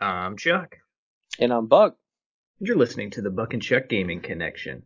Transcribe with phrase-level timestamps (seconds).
[0.00, 0.76] I'm Chuck.
[1.40, 1.96] And I'm Buck.
[2.60, 4.84] You're listening to the Buck and Chuck Gaming Connection.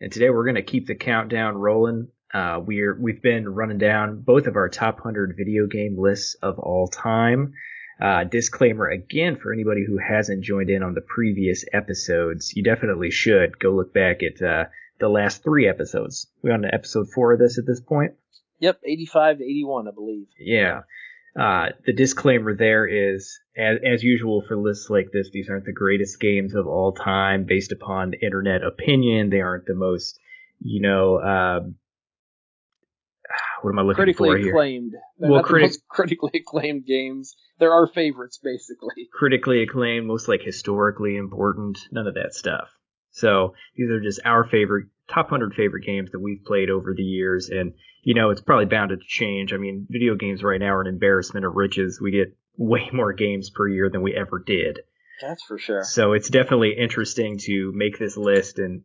[0.00, 2.08] And today we're going to keep the countdown rolling.
[2.32, 6.58] Uh, we're we've been running down both of our top 100 video game lists of
[6.58, 7.52] all time.
[8.00, 13.10] Uh, disclaimer again for anybody who hasn't joined in on the previous episodes, you definitely
[13.10, 14.64] should go look back at uh,
[15.00, 16.28] the last three episodes.
[16.42, 18.12] We're on episode four of this at this point.
[18.58, 20.26] Yep, 85 to 81, I believe.
[20.38, 20.80] Yeah.
[21.38, 25.72] Uh, the disclaimer there is, as, as usual for lists like this, these aren't the
[25.72, 29.30] greatest games of all time based upon internet opinion.
[29.30, 30.18] They aren't the most,
[30.60, 31.60] you know, uh,
[33.62, 34.48] what am I looking critically for here?
[34.48, 34.94] acclaimed.
[35.18, 37.36] They're Well, most critically acclaimed games.
[37.58, 39.08] They're our favorites, basically.
[39.12, 42.70] critically acclaimed, most like historically important, none of that stuff.
[43.12, 47.02] So these are just our favorite top 100 favorite games that we've played over the
[47.02, 47.74] years and
[48.04, 49.52] you know it's probably bound to change.
[49.52, 52.00] I mean, video games right now are an embarrassment of riches.
[52.00, 54.80] We get way more games per year than we ever did.
[55.20, 55.82] That's for sure.
[55.84, 58.84] So it's definitely interesting to make this list and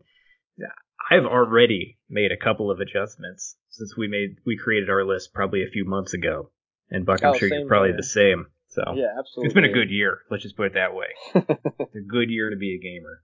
[1.12, 5.64] I've already made a couple of adjustments since we made we created our list probably
[5.64, 6.50] a few months ago.
[6.90, 8.48] And Buck, I'm Oh, sure you're probably the same.
[8.70, 9.46] So Yeah, absolutely.
[9.46, 10.20] it's been a good year.
[10.32, 11.08] Let's just put it that way.
[11.36, 13.22] it's a good year to be a gamer.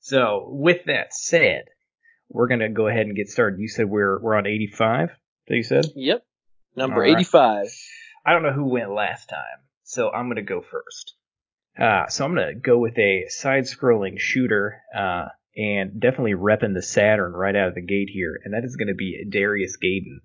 [0.00, 1.64] So, with that said,
[2.28, 3.60] we're gonna go ahead and get started.
[3.60, 5.10] You said we're we're on 85.
[5.48, 5.86] That you said?
[5.94, 6.22] Yep.
[6.76, 7.16] Number right.
[7.16, 7.66] 85.
[8.24, 11.14] I don't know who went last time, so I'm gonna go first.
[11.78, 17.32] Uh, so I'm gonna go with a side-scrolling shooter, uh, and definitely repping the Saturn
[17.32, 20.18] right out of the gate here, and that is gonna be Darius Gaiden.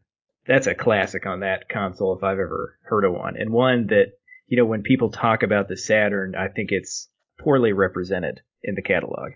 [0.46, 4.14] That's a classic on that console if I've ever heard of one, and one that
[4.48, 8.82] you know when people talk about the Saturn, I think it's poorly represented in the
[8.82, 9.34] catalog.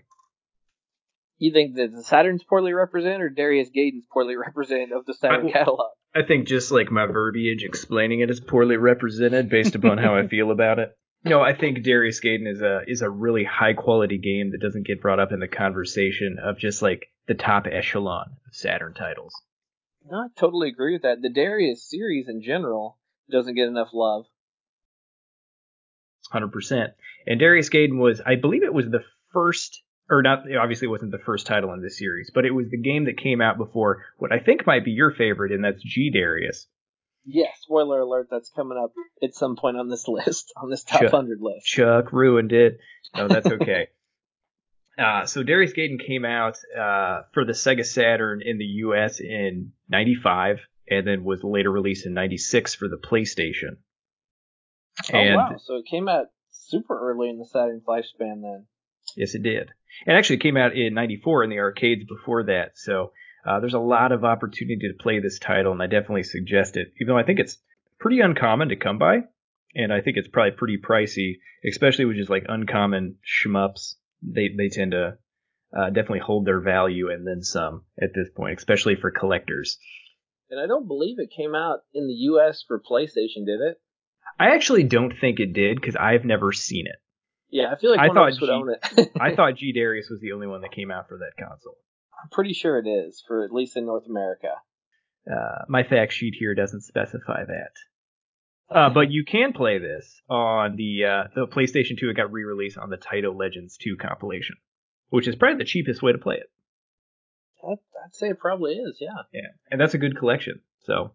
[1.38, 5.48] You think that the Saturn's poorly represented or Darius Gaiden's poorly represented of the Saturn
[5.48, 5.90] I- catalog?
[6.14, 10.26] I think just like my verbiage explaining it is poorly represented based upon how I
[10.28, 10.96] feel about it.
[11.24, 14.86] No, I think Darius Gaiden is a is a really high quality game that doesn't
[14.86, 19.34] get brought up in the conversation of just like the top echelon of Saturn titles.
[20.10, 21.20] No, I totally agree with that.
[21.20, 22.98] The Darius series in general
[23.30, 24.24] doesn't get enough love.
[26.30, 26.92] Hundred percent.
[27.26, 30.40] And Darius Gaiden was, I believe, it was the first, or not.
[30.60, 33.16] Obviously, it wasn't the first title in this series, but it was the game that
[33.18, 36.66] came out before what I think might be your favorite, and that's G Darius.
[37.30, 38.92] Yeah, spoiler alert, that's coming up
[39.22, 41.10] at some point on this list, on this top Sure.
[41.10, 41.66] 100 list.
[41.66, 42.78] Chuck ruined it.
[43.14, 43.88] No, that's okay.
[44.98, 49.20] uh, so Darius Gaiden came out uh, for the Sega Saturn in the U.S.
[49.20, 53.76] in '95, and then was later released in '96 for the PlayStation.
[55.12, 55.56] Oh, And wow.
[55.62, 58.66] So it came out super early in the Saturn's lifespan then.
[59.16, 59.70] Yes, it did.
[60.06, 62.72] And actually, it came out in '94 in the arcades before that.
[62.76, 63.12] So
[63.46, 66.92] uh, there's a lot of opportunity to play this title, and I definitely suggest it.
[67.00, 67.58] Even though I think it's
[67.98, 69.20] pretty uncommon to come by,
[69.74, 73.94] and I think it's probably pretty pricey, especially with just like uncommon shmups.
[74.22, 75.18] They they tend to
[75.76, 79.78] uh, definitely hold their value and then some at this point, especially for collectors.
[80.50, 82.64] And I don't believe it came out in the U.S.
[82.66, 83.80] for PlayStation, did it?
[84.40, 86.96] I actually don't think it did because I've never seen it.
[87.50, 89.10] Yeah, I feel like I one thought us would G- own it.
[89.20, 91.76] I thought G Darius was the only one that came out for that console.
[92.22, 94.54] I'm pretty sure it is, for at least in North America.
[95.30, 97.72] Uh, my fact sheet here doesn't specify that.
[98.70, 102.10] Uh, but you can play this on the uh, the PlayStation 2.
[102.10, 104.56] It got re-released on the Taito Legends 2 compilation,
[105.08, 106.50] which is probably the cheapest way to play it.
[107.66, 109.22] I'd, I'd say it probably is, yeah.
[109.32, 110.60] Yeah, and that's a good collection.
[110.84, 111.12] So,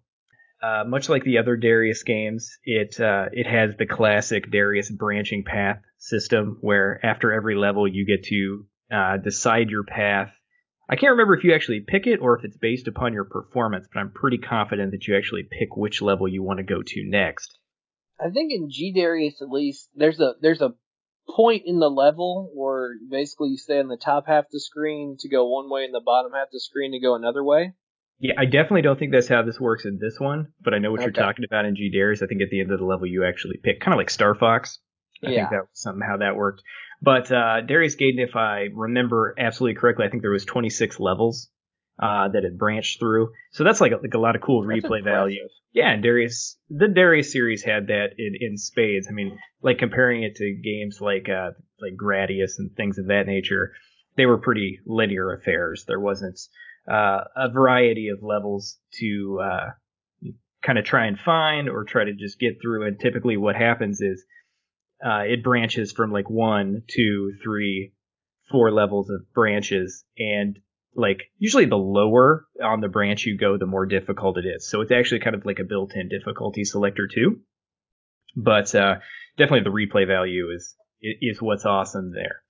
[0.64, 5.44] uh, much like the other Darius games, it uh, it has the classic Darius branching
[5.44, 10.30] path system, where after every level you get to uh, decide your path.
[10.90, 13.88] I can't remember if you actually pick it or if it's based upon your performance,
[13.92, 17.10] but I'm pretty confident that you actually pick which level you want to go to
[17.10, 17.58] next.
[18.20, 20.76] I think in G Darius at least there's a there's a
[21.28, 25.18] point in the level where basically you stay on the top half of the screen
[25.20, 27.74] to go one way and the bottom half of the screen to go another way.
[28.24, 30.92] Yeah, I definitely don't think that's how this works in this one, but I know
[30.92, 32.22] what you're talking about in G Darius.
[32.24, 34.34] I think at the end of the level you actually pick, kind of like Star
[34.34, 34.80] Fox.
[35.22, 35.36] I Yeah.
[35.42, 36.62] think that was something that worked.
[37.02, 41.50] But uh, Darius Gaiden, if I remember absolutely correctly, I think there was 26 levels
[42.02, 43.32] uh, that it branched through.
[43.52, 45.04] So that's like a, like a lot of cool That's replay impressive.
[45.04, 45.48] value.
[45.74, 49.08] Yeah, and Darius, the Darius series had that in, in spades.
[49.10, 53.28] I mean, like comparing it to games like uh, like Gradius and things of that
[53.28, 53.74] nature,
[54.16, 55.84] they were pretty linear affairs.
[55.88, 56.40] There wasn't
[56.90, 59.70] uh, a variety of levels to uh,
[60.64, 62.88] kind of try and find or try to just get through.
[62.88, 64.24] And typically, what happens is
[65.06, 67.94] uh, it branches from like one, two, three,
[68.52, 70.60] four levels of branches, and
[70.96, 74.70] like usually the lower on the branch you go, the more difficult it is.
[74.70, 77.42] So it's actually kind of like a built-in difficulty selector too.
[78.36, 78.96] But uh,
[79.38, 82.42] definitely the replay value is is what's awesome there.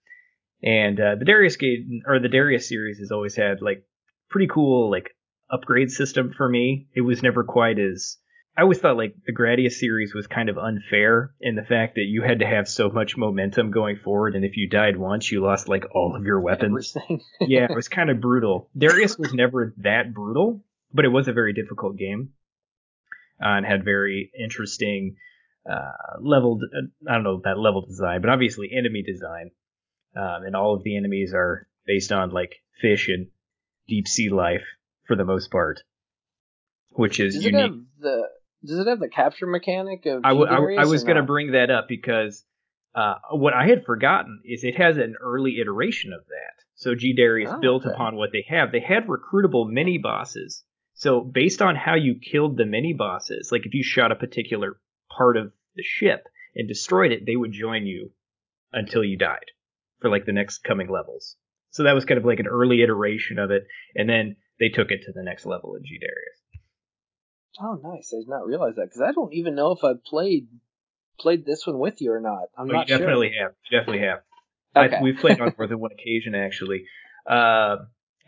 [0.62, 3.84] And uh, the Darius game or the Darius series has always had like
[4.34, 5.12] pretty cool like
[5.52, 6.88] upgrade system for me.
[6.96, 8.18] It was never quite as
[8.58, 12.06] I always thought like the Gradius series was kind of unfair in the fact that
[12.06, 15.42] you had to have so much momentum going forward, and if you died once, you
[15.42, 16.96] lost like all of your weapons.
[17.42, 18.70] yeah, it was kind of brutal.
[18.78, 20.64] Darius was never that brutal,
[20.94, 22.34] but it was a very difficult game
[23.42, 25.16] uh, and had very interesting
[25.68, 26.60] uh, level.
[27.08, 29.50] I don't know that level design, but obviously enemy design,
[30.16, 33.28] um, and all of the enemies are based on like fish and
[33.88, 34.64] deep sea life
[35.08, 35.82] for the most part,
[36.92, 37.72] which is Does unique.
[38.00, 38.28] The
[38.66, 41.52] does it have the capture mechanic of I, w- I, I was going to bring
[41.52, 42.46] that up because
[42.96, 46.64] uh, what I had forgotten is it has an early iteration of that.
[46.76, 47.94] So G Darius Oh, built okay.
[47.94, 48.72] upon what they have.
[48.72, 50.64] They had recruitable mini bosses.
[50.94, 54.80] So based on how you killed the mini bosses, like if you shot a particular
[55.16, 58.12] part of the ship and destroyed it, they would join you
[58.72, 59.52] until you died
[60.00, 61.36] for like the next coming levels.
[61.74, 63.64] So that was kind of like an early iteration of it,
[63.96, 66.40] and then they took it to the next level in G Darius.
[67.60, 68.14] Oh, nice.
[68.14, 70.48] I did not realize that because I don't even know if I played
[71.20, 72.50] played this one with you or not.
[72.58, 73.44] I'm Oh, not you definitely sure.
[73.44, 73.54] have.
[73.70, 74.20] You definitely have.
[74.76, 74.96] Okay.
[74.96, 76.86] I, we've played on more than one occasion actually.
[77.28, 77.78] Uh,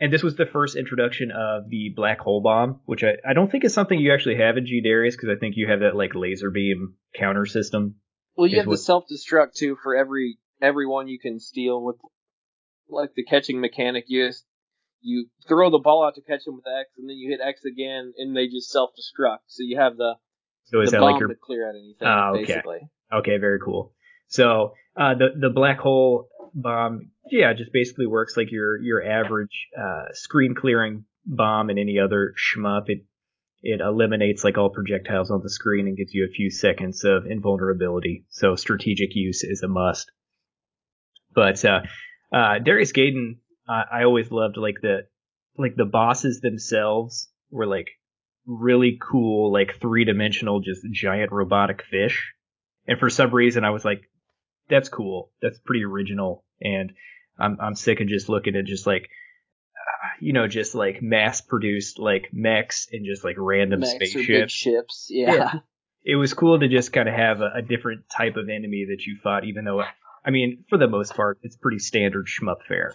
[0.00, 3.50] and this was the first introduction of the black hole bomb, which I, I don't
[3.50, 5.96] think is something you actually have in G Darius because I think you have that
[5.96, 7.96] like laser beam counter system.
[8.36, 11.96] Well, you have the self destruct too for every every one you can steal with
[12.88, 14.04] like the catching mechanic.
[14.08, 14.44] You just
[15.00, 17.64] you throw the ball out to catch them with X, and then you hit X
[17.64, 19.40] again, and they just self destruct.
[19.46, 20.14] So you have the
[20.64, 22.44] So is the that bomb like your to clear out anything, Ah, okay.
[22.44, 22.80] basically.
[23.12, 23.92] okay, very cool.
[24.28, 29.68] So uh, the the black hole bomb, yeah, just basically works like your your average
[29.78, 32.84] uh, screen clearing bomb and any other shmup.
[32.88, 33.04] It
[33.62, 37.26] it eliminates like all projectiles on the screen and gives you a few seconds of
[37.26, 38.24] invulnerability.
[38.28, 40.10] So strategic use is a must.
[41.34, 41.80] But uh,
[42.32, 43.38] uh, Darius Gaiden,
[43.68, 45.06] uh, I always loved like the
[45.58, 47.88] like the bosses themselves were like
[48.46, 52.32] really cool, like three dimensional, just giant robotic fish.
[52.86, 54.02] And for some reason, I was like,
[54.68, 55.30] that's cool.
[55.42, 56.44] That's pretty original.
[56.60, 56.92] And
[57.38, 61.40] I'm I'm sick of just looking at just like uh, you know just like mass
[61.40, 64.52] produced like mechs and just like random Mechs spaceships.
[64.52, 65.06] ships.
[65.10, 65.34] Yeah.
[65.34, 65.52] Yeah.
[66.08, 69.04] It was cool to just kind of have a, a different type of enemy that
[69.06, 69.82] you fought, even though
[70.26, 72.94] I mean for the most part it's pretty standard shmup fare.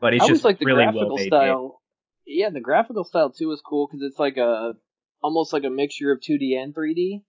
[0.00, 1.28] But it's I just like the really graphical well made.
[1.28, 1.80] style.
[2.26, 4.72] Yeah, the graphical style too is cool because it's like a
[5.22, 7.22] almost like a mixture of 2D and 3D.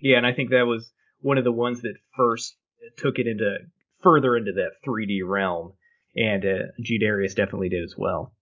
[0.00, 0.90] Yeah, and I think that was
[1.20, 2.56] one of the ones that first
[2.96, 3.58] took it into
[4.02, 5.72] further into that 3D realm,
[6.14, 8.32] and uh, G Darius definitely did as well.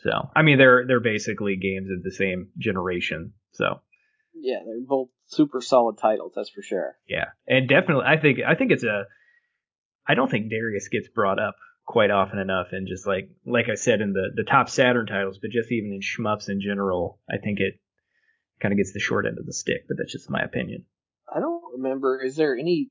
[0.00, 3.32] So, I mean, they're they're basically games of the same generation.
[3.52, 3.80] So,
[4.34, 6.96] Yeah, they're both super solid titles, that's for sure.
[7.08, 9.04] yeah, and definitely, I think I think it's a.
[10.08, 13.74] I don't think Darius gets brought up quite often enough, and just like like I
[13.74, 17.38] said in the the top Saturn titles, but just even in shmups in general, I
[17.38, 17.80] think it
[18.60, 19.86] kind of gets the short end of the stick.
[19.88, 20.84] But that's just my opinion.
[21.34, 22.22] I don't remember.
[22.22, 22.90] Is there anything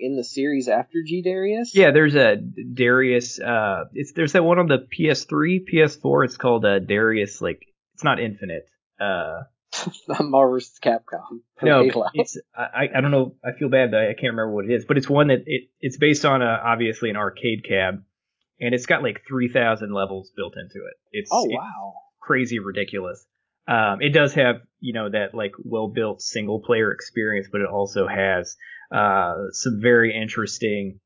[0.00, 1.74] in the series after G Darius?
[1.74, 3.38] Yeah, there's a Darius.
[3.40, 6.24] Uh, it's there's that one on the PS3, PS4.
[6.24, 7.40] It's called uh, Darius.
[7.40, 7.60] Like
[7.94, 8.66] it's not Infinite.
[9.00, 9.42] Uh,
[10.20, 10.78] Marvel vs.
[10.82, 11.40] Capcom.
[11.62, 13.34] no, it's I I don't know.
[13.44, 15.70] I feel bad that I can't remember what it is, but it's one that it
[15.80, 18.02] it's based on a, obviously an arcade cab,
[18.60, 20.94] and it's got like three thousand levels built into it.
[21.12, 21.94] It's oh it's wow.
[22.20, 23.24] crazy ridiculous.
[23.66, 27.68] Um, it does have you know that like well built single player experience, but it
[27.68, 28.56] also has
[28.92, 31.00] uh, some very interesting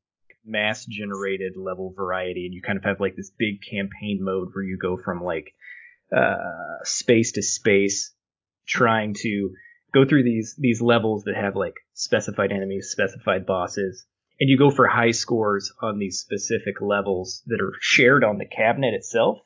[0.45, 4.63] mass generated level variety, and you kind of have like this big campaign mode where
[4.63, 5.53] you go from like
[6.15, 8.13] uh, space to space,
[8.69, 9.49] trying to
[9.93, 14.05] go through these these levels that have like specified enemies, specified bosses,
[14.39, 18.45] and you go for high scores on these specific levels that are shared on the
[18.45, 19.39] cabinet itself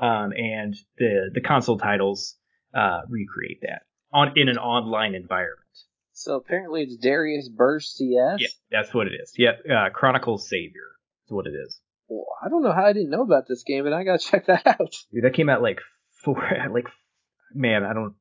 [0.00, 2.36] um, and the the console titles
[2.74, 3.82] uh, recreate that
[4.12, 5.60] on in an online environment.
[6.12, 8.40] So apparently it's Darius Burst CS.
[8.40, 9.32] Yeah, that's what it is.
[9.36, 10.88] Yep, uh, Chronicle Savior
[11.26, 11.78] is what it is.
[12.08, 14.46] Well, I don't know how I didn't know about this game, but I gotta check
[14.46, 14.94] that out.
[15.12, 15.80] Dude, that came out like
[16.24, 16.88] four, like
[17.54, 18.14] man, I don't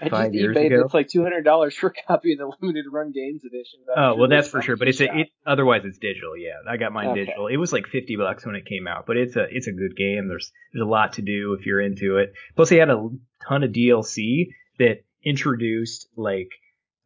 [0.00, 0.82] I just five years eBayed ago.
[0.84, 3.80] it's like two hundred dollars for a copy of the limited run games edition.
[3.94, 4.76] Oh sure well, that's for sure.
[4.76, 6.36] But it's a, it otherwise it's digital.
[6.36, 7.24] Yeah, I got mine Okay.
[7.24, 7.46] digital.
[7.48, 9.96] It was like fifty bucks when it came out, but it's a it's a good
[9.96, 10.28] game.
[10.28, 12.32] There's there's a lot to do if you're into it.
[12.56, 13.08] Plus, they had a
[13.46, 14.48] ton of DLC
[14.78, 16.48] that introduced like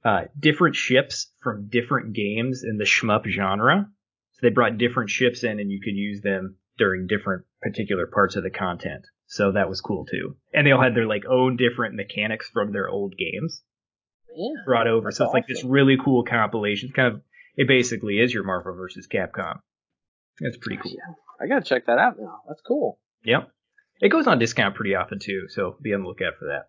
[0.04, 3.88] uh, different ships from different games in the shmup genre.
[4.32, 8.36] So they brought different ships in, and you could use them during different particular parts
[8.36, 9.06] of the content.
[9.28, 10.36] So that was cool too.
[10.54, 13.62] And they all had their like own different mechanics from their old games.
[14.34, 14.62] Yeah.
[14.66, 15.10] brought over.
[15.10, 16.88] So it's like this really cool compilation.
[16.90, 17.22] It's Kind of,
[17.56, 19.60] it basically is your Marvel versus Capcom.
[20.40, 20.92] That's pretty cool.
[20.92, 21.14] Yeah.
[21.40, 22.40] I gotta check that out now.
[22.46, 23.00] That's cool.
[23.24, 23.50] Yep.
[24.00, 26.68] It goes on discount pretty often too, so be on the lookout for that.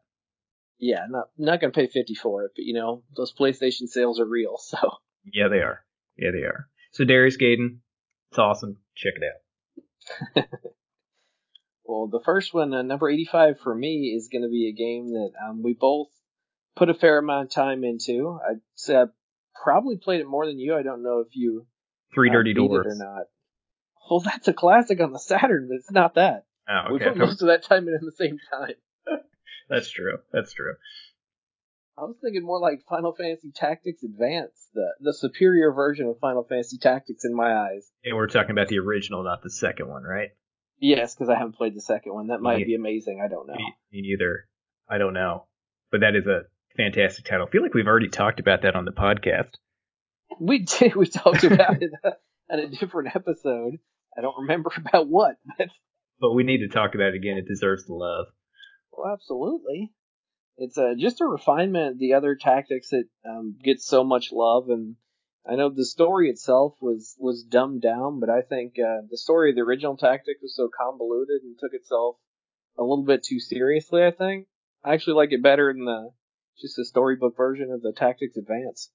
[0.79, 4.25] Yeah, not not gonna pay fifty for it, but you know those PlayStation sales are
[4.25, 4.57] real.
[4.61, 4.77] So
[5.25, 5.83] Yeah, they are.
[6.17, 6.69] Yeah, they are.
[6.93, 7.79] So Darius Gaiden,
[8.31, 8.77] it's awesome.
[8.95, 9.23] Check it
[10.37, 10.45] out.
[11.87, 15.13] Well, the first one, uh, number 85 for me, is going to be a game
[15.13, 16.09] that um, we both
[16.75, 18.37] put a fair amount of time into.
[18.47, 19.05] I'd say I
[19.63, 20.75] probably played it more than you.
[20.75, 21.65] I don't know if you
[22.13, 22.85] Three uh, Dirty beat Doors.
[22.85, 23.23] it or not.
[24.09, 26.45] Well, that's a classic on the Saturn, but it's not that.
[26.69, 28.75] Oh, We put most of that time in at the same time.
[29.69, 30.17] That's true.
[30.31, 30.73] That's true.
[31.97, 36.43] I was thinking more like Final Fantasy Tactics Advance, the the superior version of Final
[36.43, 37.89] Fantasy Tactics in my eyes.
[38.03, 40.29] And we're talking about the original, not the second one, right?
[40.79, 42.27] Yes, because I haven't played the second one.
[42.27, 42.65] That might Yeah.
[42.65, 43.21] be amazing.
[43.23, 43.55] I don't know.
[43.55, 44.47] Me, me neither.
[44.89, 45.45] I don't know.
[45.91, 46.41] But that is a
[46.75, 47.47] fantastic title.
[47.47, 49.51] I feel like we've already talked about that on the podcast.
[50.39, 50.95] We did.
[50.95, 52.11] We talked about it uh,
[52.51, 53.77] at a different episode.
[54.17, 55.69] I don't remember about what, but
[56.19, 57.37] But we need to talk about it again.
[57.37, 58.27] It deserves the love.
[58.91, 59.93] well, absolutely.
[60.57, 64.69] It's uh, just a refinement of the other tactics that um, get so much love,
[64.69, 64.95] and
[65.49, 69.51] I know the story itself was was dumbed down, but I think uh, the story
[69.51, 72.17] of the original tactic was so convoluted and took itself
[72.77, 74.03] a little bit too seriously.
[74.03, 74.47] I think
[74.83, 76.11] I actually like it better than the
[76.59, 78.91] just the storybook version of the Tactics Advance.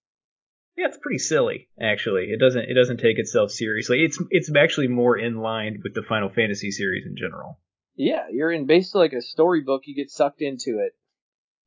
[0.76, 2.24] Yeah, it's pretty silly, actually.
[2.30, 4.04] It doesn't it doesn't take itself seriously.
[4.04, 7.60] It's it's actually more in line with the Final Fantasy series in general.
[7.94, 9.82] Yeah, you're in basically like a storybook.
[9.84, 10.92] You get sucked into it,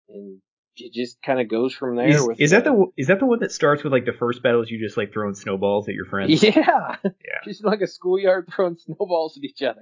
[0.10, 0.42] and
[0.77, 2.08] it just kind of goes from there.
[2.08, 4.44] Is, with is that the is that the one that starts with like the first
[4.44, 6.41] battles you just like throwing snowballs at your friends?
[6.44, 7.10] Yeah, Yeah.
[7.44, 9.82] just like a schoolyard throwing snowballs at each other.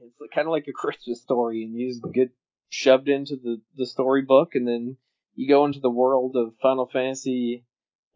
[0.00, 2.30] It's kind of like a Christmas story, and you just get
[2.68, 4.96] shoved into the the storybook, and then
[5.34, 7.64] you go into the world of Final Fantasy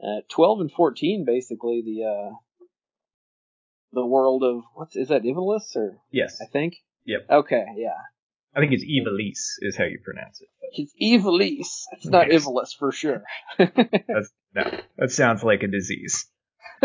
[0.03, 2.35] uh, 12 and 14, basically the uh,
[3.93, 6.39] the world of what's is that Ivalice or Yes.
[6.43, 6.75] I think.
[7.05, 7.27] Yep.
[7.31, 8.01] Okay, yeah.
[8.57, 10.49] I think it's Evilise is how you pronounce it.
[10.73, 11.85] It's Ivalice.
[11.93, 12.45] It's not Yes.
[12.47, 13.23] Ivalice for sure.
[13.59, 14.81] That's no.
[14.97, 16.27] That sounds like a disease.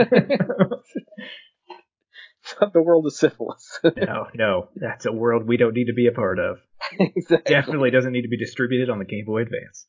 [2.60, 3.80] Not the world of syphilis.
[3.98, 4.68] No, no.
[4.76, 6.58] That's a world we don't need to be a part of.
[7.00, 7.54] exactly.
[7.54, 9.86] Definitely doesn't need to be distributed on the Game Boy Advance.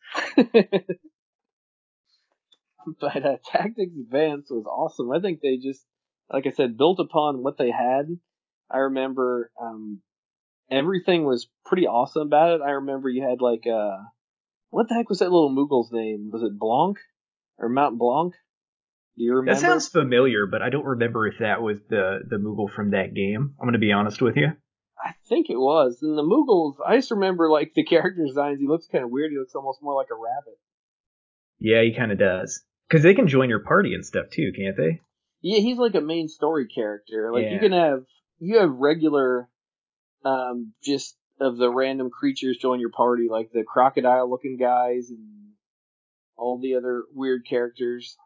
[3.00, 5.10] but uh, Tactics Advance was awesome.
[5.12, 5.84] I think they just,
[6.30, 8.06] like I said, built upon what they had.
[8.70, 10.00] I remember um,
[10.70, 12.64] everything was pretty awesome about it.
[12.64, 13.98] I remember you had like uh,
[14.70, 16.30] what the heck was that little Moogle's name?
[16.32, 16.98] Was it Blanc
[17.58, 18.32] or Montblanc?
[19.16, 19.60] Do you remember?
[19.60, 23.14] That sounds familiar, but I don't remember if that was the the Moogle from that
[23.14, 23.54] game.
[23.60, 24.48] I'm gonna be honest with you.
[25.04, 25.98] I think it was.
[26.00, 28.60] And the Moogles, I just remember like the character designs.
[28.60, 29.32] He looks kind of weird.
[29.32, 30.58] He looks almost more like a rabbit.
[31.58, 32.62] Yeah, he kind of does.
[32.88, 35.00] Because they can join your party and stuff too, can't they?
[35.40, 37.30] Yeah, he's like a main story character.
[37.32, 38.04] Like you can have
[38.38, 39.48] you have regular
[40.24, 45.52] um just of the random creatures join your party, like the crocodile looking guys and
[46.36, 48.16] all the other weird characters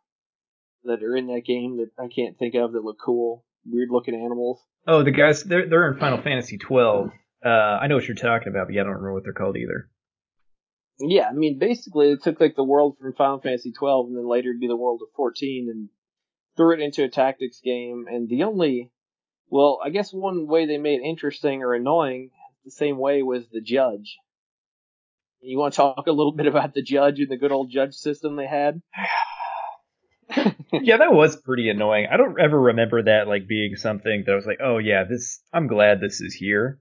[0.85, 3.45] that are in that game that I can't think of that look cool.
[3.65, 4.61] Weird looking animals.
[4.87, 7.11] Oh, the guys they're they're in Final Fantasy 12.
[7.45, 9.57] Uh, I know what you're talking about, but yeah, I don't remember what they're called
[9.57, 9.89] either.
[10.99, 14.29] Yeah, I mean basically it took like the world from Final Fantasy twelve and then
[14.29, 15.89] later it'd be the world of fourteen and
[16.57, 18.91] threw it into a tactics game and the only
[19.49, 22.31] well, I guess one way they made it interesting or annoying
[22.65, 24.19] the same way was the judge.
[25.41, 27.95] You want to talk a little bit about the judge and the good old judge
[27.95, 28.83] system they had?
[30.73, 32.09] yeah, that was pretty annoying.
[32.11, 35.41] I don't ever remember that like being something that I was like, oh yeah, this.
[35.53, 36.81] I'm glad this is here.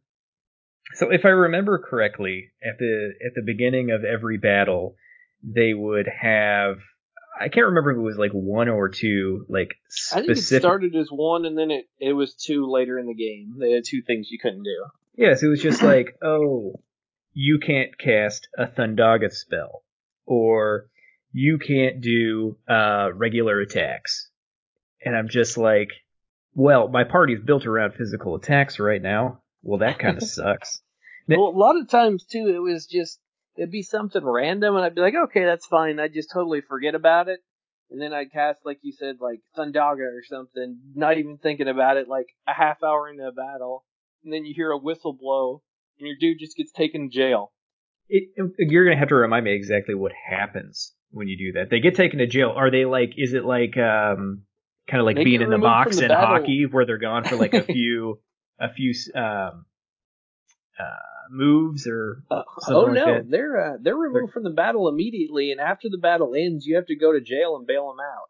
[0.95, 4.95] So if I remember correctly, at the at the beginning of every battle,
[5.43, 6.77] they would have.
[7.39, 10.23] I can't remember if it was like one or two like specific...
[10.23, 13.13] I think it started as one and then it, it was two later in the
[13.13, 13.55] game.
[13.59, 14.85] They had two things you couldn't do.
[15.17, 16.79] Yes, it was just like, oh,
[17.33, 19.83] you can't cast a Thundaga spell,
[20.25, 20.87] or
[21.33, 24.29] you can't do uh, regular attacks.
[25.03, 25.89] And I'm just like,
[26.53, 29.41] well, my party's built around physical attacks right now.
[29.61, 30.81] Well, that kind of sucks.
[31.27, 33.19] Well, a lot of times too, it was just
[33.57, 35.99] it'd be something random, and I'd be like, okay, that's fine.
[35.99, 37.39] I'd just totally forget about it,
[37.89, 41.97] and then I'd cast, like you said, like Thundaga or something, not even thinking about
[41.97, 43.83] it, like a half hour into a battle,
[44.23, 45.61] and then you hear a whistle blow,
[45.99, 47.51] and your dude just gets taken to jail.
[48.09, 51.69] It, it- you're gonna have to remind me exactly what happens when you do that.
[51.69, 52.53] They get taken to jail.
[52.55, 53.13] Are they like?
[53.17, 54.43] Is it like um,
[54.87, 56.27] kind of like They being in the box the in battle.
[56.37, 58.19] hockey, where they're gone for like a few,
[58.59, 59.65] a few um,
[60.79, 63.29] uh, moves or Uh, something oh like no, that?
[63.29, 66.87] they're uh, they're removed from the battle immediately, and after the battle ends, you have
[66.87, 68.29] to go to jail and bail them out.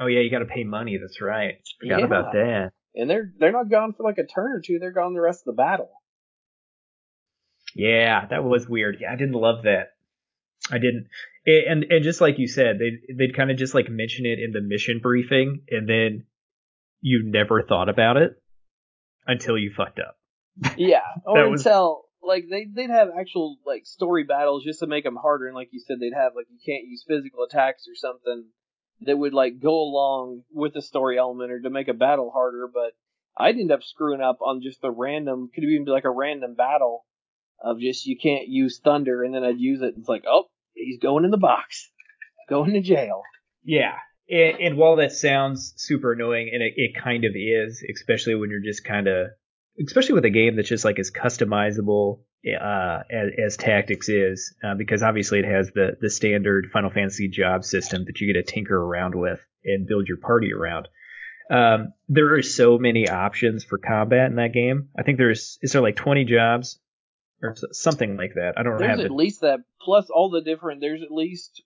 [0.00, 0.96] Oh yeah, you got to pay money.
[1.00, 1.56] That's right.
[1.80, 2.04] Forgot Yeah.
[2.06, 2.72] about that.
[2.94, 5.40] And they're they're not gone for like a turn or two; they're gone the rest
[5.46, 5.90] of the battle.
[7.74, 8.96] Yeah, that was weird.
[9.00, 9.92] Yeah, I didn't love that.
[10.70, 11.06] I didn't.
[11.46, 14.38] a- And and just like you said, they they'd kind of just like mention it
[14.38, 16.24] in the mission briefing, and then
[17.00, 18.32] you never thought about it
[19.26, 20.17] until you fucked up.
[20.76, 25.04] Yeah, or was- until like they they'd have actual like story battles just to make
[25.04, 27.94] them harder, and like you said, they'd have like you can't use physical attacks or
[27.94, 28.46] something
[29.02, 32.68] that would like go along with the story element or to make a battle harder.
[32.72, 32.92] But
[33.36, 36.54] I'd end up screwing up on just the random, could even be like a random
[36.54, 37.04] battle
[37.62, 39.94] of just you can't use thunder, and then I'd use it.
[39.94, 41.90] And it's like, oh, he's going in the box,
[42.48, 43.22] going to jail.
[43.64, 43.94] Yeah.
[44.30, 48.50] And, and while that sounds super annoying, and it, it kind of is, especially when
[48.50, 49.28] you're just kind of,
[49.84, 52.20] especially with a game that's just like as customizable
[52.60, 57.28] uh, as, as Tactics is, uh, because obviously it has the the standard Final Fantasy
[57.28, 60.88] job system that you get to tinker around with and build your party around.
[61.50, 64.88] Um, there are so many options for combat in that game.
[64.98, 66.78] I think there's is there like 20 jobs
[67.42, 68.54] or something like that.
[68.56, 69.12] I don't There's have at it.
[69.12, 70.80] least that plus all the different.
[70.80, 71.62] There's at least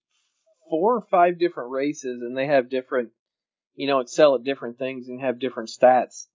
[0.71, 3.11] four or five different races, and they have different,
[3.75, 6.27] you know, excel at different things and have different stats.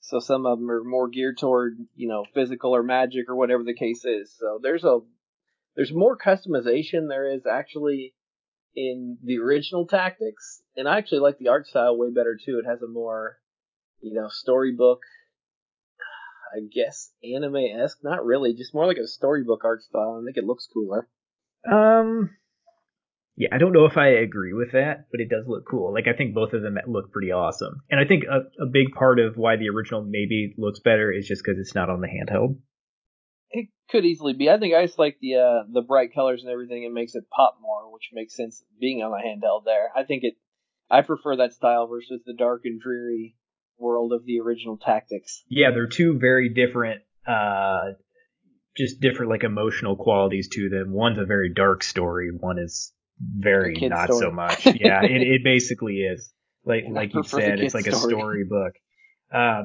[0.00, 3.64] So some of them are more geared toward, you know, physical or magic or whatever
[3.64, 4.34] the case is.
[4.38, 5.00] So there's a
[5.76, 8.14] there's more customization there is actually
[8.74, 12.60] in the original tactics, and I actually like the art style way better too.
[12.62, 13.38] It has a more,
[14.00, 15.00] you know, storybook.
[16.56, 20.20] I guess anime esque, not really, just more like a storybook art style.
[20.20, 21.08] I think it looks cooler.
[21.70, 22.30] Um,
[23.38, 25.94] yeah, I don't know if I agree with that, but it does look cool.
[25.94, 28.90] Like I think both of them look pretty awesome, and I think a, a big
[28.92, 32.08] part of why the original maybe looks better is just because it's not on the
[32.08, 32.58] handheld.
[33.50, 34.50] It could easily be.
[34.50, 36.82] I think I just like the uh, the bright colors and everything.
[36.82, 39.90] It makes it pop more, which makes sense being on a handheld there.
[39.96, 40.34] I think it.
[40.90, 43.36] I prefer that style versus the dark and dreary
[43.78, 45.44] world of the original Tactics.
[45.48, 47.92] Yeah, they're two very different, uh,
[48.76, 50.92] just different like emotional qualities to them.
[50.92, 52.30] One's a very dark story.
[52.36, 54.20] One is very not story.
[54.20, 54.66] so much.
[54.66, 56.32] Yeah, it, it basically is.
[56.64, 58.74] Like I like you said, it's like a storybook.
[59.32, 59.64] Uh,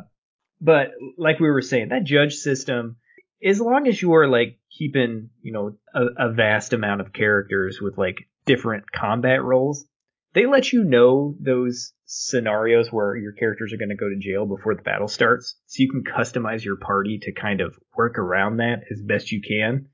[0.62, 2.98] but like we were saying, that judge system,
[3.44, 7.80] as long as you are like keeping, you know, a, a vast amount of characters
[7.82, 9.86] with like different combat roles,
[10.34, 14.46] they let you know those scenarios where your characters are going to go to jail
[14.46, 18.58] before the battle starts, so you can customize your party to kind of work around
[18.58, 19.88] that as best you can.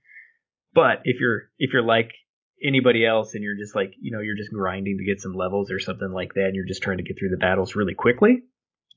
[0.73, 2.11] But if you're if you're like
[2.63, 5.71] anybody else and you're just like you know you're just grinding to get some levels
[5.71, 8.43] or something like that, and you're just trying to get through the battles really quickly,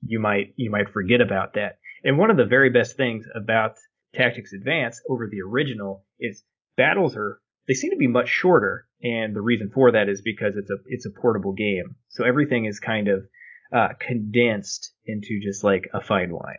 [0.03, 1.79] you might you might forget about that.
[2.05, 3.77] And one of the very best things about
[4.15, 6.43] Tactics Advance over the original is
[6.77, 10.57] battles are they seem to be much shorter, and the reason for that is because
[10.57, 13.25] it's a it's a portable game, so everything is kind of
[13.73, 16.59] uh, condensed into just like a fine wine.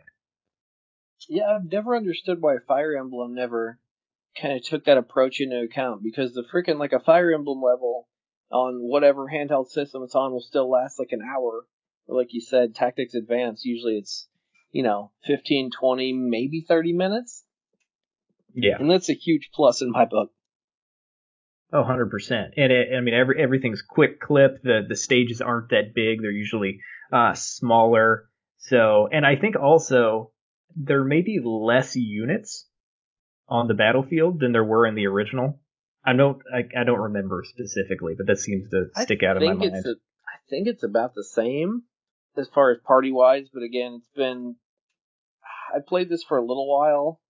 [1.28, 3.78] Yeah, I've never understood why Fire Emblem never
[4.40, 8.08] kind of took that approach into account because the freaking like a Fire Emblem level
[8.50, 11.64] on whatever handheld system it's on will still last like an hour.
[12.06, 14.28] Like you said, Tactics Advance usually it's
[14.72, 17.44] you know 15, 20, maybe 30 minutes,
[18.54, 18.76] Yeah.
[18.78, 20.30] and that's a huge plus in my book.
[21.72, 22.52] Oh, 100%.
[22.56, 24.62] And it, I mean, every, everything's quick clip.
[24.62, 26.22] The, the stages aren't that big.
[26.22, 26.78] They're usually
[27.12, 28.28] uh, smaller.
[28.58, 30.30] So, and I think also
[30.76, 32.68] there may be less units
[33.48, 35.60] on the battlefield than there were in the original.
[36.04, 39.46] I don't, I, I don't remember specifically, but that seems to stick out I in
[39.46, 39.74] my think mind.
[39.76, 39.90] it's a,
[40.26, 41.82] I think it's about the same
[42.36, 44.56] as far as party wise, but again, it's been
[45.74, 47.20] I played this for a little while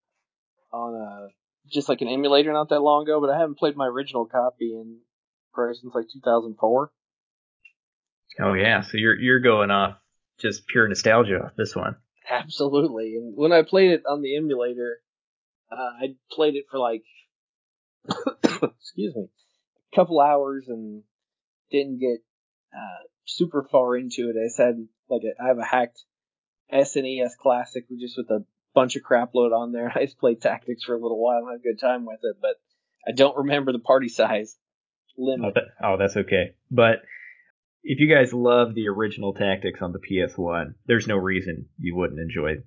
[0.72, 1.28] on a
[1.72, 4.72] just like an emulator not that long ago, but I haven't played my original copy
[4.74, 4.98] in
[5.52, 6.90] probably since like 2004.
[8.40, 9.96] oh yeah, so you're you're going off
[10.40, 11.96] just pure nostalgia this one.
[12.28, 14.98] Absolutely, and when I played it on the emulator,
[15.70, 17.02] uh, I played it for like
[18.44, 19.28] excuse me,
[19.92, 21.02] a couple hours and
[21.70, 22.18] didn't get
[22.74, 24.36] uh, super far into it.
[24.42, 26.02] I said like a, I have a hacked
[26.72, 29.92] SNES Classic just with a bunch of crap load on there.
[29.94, 32.36] I just played Tactics for a little while and had a good time with it,
[32.40, 32.56] but
[33.06, 34.56] I don't remember the party size
[35.16, 35.54] Oh, limit.
[35.54, 36.54] that, oh, that's okay.
[36.72, 37.02] But
[37.84, 42.18] if you guys love the original tactics on the PS1, there's no reason you wouldn't
[42.18, 42.62] enjoy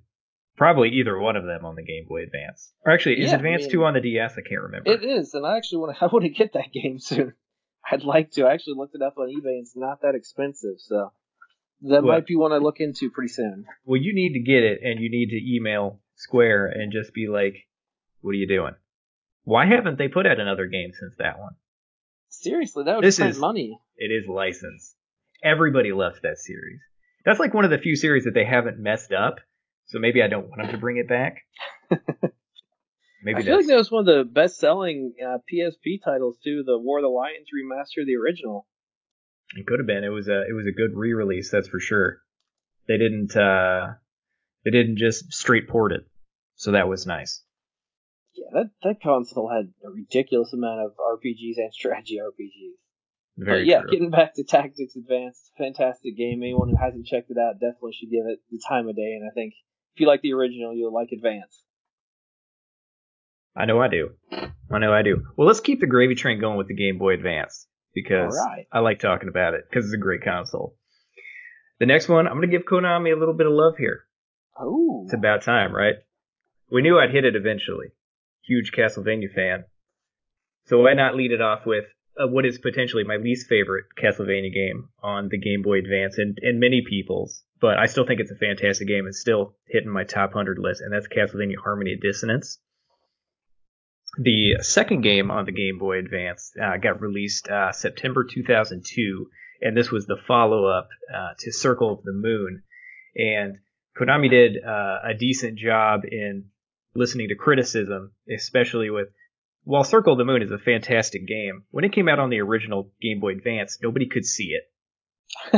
[0.58, 2.72] probably either one of them on the Game Boy Advance.
[2.84, 4.32] Or actually, is Yeah, I Advance mean- 2 on the DS?
[4.36, 4.90] I can't remember.
[4.90, 6.04] It is, and I actually want to.
[6.04, 7.32] I want to get that game soon.
[7.90, 8.44] I'd like to.
[8.44, 9.60] I actually looked it up on eBay.
[9.60, 11.12] It's not that expensive, so
[11.82, 13.64] that might be one I look into pretty soon.
[13.86, 17.28] well, you need to get it, and you need to email Square and just be
[17.28, 17.54] like,
[18.20, 18.74] What are you doing?
[19.44, 21.52] Why haven't they put out another game since that one?
[22.28, 23.78] Seriously, that would This spend is- money.
[23.96, 24.94] It is licensed.
[25.42, 26.80] Everybody loves that series.
[27.24, 29.36] That's like one of the few series that they haven't messed up.
[29.88, 31.38] So maybe I don't want them to bring it back.
[33.22, 36.62] maybe I feel like that was one of the best-selling uh, PSP titles too.
[36.64, 38.66] The War of the Lions remaster, the original.
[39.56, 40.04] it could have been.
[40.04, 42.18] It was a it was a good re-release, that's for sure.
[42.86, 43.94] They didn't uh
[44.64, 46.06] they didn't just straight port it.
[46.56, 47.42] So that was nice.
[48.34, 52.76] Yeah, that that console had a ridiculous amount of RPGs and strategy RPGs.
[53.38, 53.90] Very but yeah, true.
[53.90, 56.42] getting back to Tactics Advanced, fantastic game.
[56.42, 59.16] Anyone who hasn't checked it out definitely should give it the time of day.
[59.16, 59.54] And I think
[59.98, 61.64] if you like the original, you'll like Advance.
[63.56, 64.10] I know I do.
[64.30, 65.24] I know I do.
[65.36, 68.68] Well, let's keep the gravy train going with the Game Boy Advance because right.
[68.72, 70.76] I like talking about it because it's a great console.
[71.80, 74.04] The next one, I'm going to give Konami a little bit of love here.
[74.56, 75.96] Oh, It's about time, right?
[76.70, 77.88] We knew I'd hit it eventually.
[78.46, 79.64] Huge Castlevania fan.
[80.66, 81.86] So why not lead it off with
[82.18, 86.38] uh, what is potentially my least favorite Castlevania game on the Game Boy Advance and,
[86.42, 89.06] and many people's, but I still think it's a fantastic game.
[89.06, 92.58] It's still hitting my top 100 list, and that's Castlevania Harmony of Dissonance.
[94.20, 99.28] The second game on the Game Boy Advance uh, got released uh, September 2002,
[99.60, 102.62] and this was the follow up uh, to Circle of the Moon.
[103.14, 103.58] And
[103.96, 106.46] Konami did uh, a decent job in
[106.94, 109.08] listening to criticism, especially with.
[109.68, 112.40] While Circle of the Moon is a fantastic game, when it came out on the
[112.40, 114.62] original Game Boy Advance, nobody could see it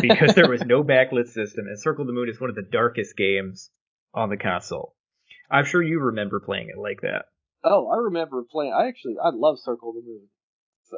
[0.03, 2.67] because there was no backlit system, and Circle of the Moon is one of the
[2.73, 3.71] darkest games
[4.13, 4.97] on the console.
[5.49, 7.27] I'm sure you remember playing it like that.
[7.63, 8.73] oh, I remember playing.
[8.73, 10.27] I actually I love Circle of the Moon.
[10.87, 10.97] So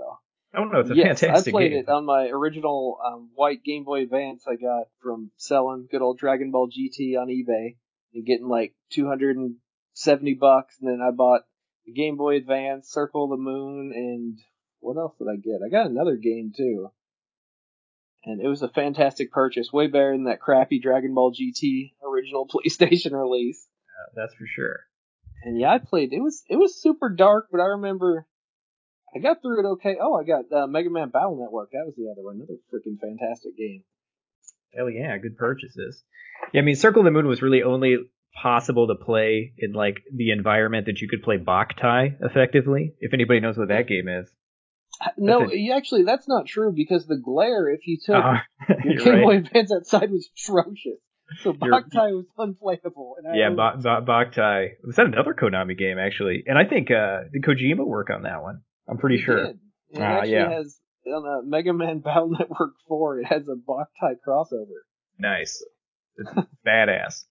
[0.54, 1.84] I don't know, it's a yes, fantastic I played game.
[1.86, 6.16] it on my original um, white Game Boy Advance I got from selling good old
[6.16, 7.76] Dragon Ball GT on eBay
[8.14, 11.42] and getting like 270 bucks, and then I bought
[11.86, 14.38] the Game Boy Advance, Circle of the Moon, and
[14.80, 15.60] what else did I get?
[15.64, 16.88] I got another game too.
[18.24, 22.46] And it was a fantastic purchase, way better than that crappy Dragon Ball GT original
[22.52, 23.66] PlayStation release.
[23.88, 24.80] Uh, that's for sure.
[25.44, 26.12] And yeah, I played.
[26.12, 28.26] It was it was super dark, but I remember
[29.14, 29.96] I got through it okay.
[30.00, 31.70] Oh, I got uh, Mega Man Battle Network.
[31.72, 32.36] That was the other one.
[32.36, 33.82] Another freaking fantastic game.
[34.74, 36.02] Hell yeah, good purchases.
[36.52, 37.98] Yeah, I mean, Circle of the Moon was really only
[38.40, 42.94] possible to play in like the environment that you could play Boktai effectively.
[43.00, 44.28] If anybody knows what that game is.
[45.18, 48.34] No, a- actually that's not true because the glare, if you took Uh,
[48.84, 49.22] your you're Game right.
[49.24, 51.00] Boy Advance outside, was atrocious.
[51.42, 53.16] So You're- Boktai was unplayable.
[53.34, 54.68] Yeah, ba- ba- Boktai.
[54.84, 56.44] Was that another Konami game actually?
[56.46, 58.60] And I think uh, did Kojima work on that one?
[58.88, 59.46] I'm pretty It sure.
[59.46, 59.58] did.
[59.90, 60.50] It Ah, actually yeah.
[60.50, 63.20] has on uh, Mega Man Battle Network 4.
[63.20, 64.82] It has a Boktai crossover.
[65.18, 65.64] Nice.
[66.18, 66.30] It's
[66.66, 67.24] badass.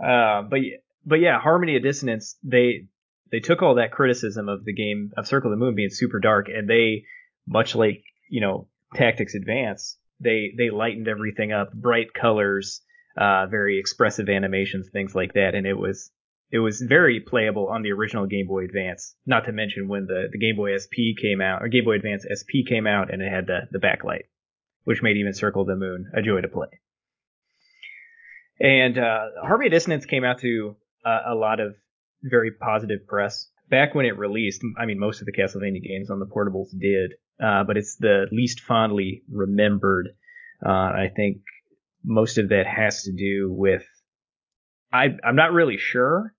[0.00, 0.60] Uh, but
[1.04, 2.36] but yeah, Harmony of Dissonance.
[2.42, 2.88] They
[3.30, 6.20] they took all that criticism of the game of Circle of the Moon being super
[6.20, 7.04] dark, and they
[7.46, 12.82] much like you know Tactics Advance, they they lightened everything up, bright colors,
[13.16, 16.10] uh, very expressive animations, things like that, and it was
[16.50, 19.16] it was very playable on the original Game Boy Advance.
[19.26, 22.24] Not to mention when the the Game Boy SP came out, or Game Boy Advance
[22.26, 24.24] SP came out, and it had the the backlight,
[24.84, 26.68] which made even Circle the Moon a joy to play.
[28.60, 31.74] And uh, Harmony Dissonance came out to uh, a lot of
[32.22, 34.62] very positive press back when it released.
[34.78, 38.26] I mean, most of the Castlevania games on the portables did, uh, but it's the
[38.32, 40.08] least fondly remembered.
[40.64, 41.38] Uh, I think
[42.04, 43.84] most of that has to do with
[44.92, 46.32] I I'm not really sure,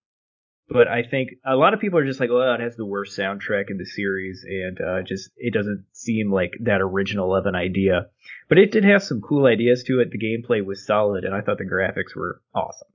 [0.69, 3.17] but I think a lot of people are just like, oh, it has the worst
[3.17, 7.55] soundtrack in the series, and uh, just it doesn't seem like that original of an
[7.55, 8.07] idea.
[8.49, 10.11] But it did have some cool ideas to it.
[10.11, 12.89] The gameplay was solid, and I thought the graphics were awesome.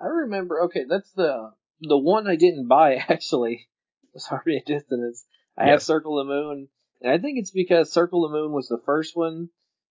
[0.00, 0.62] I remember.
[0.64, 3.68] Okay, that's the the one I didn't buy actually.
[4.14, 5.24] Was Harmony of Dissonance.
[5.56, 6.68] I have Circle of the Moon,
[7.00, 9.48] and I think it's because Circle of the Moon was the first one.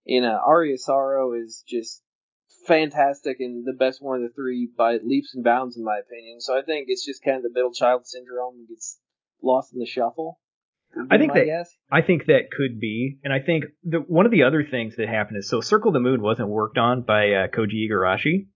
[0.07, 2.01] And uh, Aria Sorrow is just
[2.65, 6.39] fantastic and the best one of the three by leaps and bounds, in my opinion.
[6.39, 8.99] So I think it's just kind of the middle child syndrome and gets
[9.41, 10.39] lost in the shuffle.
[11.09, 11.73] I think that- guess.
[11.91, 15.07] I think that could be, and I think the, one of the other things that
[15.07, 18.47] happened is so Circle of the Moon wasn't worked on by uh, Koji Igarashi,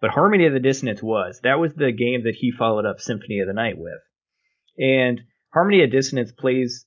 [0.00, 1.40] but Harmony of the Dissonance was.
[1.42, 4.00] That was the game that he followed up Symphony of the Night with,
[4.78, 5.20] and
[5.52, 6.86] Harmony of Dissonance plays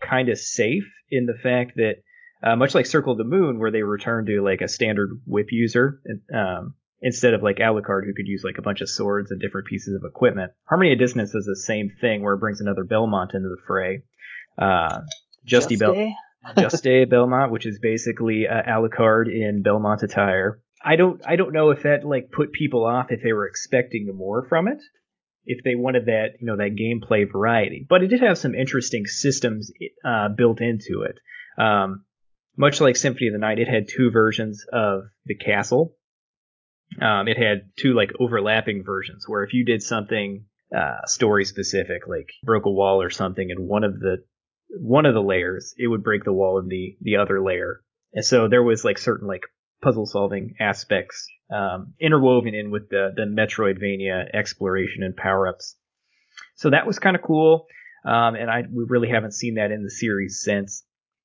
[0.00, 1.96] kind of safe in the fact that,
[2.44, 5.48] uh, much like Circle of the Moon, where they return to like a standard whip
[5.50, 6.00] user,
[6.32, 9.66] um, instead of like Alucard, who could use like a bunch of swords and different
[9.66, 10.52] pieces of equipment.
[10.64, 14.02] Harmony of Dissonance does the same thing, where it brings another Belmont into the fray.
[14.58, 15.00] Uh,
[15.46, 16.14] Justy Bel- Juste?
[16.58, 20.60] Juste Belmont, which is basically uh, Alucard in Belmont attire.
[20.84, 24.10] I don't I don't know if that like put people off if they were expecting
[24.14, 24.82] more from it,
[25.46, 27.86] if they wanted that you know that gameplay variety.
[27.88, 29.72] But it did have some interesting systems
[30.04, 31.18] uh, built into it.
[31.58, 32.04] Um,
[32.56, 35.96] much like Symphony of the Night, it had two versions of the castle.
[37.00, 40.44] Um, it had two like overlapping versions where if you did something
[40.76, 44.24] uh, story specific, like broke a wall or something in one of the
[44.68, 47.82] one of the layers, it would break the wall in the the other layer.
[48.12, 49.42] And so there was like certain like
[49.82, 55.76] puzzle solving aspects um, interwoven in with the the Metroidvania exploration and power ups.
[56.56, 57.66] So that was kind of cool,
[58.04, 60.84] um, and I we really haven't seen that in the series since.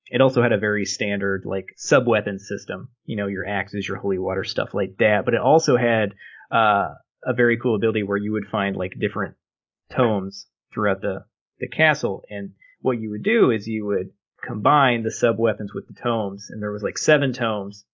[0.10, 3.98] It also had a very standard like sub weapon system, you know, your axes, your
[3.98, 5.26] holy water, stuff like that.
[5.26, 6.14] But it also had
[6.52, 9.36] uh, a very cool ability where you would find like different
[9.92, 11.26] tomes throughout the
[11.60, 15.88] the castle, and what you would do is you would combine the sub weapons with
[15.88, 17.86] the tomes, and there was like seven tomes,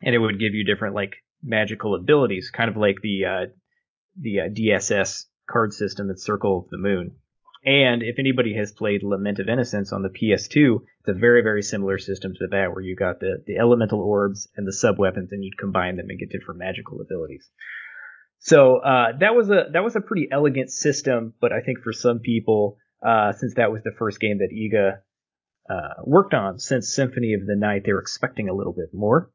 [0.00, 3.46] and it would give you different like magical abilities, kind of like the uh,
[4.18, 7.16] the uh, DSS card system at Circle of the Moon.
[7.64, 11.62] And if anybody has played Lament of Innocence on the PS2, it's a very, very
[11.62, 15.30] similar system to that, where you got the, the elemental orbs and the sub weapons,
[15.32, 17.50] and you'd combine them and get different magical abilities.
[18.38, 21.92] So uh, that was a that was a pretty elegant system, but I think for
[21.92, 25.00] some people, uh, since that was the first game that Iga
[25.68, 29.30] uh, worked on since Symphony of the Night, they were expecting a little bit more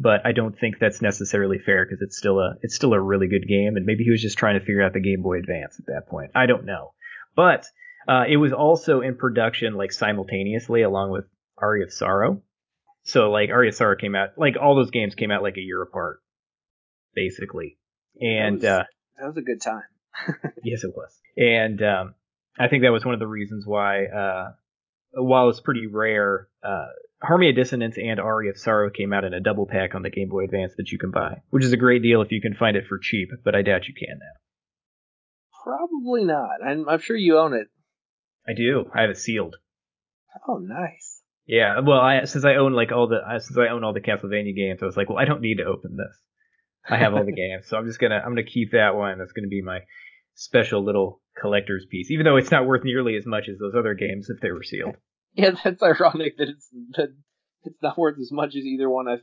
[0.00, 3.28] but I don't think that's necessarily fair because it's still a it's still a really
[3.28, 5.78] good game, and maybe he was just trying to figure out the Game Boy Advance
[5.78, 6.30] at that point.
[6.34, 6.94] I don't know,
[7.34, 7.66] but
[8.08, 11.24] uh, it was also in production like simultaneously along with
[11.58, 12.42] Aria of Sorrow.
[13.02, 15.62] So like Aria of Sorrow came out like all those games came out like a
[15.62, 16.20] year apart,
[17.14, 17.78] basically,
[18.20, 18.84] and that was, uh,
[19.20, 19.82] that was a good time.
[20.64, 22.14] yes, it was, and um,
[22.58, 24.06] I think that was one of the reasons why.
[24.06, 24.52] Uh,
[25.12, 26.86] while it's pretty rare, uh,
[27.22, 30.10] Harmony of Dissonance and Aria of Sorrow came out in a double pack on the
[30.10, 32.54] Game Boy Advance that you can buy, which is a great deal if you can
[32.54, 34.40] find it for cheap, but I doubt you can now.
[35.62, 36.62] Probably not.
[36.66, 37.68] I'm, I'm sure you own it.
[38.48, 38.90] I do.
[38.94, 39.56] I have it sealed.
[40.48, 41.22] Oh, nice.
[41.46, 41.80] Yeah.
[41.80, 44.80] Well, I, since I own like all the since I own all the Castlevania games,
[44.82, 46.16] I was like, well, I don't need to open this.
[46.88, 49.18] I have all the games, so I'm just gonna I'm gonna keep that one.
[49.18, 49.80] That's gonna be my
[50.34, 53.94] special little collector's piece, even though it's not worth nearly as much as those other
[53.94, 54.96] games if they were sealed.
[55.34, 57.14] Yeah, that's ironic that it's that
[57.64, 59.08] it's not worth as much as either one.
[59.08, 59.16] I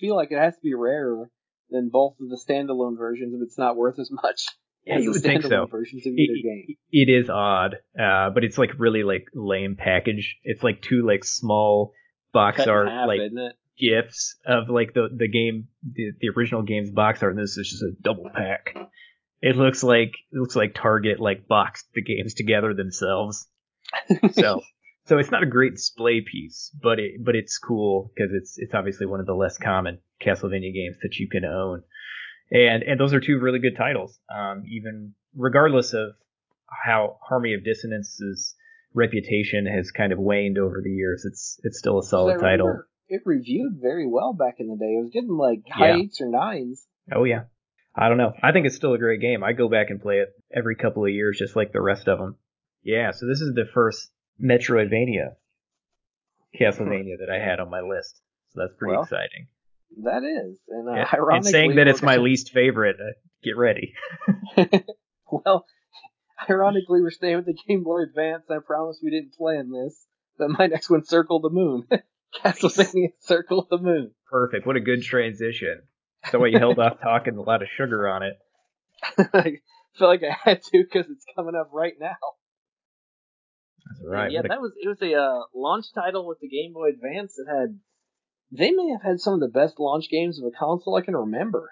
[0.00, 1.30] feel like it has to be rarer
[1.70, 4.46] than both of the standalone versions if it's not worth as much.
[4.86, 5.66] Yeah, you would think so.
[5.66, 6.76] Versions of either It, game.
[6.92, 10.36] it is odd, uh, but it's like really like lame package.
[10.44, 11.92] It's like two like small
[12.32, 13.20] box Cut art half, like
[13.78, 17.68] gifs of like the the game the, the original game's box art and this is
[17.68, 18.74] just a double pack
[19.40, 23.48] it looks like it looks like target like boxed the games together themselves
[24.32, 24.60] so
[25.06, 28.74] so it's not a great display piece but it but it's cool because it's it's
[28.74, 31.82] obviously one of the less common castlevania games that you can own
[32.54, 36.12] and and those are two really good titles um even regardless of
[36.84, 38.54] how harmony of dissonance's
[38.94, 43.20] reputation has kind of waned over the years it's it's still a solid title It
[43.26, 44.94] reviewed very well back in the day.
[44.96, 45.96] It was getting like high Yeah.
[45.98, 46.86] eights or nines.
[47.12, 47.42] Oh yeah.
[47.94, 48.32] I don't know.
[48.42, 49.44] I think it's still a great game.
[49.44, 52.18] I go back and play it every couple of years, just like the rest of
[52.18, 52.36] them.
[52.82, 53.10] Yeah.
[53.12, 54.08] So this is the first
[54.42, 55.34] Metroidvania
[56.58, 58.20] Castlevania that I had on my list.
[58.52, 59.48] So that's pretty Well, exciting.
[60.02, 61.08] That is, and uh, Yeah.
[61.12, 63.94] ironically, And saying that it's my gonna- least favorite, uh, get ready.
[65.30, 65.64] well,
[66.50, 68.44] ironically, we're staying with the Game Boy Advance.
[68.50, 70.04] I promise we didn't plan this,
[70.38, 71.86] but my next one, Circle the Moon.
[72.44, 74.10] Castlevania Circle the Moon.
[74.28, 74.66] Perfect.
[74.66, 75.82] What a good transition.
[76.30, 78.34] So why you held off talking a lot of sugar on it.
[79.32, 79.58] I
[79.98, 82.16] feel like I had to because it's coming up right now.
[83.86, 84.32] That's right.
[84.32, 86.88] yeah, What a- that was it was a uh, launch title with the Game Boy
[86.88, 87.78] Advance that had.
[88.56, 91.16] They may have had some of the best launch games of a console I can
[91.16, 91.70] remember.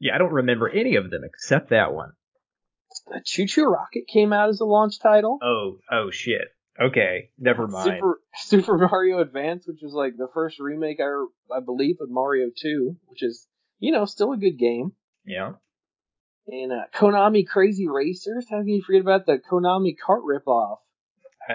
[0.00, 2.12] yeah, I don't remember any of them except that one.
[3.14, 5.38] Uh, ChuChu Rocket came out as a launch title.
[5.42, 6.48] Oh, oh shit.
[6.80, 7.84] Okay, never mind.
[7.98, 12.50] Super Super Mario Advance, which was like the first remake I I believe of Mario
[12.60, 13.46] 2, which is
[13.78, 14.92] you know still a good game.
[15.24, 15.52] Yeah.
[16.48, 20.78] And uh, Konami Crazy Racers, how can you forget about the Konami kart ripoff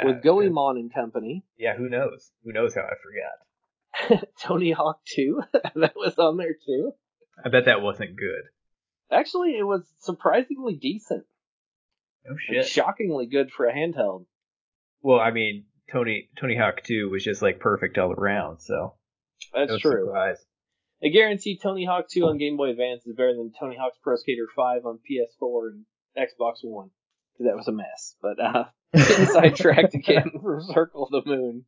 [0.05, 1.43] with Uh, Goemon and Company?
[1.57, 2.31] Yeah, who knows?
[2.45, 3.44] Who knows how I forgot?
[4.41, 5.41] Tony Hawk 2,
[5.75, 6.91] that was on there too.
[7.43, 8.43] I bet that wasn't good.
[9.11, 11.25] Actually, it was surprisingly decent.
[12.29, 14.25] Oh and shockingly good for a handheld.
[15.01, 18.95] Well, I mean, Tony Tony Hawk 2 was just like perfect all around, so
[19.53, 20.05] That's no true.
[20.05, 20.43] surprise.
[21.03, 24.15] I guarantee Tony Hawk 2 on Game Boy Advance is better than Tony Hawk's Pro
[24.15, 25.85] Skater 5 on PS4 and
[26.17, 26.89] Xbox One.
[27.39, 28.15] that was a mess.
[28.21, 28.63] But uh,
[28.95, 31.65] sidetracked again from Circle of the Moon.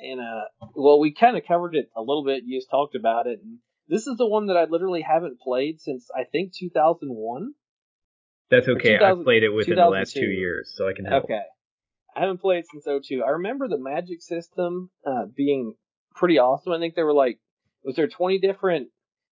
[0.00, 2.44] And uh, well, we kind of covered it a little bit.
[2.44, 3.58] You just talked about it, and
[3.88, 7.54] This is the one that I literally haven't played since I think 2001.
[8.50, 8.98] That's okay.
[8.98, 11.24] I've played it within the last two years, so I can help.
[11.24, 11.42] Okay.
[12.16, 13.22] I haven't played since 02.
[13.24, 15.74] I remember the magic system uh, being
[16.14, 16.72] pretty awesome.
[16.72, 17.38] I think there were like,
[17.84, 18.88] was there 20 different,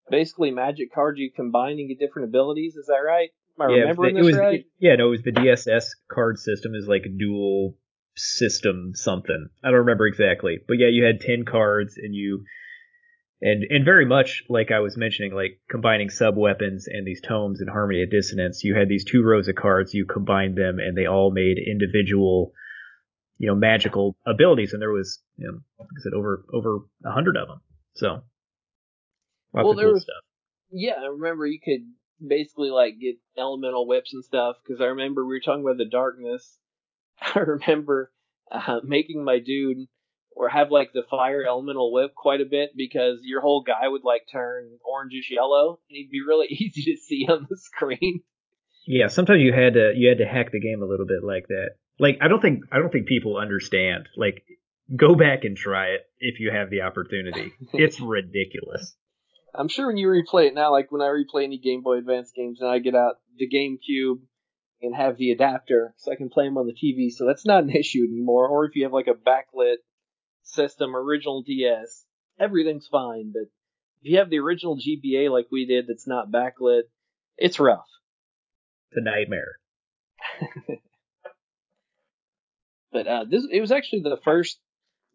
[0.09, 2.75] basically magic cards you combine and get different abilities?
[2.75, 3.29] Is that right?
[3.59, 4.59] Am I yeah, remembering the, it was, right?
[4.59, 7.75] It, yeah, no, it was the DSS card system is like dual
[8.15, 9.49] system something.
[9.63, 12.43] I don't remember exactly, but yeah, you had 10 cards and you
[13.41, 17.59] and and very much like I was mentioning, like combining sub weapons and these tomes
[17.59, 20.97] and Harmony of Dissonance, you had these two rows of cards, you combined them, and
[20.97, 22.53] they all made individual,
[23.37, 27.11] you know, magical abilities, and there was, you know, like I said, over over a
[27.11, 27.61] hundred of them.
[27.93, 28.23] So,
[29.51, 30.23] well, of cool was, stuff.
[30.71, 31.85] Yeah, I remember you could
[32.25, 35.89] basically like get elemental whips and stuff because I remember we were talking about the
[35.89, 36.57] darkness.
[37.35, 38.11] I remember
[38.51, 39.87] uh, making my dude
[40.35, 44.03] or have like the fire elemental whip quite a bit because your whole guy would
[44.03, 48.21] like turn orangish yellow and he'd be really easy to see on the screen.
[48.85, 51.47] Yeah, sometimes you had to you had to hack the game a little bit like
[51.47, 51.71] that.
[51.99, 54.07] Like I don't think I don't think people understand.
[54.15, 54.43] Like
[54.95, 57.53] go back and try it if you have the opportunity.
[57.73, 58.95] It's ridiculous.
[59.57, 62.31] I'm sure when you replay it now, like when I replay any Game Boy Advance
[62.35, 64.19] games and I get out the GameCube
[64.81, 67.63] and have the adapter so I can play them on the TV, so that's not
[67.63, 68.47] an issue anymore.
[68.47, 69.77] Or if you have like a backlit
[70.43, 72.05] system, original DS,
[72.39, 73.31] everything's fine.
[73.33, 73.43] But
[74.01, 76.83] if you have the original GBA like we did that's not backlit,
[77.37, 77.87] it's rough.
[78.91, 79.57] It's a nightmare.
[82.91, 84.59] but uh, this it was actually the first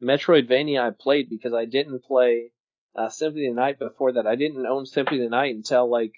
[0.02, 2.52] Metroidvania I played because I didn't play
[2.96, 4.26] uh, Symphony of the Night before that.
[4.26, 6.12] I didn't own Symphony of the Night until like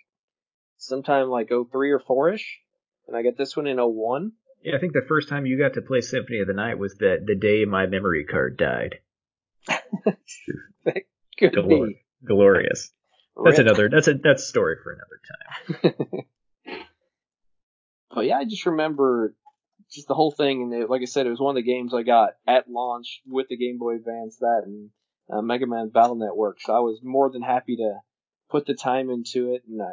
[0.78, 2.60] sometime like 03 or 4 ish,
[3.06, 4.32] and I got this one in 01.
[4.62, 6.94] Yeah, I think the first time you got to play Symphony of the Night was
[6.94, 9.00] the the day my memory card died.
[9.66, 11.02] that
[11.38, 12.92] could Glor- be glorious.
[13.44, 13.66] That's Rip.
[13.66, 13.88] another.
[13.88, 16.24] That's a that's a story for another time.
[18.14, 19.34] but yeah, I just remember
[19.92, 21.92] just the whole thing, and it, like I said, it was one of the games
[21.92, 24.36] I got at launch with the Game Boy Advance.
[24.38, 24.90] That and
[25.32, 26.60] uh, Mega Man Battle Network.
[26.60, 27.98] So I was more than happy to
[28.50, 29.92] put the time into it, and I,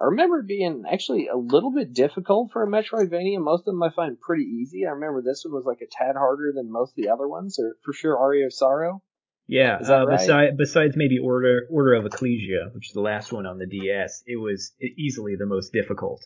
[0.00, 3.38] I remember it being actually a little bit difficult for a Metroidvania.
[3.38, 4.86] Most of them I find pretty easy.
[4.86, 7.58] I remember this one was like a tad harder than most of the other ones,
[7.58, 9.02] or for sure Aria of Sorrow.
[9.46, 10.18] Yeah, uh, right?
[10.18, 14.22] besides, besides maybe Order Order of Ecclesia, which is the last one on the DS,
[14.26, 16.24] it was easily the most difficult.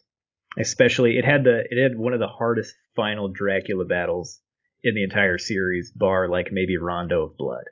[0.57, 4.41] Especially, it had the it had one of the hardest final Dracula battles
[4.85, 7.65] in the entire series, bar like maybe Rondo of Blood.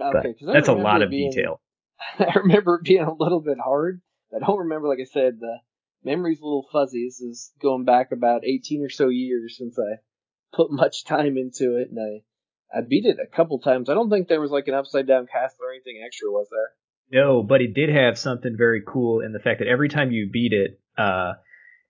[0.00, 1.60] Okay, that's a lot of being, detail.
[2.18, 4.00] I remember it being a little bit hard,
[4.34, 5.58] I don't remember, like I said, the
[6.04, 7.06] memory's a little fuzzy.
[7.06, 10.00] This is going back about 18 or so years since I
[10.54, 12.24] put much time into it, and I
[12.78, 13.88] I beat it a couple times.
[13.88, 17.22] I don't think there was like an upside down castle or anything extra, was there?
[17.22, 20.28] No, but it did have something very cool in the fact that every time you
[20.28, 21.34] beat it, uh,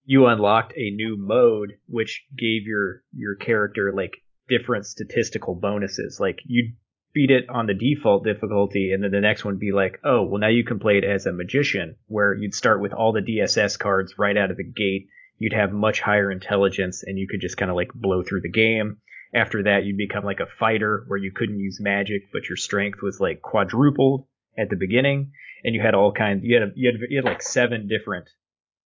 [0.04, 4.12] you unlocked a new mode which gave your your character like
[4.48, 6.18] different statistical bonuses.
[6.20, 6.72] Like you
[7.16, 10.38] beat it on the default difficulty, and then the next one be like, oh, well,
[10.38, 13.78] now you can play it as a magician, where you'd start with all the DSS
[13.78, 15.08] cards right out of the gate.
[15.38, 18.50] You'd have much higher intelligence, and you could just kind of like blow through the
[18.50, 18.98] game.
[19.34, 22.98] After that, you'd become like a fighter, where you couldn't use magic, but your strength
[23.02, 24.26] was like quadrupled
[24.58, 25.32] at the beginning,
[25.64, 26.44] and you had all kinds.
[26.44, 28.28] You had you had, you had like seven different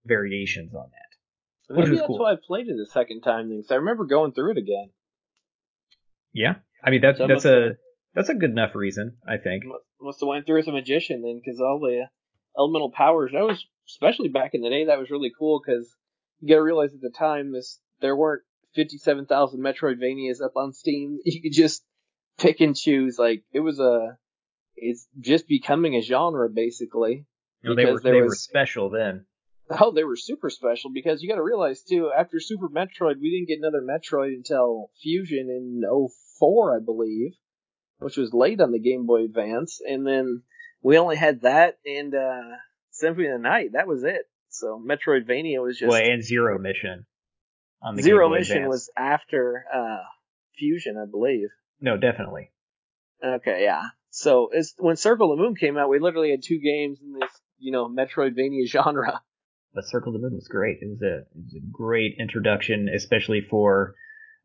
[0.04, 1.74] variations on that.
[1.74, 2.18] Maybe that's cool.
[2.18, 3.48] why I played it a second time.
[3.48, 4.90] Because I remember going through it again.
[6.34, 7.78] Yeah, I mean that's that's a
[8.14, 9.64] that's a good enough reason, I think.
[10.00, 12.08] Must have went through as a magician then, because all the
[12.58, 13.32] elemental powers.
[13.32, 14.86] That was especially back in the day.
[14.86, 15.88] That was really cool because
[16.40, 18.42] you got to realize at the time this there weren't
[18.74, 21.18] fifty-seven thousand Metroidvanias up on Steam.
[21.24, 21.84] You could just
[22.38, 23.18] pick and choose.
[23.18, 24.18] Like it was a,
[24.76, 27.26] it's just becoming a genre basically.
[27.62, 29.26] No, they were they was, were special then.
[29.70, 32.10] Oh, they were super special because you got to realize too.
[32.16, 35.82] After Super Metroid, we didn't get another Metroid until Fusion in
[36.38, 37.32] 04, I believe
[37.98, 40.42] which was late on the Game Boy Advance, and then
[40.82, 42.56] we only had that and uh,
[42.90, 43.70] Symphony of the Night.
[43.72, 44.22] That was it.
[44.50, 47.06] So Metroidvania was just well, and Zero Mission.
[47.82, 48.70] On the Zero Mission Advance.
[48.70, 50.02] was after uh,
[50.56, 51.48] Fusion, I believe.
[51.80, 52.50] No, definitely.
[53.24, 53.82] Okay, yeah.
[54.10, 57.12] So it's, when Circle of the Moon came out, we literally had two games in
[57.12, 59.20] this, you know, Metroidvania genre.
[59.74, 60.78] But Circle of the Moon was great.
[60.80, 63.94] It was a it was a great introduction, especially for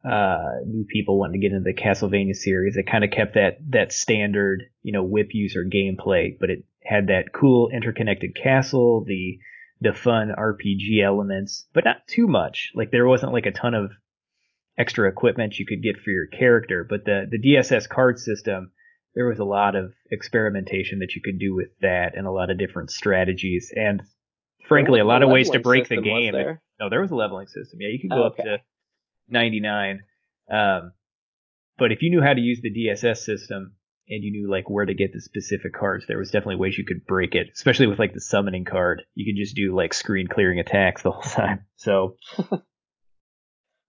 [0.05, 2.75] uh, new people wanting to get into the Castlevania series.
[2.77, 7.07] It kind of kept that that standard, you know, whip user gameplay, but it had
[7.07, 9.39] that cool interconnected castle, the
[9.81, 12.71] the fun RPG elements, but not too much.
[12.75, 13.91] Like there wasn't like a ton of
[14.77, 18.71] extra equipment you could get for your character, but the the DSS card system
[19.15, 22.49] there was a lot of experimentation that you could do with that and a lot
[22.49, 24.01] of different strategies and
[24.67, 26.33] frankly a lot of ways to break the game.
[26.33, 26.61] There?
[26.79, 27.79] No, there was a leveling system.
[27.79, 28.57] Yeah, you could go Oh, up to
[29.30, 30.01] 99.
[30.51, 30.91] Um,
[31.78, 33.76] but if you knew how to use the DSS system
[34.07, 36.86] and you knew like where to get the specific cards, there was definitely ways you
[36.86, 39.03] could break it, especially with like the summoning card.
[39.15, 41.65] You could just do like screen clearing attacks the whole time.
[41.78, 42.17] So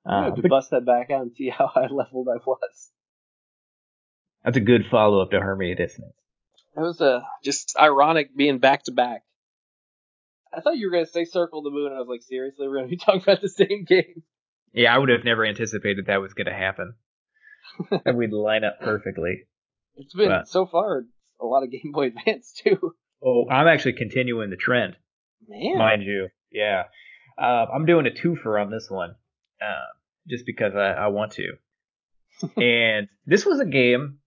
[0.07, 2.39] I uh, have to but bust that back out and see how high leveled I
[2.45, 2.91] was.
[4.45, 6.15] that's a good follow up to Harmony of Dissonance.
[6.77, 9.23] It was uh, just ironic being back to back.
[10.53, 11.93] I thought you were gonna say Circle the Moon.
[11.93, 14.23] I was like, seriously, we're gonna be talking about the same game.
[14.75, 16.95] Yeah, I would have never anticipated that was going to happen.
[18.05, 19.45] and we'd line up perfectly.
[19.97, 20.47] It's been Right.
[20.49, 21.05] so far
[21.41, 22.95] a lot of Game Boy Advance too.
[23.25, 24.97] Oh, I'm actually continuing the trend.
[25.49, 26.29] Man, mind you.
[26.51, 26.85] Yeah,
[27.39, 29.15] uh, I'm doing a twofer on this one,
[29.63, 29.87] uh,
[30.29, 31.53] just because I, I want to.
[32.63, 34.19] and this was a game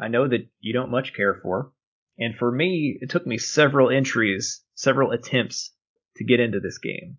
[0.00, 1.72] I know that you don't much care for,
[2.18, 5.72] and for me, it took me several entries, several attempts
[6.16, 7.18] to get into this game.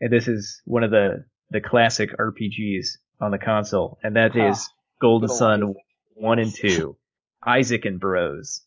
[0.00, 4.50] And this is one of the the classic RPGs on the console, and that Ah,
[4.50, 4.68] is
[5.00, 5.76] Golden Sun Isaac.
[6.14, 6.96] one and two,
[7.44, 8.62] Isaac and Bros,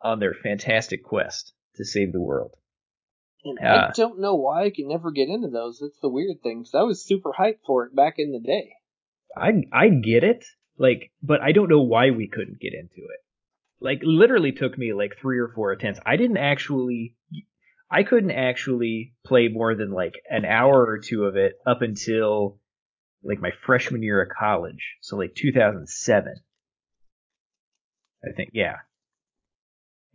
[0.00, 2.52] on their fantastic quest to save the world.
[3.44, 3.88] And Yeah.
[3.88, 5.78] I don't know why I can never get into those.
[5.78, 6.62] That's the weird thing.
[6.64, 8.72] 'cause I was super hyped for it back in the day.
[9.36, 10.44] I I get it,
[10.78, 13.20] like, but I don't know why we couldn't get into it.
[13.80, 16.00] Like, literally took me like three or four attempts.
[16.06, 17.16] I didn't actually,
[17.94, 22.58] I couldn't actually play more than like an hour or two of it up until
[23.22, 26.34] like my freshman year of college, so like 2007.
[28.24, 28.78] I think, yeah.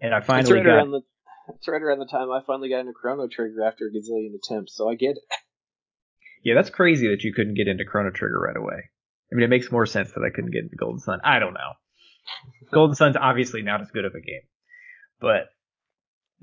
[0.01, 1.01] And I It's finally right got the.
[1.55, 4.75] It's right around the time I finally got into Chrono Trigger after a gazillion attempts,
[4.75, 5.23] so I get it.
[6.41, 8.89] Yeah, that's crazy that you couldn't get into Chrono Trigger right away.
[9.29, 11.19] I mean, it makes more sense that I couldn't get into Golden Sun.
[11.21, 11.73] I don't know.
[12.71, 14.47] Golden Sun's obviously not as good of a game,
[15.19, 15.49] but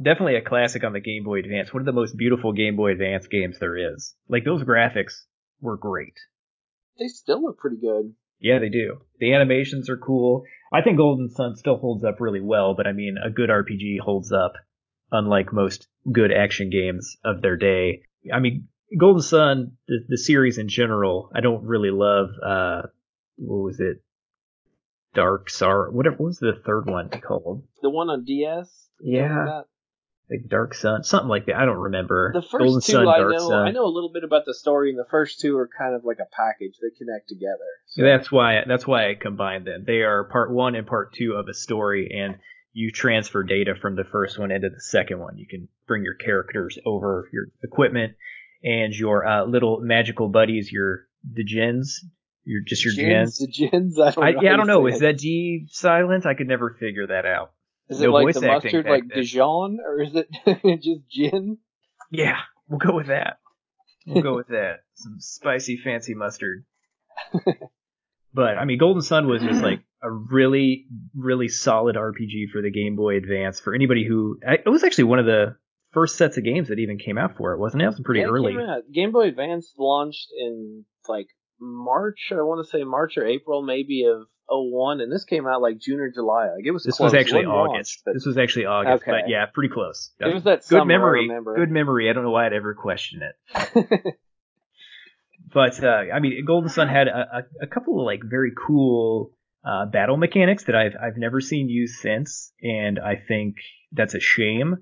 [0.01, 1.73] definitely a classic on the Game Boy Advance.
[1.73, 4.15] One of the most beautiful Game Boy Advance games there is.
[4.29, 5.15] Like those graphics
[5.61, 6.15] were great.
[6.99, 8.15] They still look pretty good.
[8.39, 8.99] Yeah, they do.
[9.19, 10.45] The animations are cool.
[10.73, 14.01] I think Golden Sun still holds up really well, but I mean, a good RPG
[14.01, 14.53] holds up,
[15.11, 18.03] unlike most good action games of their day.
[18.33, 18.69] I mean,
[18.99, 22.29] Golden Sun, the, the series in general, I don't really love.
[22.45, 22.83] Uh,
[23.37, 24.03] what was it?
[25.15, 25.49] Dark.
[25.61, 26.17] Whatever.
[26.17, 27.65] What was the third one called?
[27.81, 28.89] The one on DS.
[29.01, 29.63] Yeah?
[30.31, 31.57] Like Dark Sun, something like that.
[31.57, 32.33] I don't remember.
[32.35, 33.49] The first Golden two Sun, I Dark know.
[33.49, 33.69] Sun.
[33.69, 36.05] I know a little bit about the story, and the first two are kind of
[36.05, 36.75] like a package.
[36.81, 37.67] They connect together.
[37.87, 39.85] So That's why that's why I combined them.
[39.87, 42.39] They are part one and part two of a story, and
[42.73, 45.39] you transfer data from the first one into the second one.
[45.39, 48.15] You can bring your characters over, your equipment,
[48.63, 52.05] and your uh, little magical buddies, your the gens,
[52.45, 53.39] your just your gens.
[53.39, 53.99] The gins.
[53.99, 54.41] I don't I, know.
[54.43, 54.87] yeah, I don't know.
[54.87, 56.27] Is that G silent?
[56.27, 57.53] I could never figure that out.
[57.89, 59.19] Is no it like the mustard, like then.
[59.19, 60.29] Dijon, or is it
[60.83, 61.59] just gin?
[62.11, 63.39] Yeah, we'll go with that.
[64.07, 64.81] We'll go with that.
[64.95, 66.65] Some spicy, fancy mustard.
[68.35, 72.71] but I mean, Golden Sun was just like a really, really solid RPG for the
[72.71, 73.61] Game Boy Advance.
[73.61, 75.57] For anybody who, I- it was actually one of the
[75.93, 77.87] first sets of games that even came out for it, wasn't it?
[77.87, 78.55] It was pretty Yeah, early.
[78.93, 81.29] Game Boy Advance launched in like
[81.61, 82.31] March.
[82.33, 85.79] I want to say March or April, maybe of 01, and this came out like
[85.79, 86.47] June or July.
[86.55, 86.85] Like it was.
[86.85, 87.13] This close.
[87.13, 88.03] was actually August.
[88.07, 89.11] launched, This was actually August, Okay.
[89.11, 90.13] but yeah, pretty close.
[90.21, 91.29] it was that good memory.
[91.57, 92.09] Good memory.
[92.11, 94.15] I don't know why I'd ever question it.
[95.53, 99.33] But uh, I mean, Golden Sun had a, a, a couple of like very cool
[99.65, 103.57] uh, battle mechanics that I've I've never seen used since, and I think
[103.93, 104.79] that's a shame.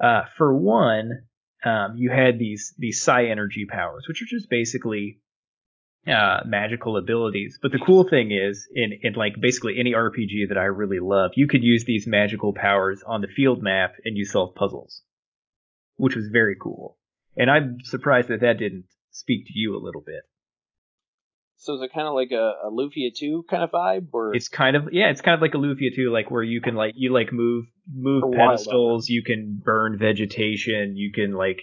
[0.00, 1.24] Uh, for one,
[1.64, 5.20] um, you had these these psi energy powers, which are just basically
[6.06, 7.58] uh, magical abilities.
[7.60, 11.32] But the cool thing is, in in like basically any RPG that I really love,
[11.34, 15.02] you could use these magical powers on the field map and you solve puzzles,
[15.96, 16.98] which was very cool.
[17.36, 20.22] And I'm surprised that that didn't speak to you a little bit.
[21.56, 24.48] so is it kind of like a, a Lufia 2 kind of vibe, or It's
[24.48, 26.94] kind of yeah, it's kind of like a Lufia too, like where you can like
[26.96, 31.62] you like move move pedestals, you can burn vegetation, you can like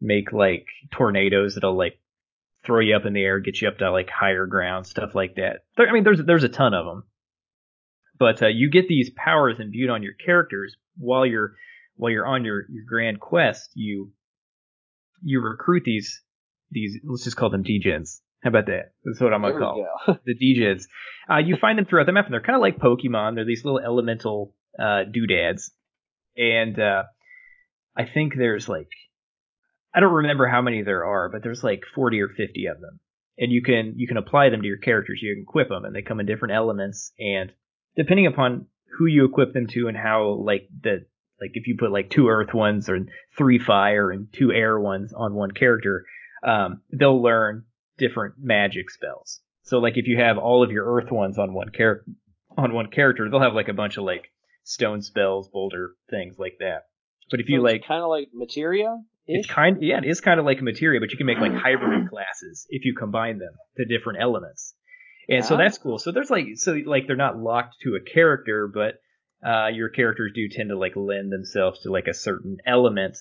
[0.00, 1.98] make like tornadoes that'll like
[2.68, 5.36] throw you up in the air, get you up to like higher ground, stuff like
[5.36, 5.64] that.
[5.78, 7.04] I mean, there's there's a ton of them,
[8.18, 11.54] but uh, you get these powers imbued on your characters while you're
[11.96, 13.70] while you're on your your grand quest.
[13.74, 14.12] You
[15.22, 16.22] you recruit these
[16.70, 18.20] these let's just call them degens.
[18.42, 18.92] How about that?
[19.02, 20.18] That's what I'm gonna call go.
[20.26, 20.84] the DJs.
[21.28, 23.34] Uh, you find them throughout the map, and they're kind of like Pokemon.
[23.34, 25.72] They're these little elemental uh, doodads,
[26.36, 27.04] and uh,
[27.96, 28.90] I think there's like
[29.98, 33.00] I don't remember how many there are, but there's like 40 or 50 of them,
[33.36, 35.18] and you can you can apply them to your characters.
[35.20, 37.50] You can equip them, and they come in different elements, and
[37.96, 41.04] depending upon who you equip them to and how like the
[41.40, 43.00] like if you put like two earth ones or
[43.36, 46.06] three fire and two air ones on one character,
[46.44, 47.64] um, they'll learn
[47.96, 49.40] different magic spells.
[49.64, 52.04] So like if you have all of your earth ones on one character
[52.56, 54.30] on one character, they'll have like a bunch of like
[54.62, 56.84] stone spells, boulder things like that.
[57.32, 58.96] But if you So like kind of like materia.
[59.28, 61.52] It's kind yeah, it is kind of like a materia, but you can make like
[61.54, 64.74] hybrid classes if you combine them to different elements.
[65.28, 65.58] And so Ah.
[65.58, 65.98] that's cool.
[65.98, 68.94] So there's like so like they're not locked to a character, but
[69.46, 73.16] uh, your characters do tend to like lend themselves to like a certain element,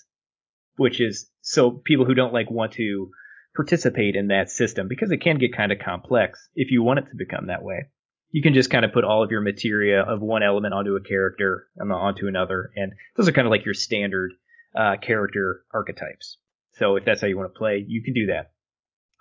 [0.78, 3.12] which is so people who don't like want to
[3.56, 7.06] participate in that system because it can get kind of complex if you want it
[7.10, 7.86] to become that way.
[8.32, 11.02] You can just kind of put all of your materia of one element onto a
[11.02, 14.32] character and onto another, and those are kind of like your standard
[14.78, 16.38] uh, character archetypes.
[16.74, 18.52] So if that's how you want to play, you can do that.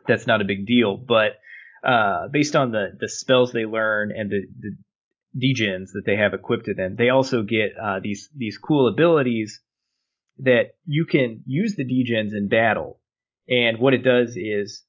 [0.06, 1.38] That's not a big deal, but
[1.82, 4.76] uh, based on the the spells they learn and the, the
[5.36, 9.60] degens that they have equipped to them, they also get uh, these these cool abilities
[10.38, 13.00] that you can use the degens in battle.
[13.48, 14.82] And what it does is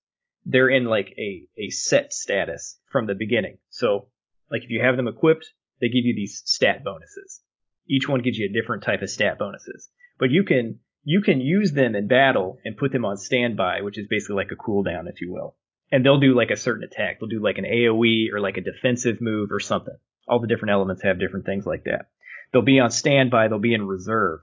[0.46, 3.58] they're in like a, a set status from the beginning.
[3.70, 4.08] So
[4.52, 5.46] like if you have them equipped,
[5.80, 7.42] they give you these stat bonuses.
[7.88, 9.90] Each one gives you a different type of stat bonuses.
[10.20, 13.98] But you can you can use them in battle and put them on standby, which
[13.98, 15.56] is basically like a cooldown, if you will.
[15.92, 17.20] And they'll do like a certain attack.
[17.20, 19.96] They'll do like an AoE or like a defensive move or something.
[20.28, 22.10] All the different elements have different things like that.
[22.52, 24.42] They'll be on standby, they'll be in reserve.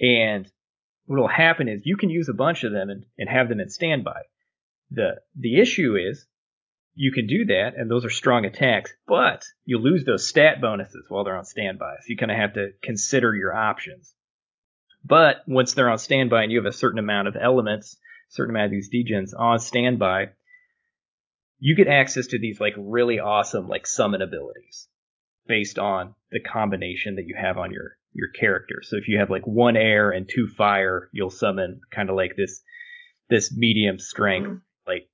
[0.00, 0.50] And
[1.06, 3.68] what'll happen is you can use a bunch of them and, and have them in
[3.68, 4.22] standby.
[4.90, 6.26] The the issue is
[6.94, 11.06] you can do that, and those are strong attacks, but you lose those stat bonuses
[11.08, 11.94] while they're on standby.
[12.00, 14.14] So you kind of have to consider your options.
[15.04, 17.96] But once they're on standby and you have a certain amount of elements,
[18.28, 20.30] certain amount of these degens on standby,
[21.58, 24.88] you get access to these like really awesome like summon abilities
[25.46, 28.82] based on the combination that you have on your your character.
[28.82, 32.36] So if you have like one air and two fire, you'll summon kind of like
[32.36, 32.62] this
[33.30, 34.56] this medium strength mm-hmm.
[34.86, 35.08] like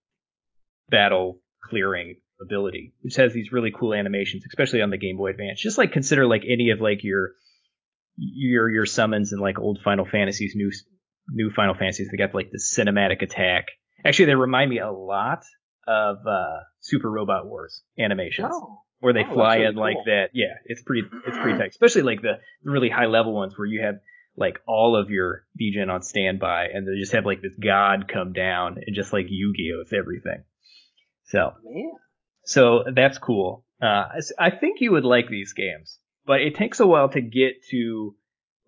[0.88, 5.60] battle clearing ability, which has these really cool animations, especially on the Game Boy Advance.
[5.60, 7.32] Just like consider like any of like your
[8.18, 10.70] your your summons in like old Final Fantasies, new
[11.28, 12.08] new Final Fantasies.
[12.10, 13.66] They got like the cinematic attack.
[14.04, 15.44] Actually, they remind me a lot
[15.86, 20.04] of uh, Super Robot Wars animations Oh, where they Oh, fly really in like cool.
[20.06, 20.30] that.
[20.34, 21.70] Yeah, it's pretty it's pretty tight.
[21.70, 23.96] Especially like the really high level ones where you have
[24.36, 28.32] like all of your degen on standby and they just have like this god come
[28.32, 30.44] down and just like Yu-Gi-Oh with everything.
[31.24, 31.90] So man.
[32.44, 33.64] so that's cool.
[33.82, 34.04] Uh,
[34.38, 35.98] I think you would like these games,
[36.28, 38.14] but it takes a while to get to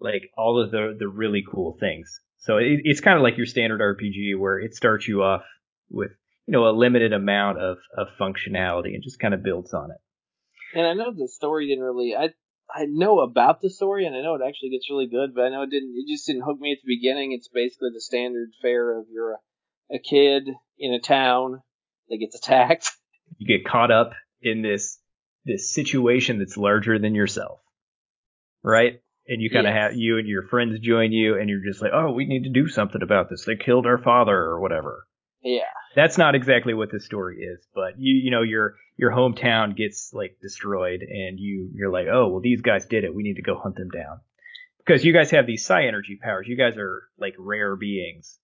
[0.00, 2.20] like all of the the really cool things.
[2.38, 5.42] So it, it's kind of like your standard RPG where it starts you off
[5.90, 6.11] with
[6.46, 10.78] you know a limited amount of of functionality and just kind of builds on it.
[10.78, 12.16] And I know the story didn't really.
[12.16, 12.30] I
[12.74, 15.50] I know about the story, and I know it actually gets really good, but I
[15.50, 15.94] know it didn't.
[15.94, 17.32] It just didn't hook me at the beginning.
[17.32, 20.48] It's basically the standard fare of you're a, a kid
[20.78, 21.61] in a town
[22.08, 22.90] that gets attacked.
[23.36, 24.98] you get caught up in this
[25.47, 27.61] this situation that's larger than yourself
[28.62, 29.01] right?
[29.26, 29.82] And you kind of Yes.
[29.93, 32.51] have you and your friends join you and you're just like oh we need to
[32.51, 33.45] do something about this.
[33.45, 35.07] They killed our father or whatever.
[35.43, 35.62] Yeah.
[35.97, 40.11] that's not exactly what the story is but you you know your your hometown gets
[40.12, 43.14] like destroyed and you you're like oh well these guys did it.
[43.14, 44.20] We need to go hunt them down.
[44.84, 46.47] Because you guys have these psi energy powers.
[46.49, 48.38] You guys are like rare beings.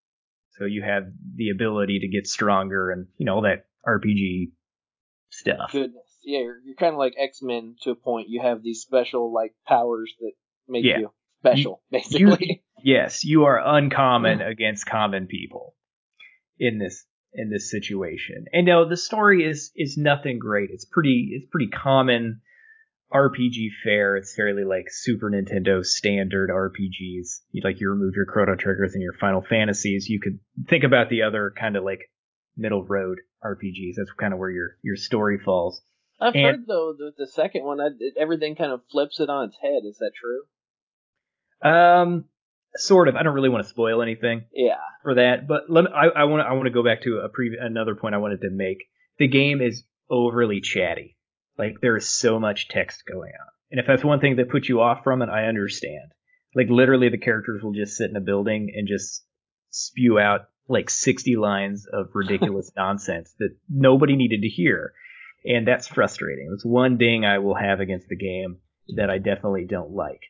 [0.52, 4.52] So you have the ability to get stronger and you know all that rpg
[5.28, 5.72] stuff.
[5.72, 6.05] Goodness.
[6.26, 8.28] Yeah, you're, you're kind of like X Men to a point.
[8.28, 10.32] You have these special like powers that
[10.68, 10.98] make Yeah.
[10.98, 11.10] you
[11.40, 12.64] special, basically.
[12.82, 15.74] yes, you are uncommon against common people
[16.58, 18.46] in this in this situation.
[18.52, 20.70] And no, the story is is nothing great.
[20.72, 22.40] It's pretty it's pretty common
[23.14, 24.16] RPG fare.
[24.16, 27.40] It's fairly like Super Nintendo standard RPGs.
[27.52, 30.08] You like you remove your Chrono Triggers and your Final Fantasies.
[30.08, 32.00] You could think about the other kind of like
[32.56, 33.94] middle road RPGs.
[33.96, 35.80] That's kind of where your your story falls.
[36.20, 37.88] I've And- heard though that the second one, I,
[38.18, 39.82] everything kind of flips it on its head.
[39.84, 40.42] Is that true?
[41.62, 42.24] Um,
[42.76, 43.16] sort of.
[43.16, 44.44] I don't really want to spoil anything.
[44.52, 44.76] Yeah.
[45.02, 45.46] for that.
[45.46, 47.60] But let me, I, I want to I want to go back to a previ-
[47.60, 48.84] another point I wanted to make.
[49.18, 51.16] The game is overly chatty.
[51.58, 54.68] Like there is so much text going on, and if that's one thing that puts
[54.68, 56.10] you off from it, I understand.
[56.54, 59.24] Like literally, the characters will just sit in a building and just
[59.70, 64.92] spew out like 60 lines of ridiculous nonsense that nobody needed to hear,
[65.46, 66.48] and that's frustrating.
[66.50, 68.58] That's one ding I will have against the game
[68.96, 70.20] that I definitely don't like.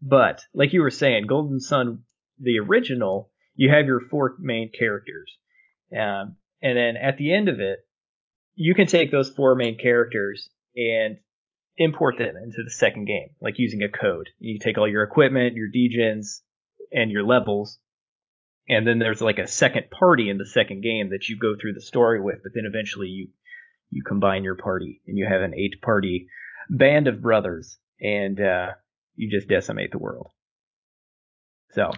[0.00, 2.04] But like you were saying, Golden Sun,
[2.38, 5.36] the original, you have your four main characters,
[5.92, 7.80] um, and then at the end of it,
[8.54, 11.18] you can take those four main characters and
[11.76, 14.28] import them into the second game, like using a code.
[14.38, 16.40] You take all your equipment, your degens,
[16.92, 17.78] and your levels,
[18.68, 21.72] and then there's like a second party in the second game that you go through
[21.72, 23.28] the story with, but then eventually you
[23.90, 26.28] you combine your party and you have an eight party
[26.68, 28.68] band of brothers and uh,
[29.16, 30.30] you just decimate the world.
[31.72, 31.90] So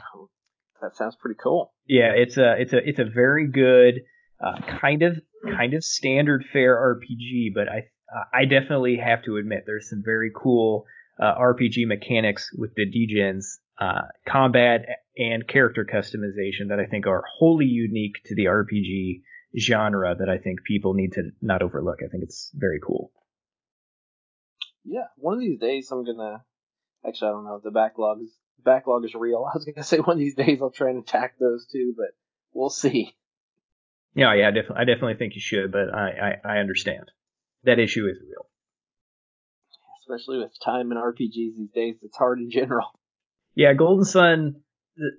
[0.80, 1.72] that sounds pretty cool.
[1.86, 4.02] Yeah, it's a it's a it's a very good
[4.44, 7.84] uh, kind of kind of standard fare RPG, but I
[8.14, 10.84] uh, I definitely have to admit there's some very cool
[11.20, 13.44] uh, RPG mechanics with the DGens
[13.80, 14.86] uh, combat
[15.16, 19.22] and character customization that I think are wholly unique to the RPG
[19.58, 21.98] genre that I think people need to not overlook.
[22.04, 23.12] I think it's very cool.
[24.84, 26.44] Yeah, one of these days I'm gonna.
[27.06, 27.60] Actually, I don't know.
[27.62, 28.32] The backlog is
[28.64, 29.44] backlog is real.
[29.52, 32.08] I was gonna say one of these days I'll try and attack those too, but
[32.52, 33.14] we'll see.
[34.14, 37.10] Yeah, yeah, I definitely, I definitely think you should, but I, I, I understand
[37.64, 38.46] that issue is real.
[40.02, 42.88] Especially with time in RPGs these days, it's hard in general.
[43.54, 44.56] Yeah, Golden Sun,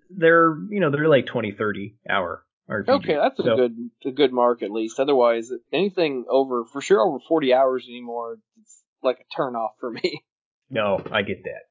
[0.09, 2.89] they're you know they're like 20, 30 hour RPG.
[2.89, 4.99] Okay, that's a good a good mark at least.
[4.99, 9.91] Otherwise, anything over for sure over forty hours anymore, it's like a turn off for
[9.91, 10.23] me.
[10.69, 11.63] No, I get that.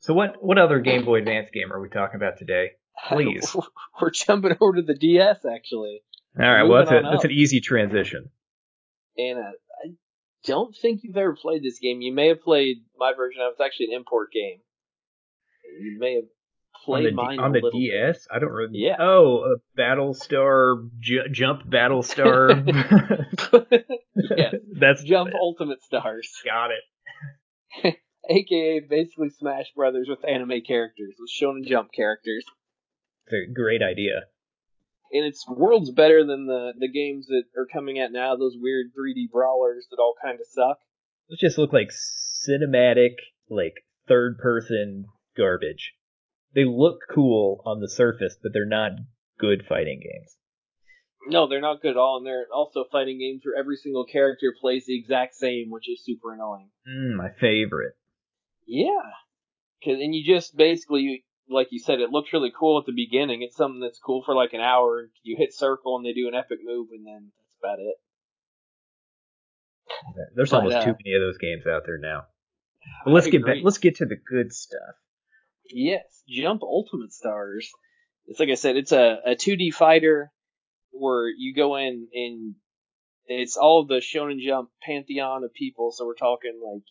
[0.00, 2.70] So what what other Game Boy Advance game are we talking about today?
[3.08, 3.54] Please.
[4.00, 6.02] We're jumping over to the DS actually.
[6.36, 8.30] All right, well that's, a, that's an easy transition.
[9.16, 9.52] And uh,
[9.84, 9.90] I
[10.44, 12.00] don't think you've ever played this game.
[12.00, 13.52] You may have played my version of it.
[13.52, 14.58] It's actually an import game.
[15.80, 16.24] You may have
[16.84, 18.14] played on the, mine on the DS.
[18.14, 18.26] Bit.
[18.30, 18.78] I don't really.
[18.78, 18.96] Yeah.
[18.98, 22.64] Oh, a Battlestar J- Jump Battlestar.
[24.36, 26.30] yeah, that's Jump Ultimate Stars.
[26.44, 27.96] Got it.
[28.30, 32.44] AKA basically Smash Brothers with anime characters, with Shonen Jump characters.
[33.26, 34.22] It's a great idea.
[35.10, 38.36] And it's worlds better than the the games that are coming out now.
[38.36, 40.78] Those weird 3D brawlers that all kind of suck.
[41.30, 43.14] Those just look like cinematic,
[43.48, 43.74] like
[44.06, 45.06] third person
[45.36, 45.94] garbage
[46.58, 48.90] they look cool on the surface, but they're not
[49.38, 50.36] good fighting games.
[51.28, 54.52] No, they're not good at all, and they're also fighting games where every single character
[54.60, 56.70] plays the exact same, which is super annoying.
[56.88, 57.94] Mm, my favorite.
[58.66, 59.12] Yeah,
[59.84, 63.42] Cause, and you just basically, like you said, it looks really cool at the beginning.
[63.42, 65.08] It's something that's cool for like an hour.
[65.22, 67.94] You hit circle and they do an epic move, and then that's about it.
[70.34, 72.24] There's but, almost uh, too many of those games out there now.
[73.04, 74.96] But let's get back, let's get to the good stuff.
[75.70, 77.70] Yes, Jump Ultimate Stars.
[78.26, 80.30] It's like I said, it's a, a 2D fighter
[80.90, 82.54] where you go in and
[83.26, 85.92] it's all of the Shonen Jump pantheon of people.
[85.92, 86.82] So we're talking like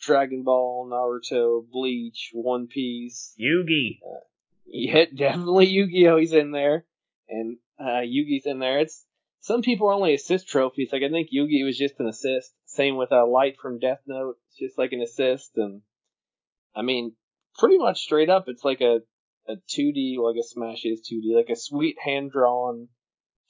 [0.00, 3.98] Dragon Ball, Naruto, Bleach, One Piece, Yugi.
[4.04, 4.20] Uh,
[4.66, 6.16] yeah, definitely Yu-Gi-Oh!
[6.18, 6.84] He's in there,
[7.28, 8.80] and uh, Yugi's in there.
[8.80, 9.04] It's
[9.40, 10.90] some people are only assist trophies.
[10.92, 12.52] Like I think Yugi was just an assist.
[12.66, 14.36] Same with uh, Light from Death Note.
[14.48, 15.82] It's just like an assist, and
[16.74, 17.14] I mean
[17.58, 19.00] pretty much straight up, it's like a
[19.46, 22.88] a 2D, well, I guess Smash is 2D, like a sweet hand drawn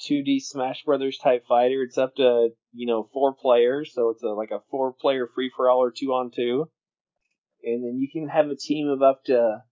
[0.08, 1.82] 2D Smash Brothers type fighter.
[1.82, 5.50] It's up to you know four players, so it's a, like a four player free
[5.54, 6.68] for all or two on two,
[7.62, 9.62] and then you can have a team of up to.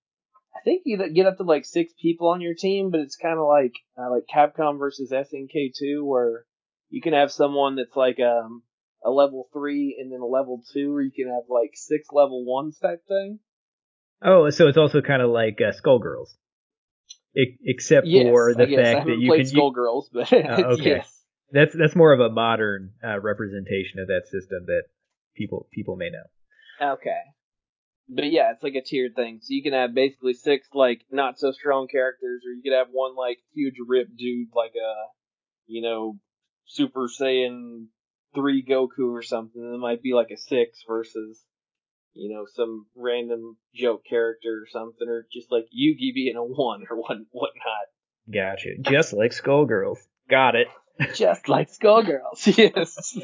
[0.54, 3.38] I think you get up to like six people on your team, but it's kind
[3.38, 6.44] of like uh, like Capcom versus SNK two, where
[6.90, 8.62] you can have someone that's like um
[9.04, 12.44] a level three and then a level two, or you can have like six level
[12.44, 13.40] ones type thing.
[14.24, 16.28] Oh, so it's also kind of like uh, Skullgirls,
[17.36, 20.36] I- except yes, for the fact that you can Skullgirls, but uh,
[20.74, 20.96] okay.
[20.96, 21.18] yes.
[21.50, 24.84] That's that's more of a modern uh, representation of that system that
[25.36, 26.92] people people may know.
[26.94, 27.20] Okay.
[28.08, 29.40] But yeah, it's like a tiered thing.
[29.42, 32.88] So you can have basically six like not so strong characters, or you could have
[32.90, 34.92] one like huge rip dude like a,
[35.66, 36.18] you know,
[36.66, 37.86] Super Saiyan
[38.34, 39.62] three Goku or something.
[39.62, 41.42] It might be like a six versus
[42.14, 46.84] you know, some random joke character or something, or just like Yugi being a one
[46.90, 47.88] or what whatnot.
[48.32, 48.70] Gotcha.
[48.80, 49.98] Just like Skullgirls.
[50.28, 50.68] Got it.
[51.14, 52.46] just like Skullgirls.
[52.56, 53.18] Yes.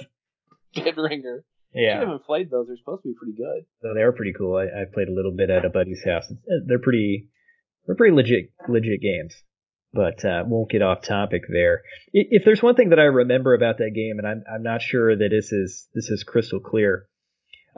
[0.74, 1.44] Dead ringer.
[1.72, 1.96] Yeah.
[1.96, 2.66] I haven't played those.
[2.66, 3.64] They're supposed to be pretty good.
[3.82, 4.56] So they are pretty cool.
[4.56, 6.24] I, I played a little bit at a buddy's house.
[6.66, 7.28] They're pretty,
[7.86, 9.34] they're pretty legit, legit games.
[9.92, 11.82] But uh, won't get off topic there.
[12.12, 15.16] If there's one thing that I remember about that game, and I'm I'm not sure
[15.16, 17.06] that this is this is crystal clear,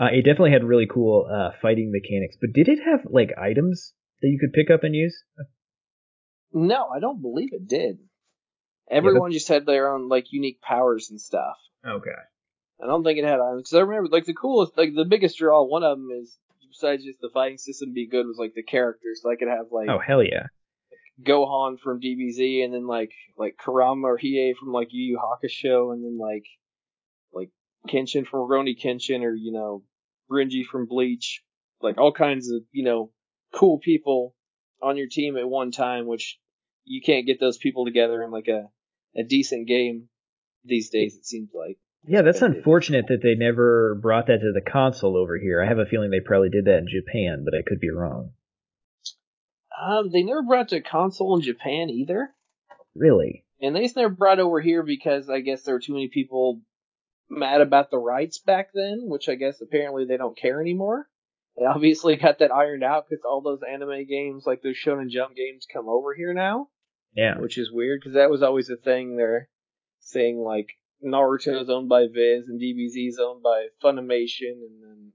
[0.01, 3.93] uh, it definitely had really cool uh, fighting mechanics, but did it have like items
[4.23, 5.23] that you could pick up and use?
[6.53, 7.99] No, I don't believe it did.
[8.91, 11.57] Everyone yeah, just had their own like unique powers and stuff.
[11.87, 12.11] Okay.
[12.83, 15.39] I don't think it had items because I remember like the coolest, like the biggest
[15.39, 15.63] draw.
[15.63, 16.37] One of them is
[16.71, 19.21] besides just the fighting system being good was like the characters.
[19.23, 20.47] So I could have like oh hell yeah,
[21.23, 25.93] Gohan from DBZ, and then like like Kurama or Hiei from like Yu Yu Hakusho,
[25.93, 26.47] and then like
[27.33, 27.51] like
[27.87, 29.83] Kenshin from Rurouni Kenshin, or you know
[30.31, 31.43] Renji from Bleach,
[31.81, 33.11] like all kinds of you know
[33.53, 34.35] cool people
[34.83, 36.39] on your team at one time, which
[36.85, 38.69] you can't get those people together in like a
[39.17, 40.09] a decent game
[40.65, 41.17] these days.
[41.17, 41.79] It seems like.
[42.07, 45.63] Yeah, that's unfortunate that they never brought that to the console over here.
[45.63, 48.31] I have a feeling they probably did that in Japan, but I could be wrong.
[49.81, 52.31] Um, they never brought to console in Japan either.
[52.95, 53.45] Really?
[53.61, 56.63] And they just never brought over here because I guess there were too many people
[57.31, 61.09] mad about the rights back then, which I guess apparently they don't care anymore.
[61.57, 65.37] They obviously got that ironed out because all those anime games, like those Shonen Jump
[65.37, 66.69] games, come over here now.
[67.15, 67.39] Yeah.
[67.39, 69.17] Which is weird because that was always a thing.
[69.17, 69.49] They're
[70.01, 70.69] saying like
[71.05, 75.13] Naruto is owned by Viz and DBZ is owned by Funimation, and then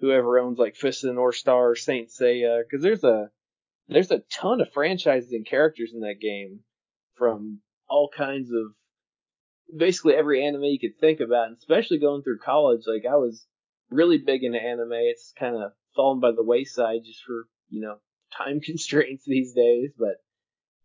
[0.00, 2.62] whoever owns like Fist of the North Star or Saint Seiya.
[2.62, 3.30] Because there's a
[3.88, 6.60] there's a ton of franchises and characters in that game
[7.14, 8.74] from all kinds of
[9.74, 12.82] basically every anime you could think about, and especially going through college.
[12.86, 13.46] Like I was
[13.90, 14.92] really big into anime.
[14.92, 17.96] It's kind of fallen by the wayside just for you know
[18.36, 20.22] time constraints these days, but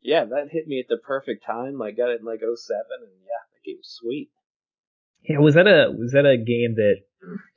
[0.02, 1.78] yeah, that hit me at the perfect time.
[1.78, 2.50] Like got it in like 07
[3.02, 4.30] and yeah, that game was sweet.
[5.24, 7.02] Yeah, was that a was that a game that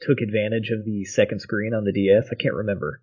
[0.02, 2.28] took advantage of the second screen on the DS?
[2.30, 3.00] I can't remember.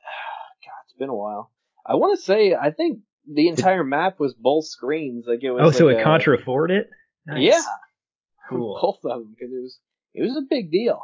[0.64, 1.52] God, it's been a while.
[1.86, 3.00] I want to say I think
[3.32, 5.24] the entire map was both screens.
[5.26, 5.60] Like it was.
[5.62, 6.36] Oh, so like it a, contra
[6.70, 6.90] it?
[7.26, 7.42] Nice.
[7.42, 7.62] Yeah,
[8.48, 8.78] Cool.
[8.82, 9.78] both of them because it was
[10.14, 11.00] it was a big deal.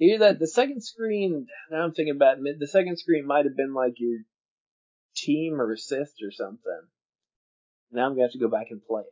[0.00, 1.46] Either that the second screen.
[1.70, 4.20] Now I'm thinking about it, the second screen might have been like your
[5.14, 6.80] team or assist or something.
[7.92, 9.06] Now I'm gonna have to go back and play it.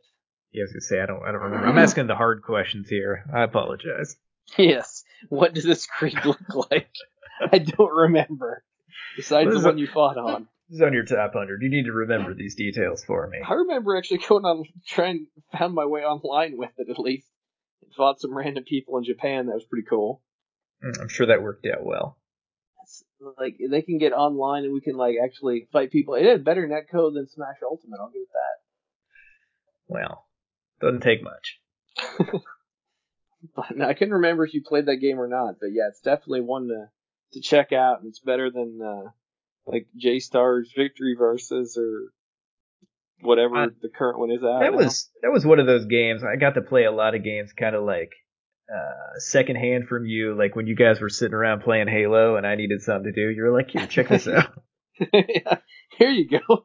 [0.53, 1.67] Yeah, I was gonna say I don't I don't remember.
[1.67, 3.25] I'm asking the hard questions here.
[3.33, 4.17] I apologize.
[4.59, 5.05] Yes.
[5.29, 6.41] What does the screen look
[6.71, 6.91] like?
[7.41, 8.65] I don't remember.
[9.17, 10.49] Besides the one you fought on.
[10.73, 11.61] This is on your top hundred.
[11.61, 13.41] You need to remember these details for me.
[13.47, 17.29] I remember actually going on trying found my way online with it at least.
[17.95, 19.47] Fought some random people in Japan.
[19.47, 20.23] That was pretty cool.
[20.83, 22.17] Mm, I'm sure that worked out well.
[22.85, 23.05] It's
[23.39, 26.15] like they can get online and we can like actually fight people.
[26.15, 28.01] It had better netcode than Smash Ultimate.
[28.01, 28.59] I'll give it that.
[29.89, 30.27] Well,
[30.81, 31.61] doesn't take much.
[33.57, 35.57] But I couldn't remember if you played that game or not.
[35.61, 36.91] But yeah, it's definitely one to
[37.33, 39.11] to check out, and it's better than uh,
[39.67, 42.13] like J Stars Victory Versus or
[43.21, 44.61] whatever Uh, the current one is out.
[44.61, 44.79] That now.
[44.79, 46.23] was that was one of those games.
[46.25, 48.11] I got to play a lot of games, kind of like
[48.73, 50.35] uh, secondhand from you.
[50.37, 53.29] Like when you guys were sitting around playing Halo, and I needed something to do.
[53.31, 54.51] You were like, "Here, check this out."
[55.13, 55.57] yeah,
[55.99, 56.65] here you go.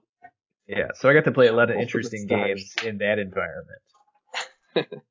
[0.68, 3.82] yeah, so I got to play a lot of interesting games in that environment.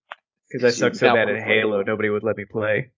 [0.49, 1.43] Because I sucked so bad at.
[1.43, 2.93] Halo, nobody would let me play,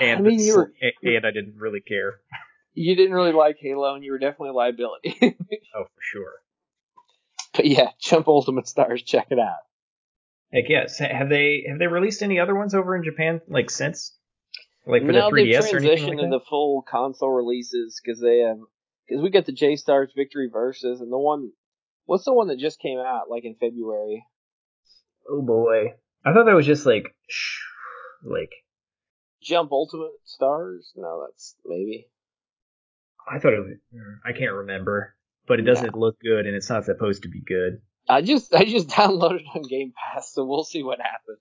[0.00, 2.14] and I mean, you were and I didn't really care.
[2.74, 5.38] You didn't really like Halo, and you were definitely a liability.
[5.74, 6.32] Oh, for sure.
[7.54, 9.60] but yeah, Jump Ultimate Stars, check it out.
[10.52, 10.98] Heck yes.
[10.98, 14.14] Have they have they released any other ones over in Japan like since?
[14.86, 16.30] Like for now the they've 3DS or anything transitioned like to that?
[16.30, 18.58] the full console releases because they have
[19.08, 21.52] because we got the J Stars Victory Versus and the one
[22.04, 24.26] what's the one that just came out like in February?
[25.26, 25.94] Oh boy.
[26.24, 27.60] I thought that was just like shh,
[28.22, 28.50] like
[29.42, 30.92] Jump Ultimate Stars?
[30.96, 32.08] No, that's maybe.
[33.30, 35.14] I thought it was mm, I can't remember,
[35.46, 37.80] but it doesn't look good and it's not supposed to be good.
[38.08, 41.40] I just I just downloaded it on Game Pass, so we'll see what happens.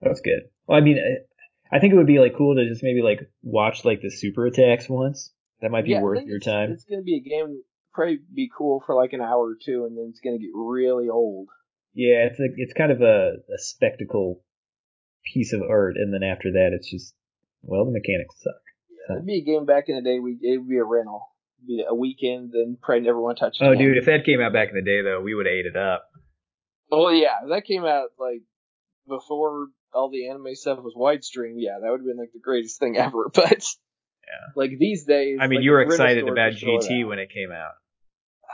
[0.00, 0.42] That's good.
[0.66, 1.24] Well, I mean, I-
[1.68, 4.46] I think it would be like cool to just maybe like watch like the super
[4.46, 5.32] attacks once.
[5.60, 6.70] That might be Yeah, worth your time.
[6.70, 7.60] It's gonna be a game
[7.92, 11.08] probably be cool for like an hour or two, and then it's gonna get really
[11.08, 11.48] old.
[11.92, 14.44] Yeah, it's a, it's kind of a, a spectacle
[15.24, 17.14] piece of art, and then after that, it's just
[17.62, 18.60] well, the mechanics suck.
[19.10, 20.18] It'd be a game back in the day.
[20.18, 21.28] We it would be a rental,
[21.58, 23.64] It'd be a weekend, then probably never want to touch it.
[23.64, 25.66] Oh, dude, if that came out back in the day, though, we would have ate
[25.66, 26.08] it up.
[26.90, 28.42] Well, yeah, that came out like
[29.08, 31.54] before all the anime stuff was widestream.
[31.56, 33.30] Yeah, that would have been like the greatest thing ever.
[33.32, 33.64] But
[34.26, 34.52] Yeah.
[34.54, 37.52] like these days, I mean, like, you were excited about it GT when it came
[37.52, 37.72] out.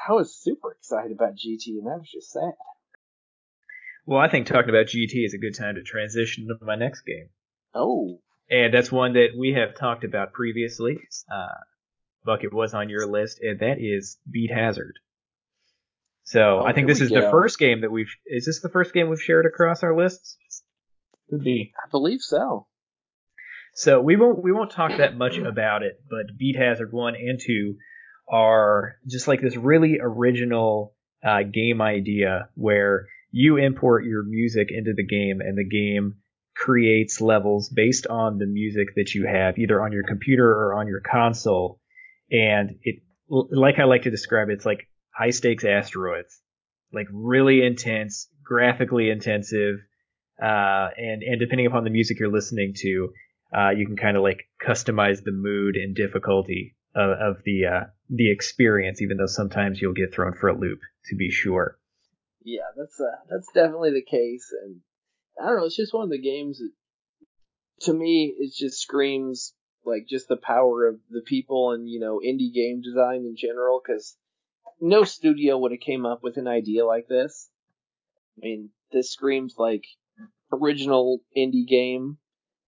[0.09, 2.53] I was super excited about GT, and that was just sad.
[4.05, 7.03] Well, I think talking about GT is a good time to transition to my next
[7.03, 7.29] game.
[7.75, 10.99] Oh, And that's one that we have talked about previously.
[11.33, 11.55] Uh,
[12.25, 14.99] Bucket was on your list, and that is Beat Hazard.
[16.25, 18.15] So Oh, I think this we is the first game that we've.
[18.27, 20.37] Is this the first game we've shared across our lists?
[21.31, 21.73] Could be.
[21.83, 22.67] I believe so.
[23.75, 27.41] So we won't we won't talk that much about it, but Beat Hazard one and
[27.41, 27.77] two
[28.31, 30.95] are just like this really original
[31.27, 36.17] uh, game idea where you import your music into the game and the game
[36.55, 40.87] creates levels based on the music that you have either on your computer or on
[40.87, 41.81] your console
[42.31, 46.41] and it like I like to describe it, it's like high stakes asteroids
[46.93, 49.79] like really intense graphically intensive
[50.43, 53.13] uh, and and depending upon the music you're listening to,
[53.57, 57.85] uh, you can kind of like customize the mood and difficulty of, of the uh,
[58.09, 59.01] the experience.
[59.01, 61.79] Even though sometimes you'll get thrown for a loop, to be sure.
[62.43, 64.81] Yeah, that's uh, that's definitely the case, and
[65.41, 65.65] I don't know.
[65.67, 66.71] It's just one of the games that,
[67.87, 69.55] to me, it just screams
[69.85, 73.81] like just the power of the people and you know indie game design in general.
[73.85, 74.17] Because
[74.81, 77.49] no studio would have came up with an idea like this.
[78.37, 79.85] I mean, this screams like
[80.53, 82.19] original indie game.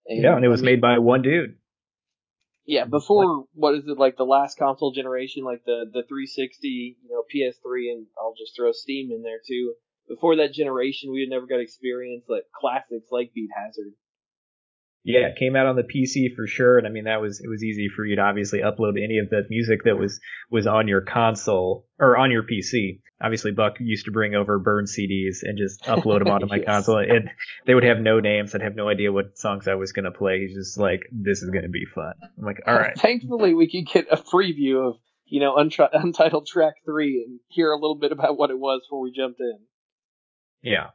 [0.07, 1.57] And, yeah, and it was I mean, made by one dude.
[2.67, 7.11] Yeah, before what is it like the last console generation, like the the 360, you
[7.11, 9.75] know, PS3, and I'll just throw Steam in there too.
[10.09, 13.93] Before that generation, we had never got experience like classics like Beat Hazard.
[15.07, 17.49] Yeah, it came out on the PC for sure, and I mean that was it
[17.49, 20.19] was easy for you to obviously upload any of the music that was
[20.51, 23.01] was on your console or on your PC.
[23.21, 26.67] Obviously, Buck used to bring over burn CDs and just upload them onto my yes.
[26.67, 27.31] console, and
[27.67, 28.55] they would have no names.
[28.55, 30.41] I'd have no idea what songs I was gonna play.
[30.41, 33.93] He's just like, "This is gonna be fun." I'm like, "All right." Thankfully, we could
[33.93, 34.97] get a preview of
[35.27, 39.03] you know Untitled Track Three and hear a little bit about what it was before
[39.03, 39.59] we jumped in.
[40.65, 40.89] Yeah,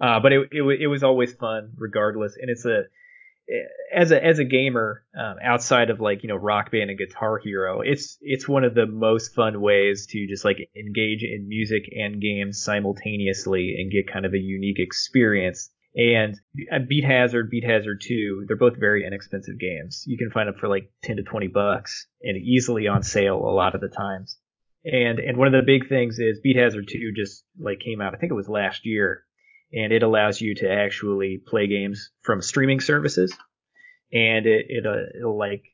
[0.00, 2.84] uh, but it, it it was always fun regardless, and it's a
[3.94, 7.38] as a as a gamer um, outside of like you know rock band and guitar
[7.38, 11.84] hero it's it's one of the most fun ways to just like engage in music
[11.92, 15.70] and games simultaneously and get kind of a unique experience.
[15.94, 16.38] And
[16.70, 20.04] uh, beat hazard beat hazard 2 they're both very inexpensive games.
[20.06, 23.54] You can find them for like 10 to 20 bucks and easily on sale a
[23.54, 24.38] lot of the times
[24.90, 28.14] and and one of the big things is beat hazard 2 just like came out
[28.14, 29.26] i think it was last year
[29.72, 33.32] and it allows you to actually play games from streaming services,
[34.12, 35.64] and it it uh, it'll like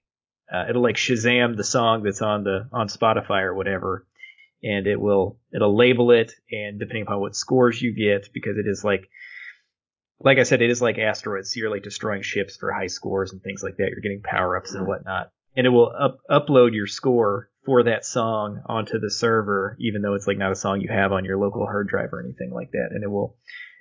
[0.53, 4.07] uh, it'll like Shazam the song that's on the on Spotify or whatever,
[4.63, 8.67] and it will it'll label it, and depending upon what scores you get, because it
[8.67, 9.09] is like
[10.21, 11.53] like I said, it is like asteroids.
[11.53, 13.89] So you're like destroying ships for high scores and things like that.
[13.91, 18.05] You're getting power ups and whatnot, and it will up, upload your score for that
[18.05, 21.39] song onto the server, even though it's like not a song you have on your
[21.39, 23.37] local hard drive or anything like that, and it will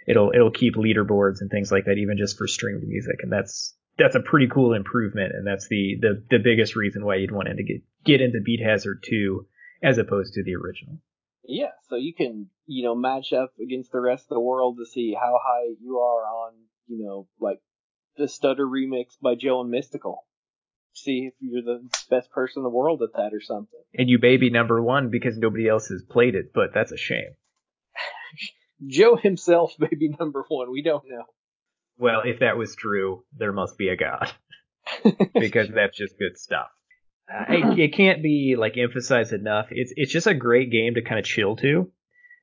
[0.07, 3.19] it'll it'll keep leaderboards and things like that even just for streamed music.
[3.24, 5.34] And that's that's a pretty cool improvement.
[5.36, 8.61] And that's the the, the biggest reason why you'd want to get get into beat
[8.61, 9.45] hazard 2
[9.84, 10.99] as opposed to the original.
[11.43, 14.86] Yeah so you can you know match up against the rest of the world to
[14.89, 16.53] see how high you are on
[16.88, 17.59] you know like
[18.17, 20.19] the stutter remix by joe and Mystikal
[20.94, 24.20] see if you're the best person in the world at that or something and you
[24.22, 27.32] may be number one because nobody else has played it but that's a shame
[28.88, 30.72] Joe himself may be number one.
[30.72, 31.26] We don't know.
[31.98, 34.32] Well, if that was true, there must be a god,
[35.34, 36.68] because that's just good stuff.
[37.32, 39.68] Uh, it, it, can't be like emphasized enough.
[39.70, 41.92] It's it's just a great game to kind of chill to.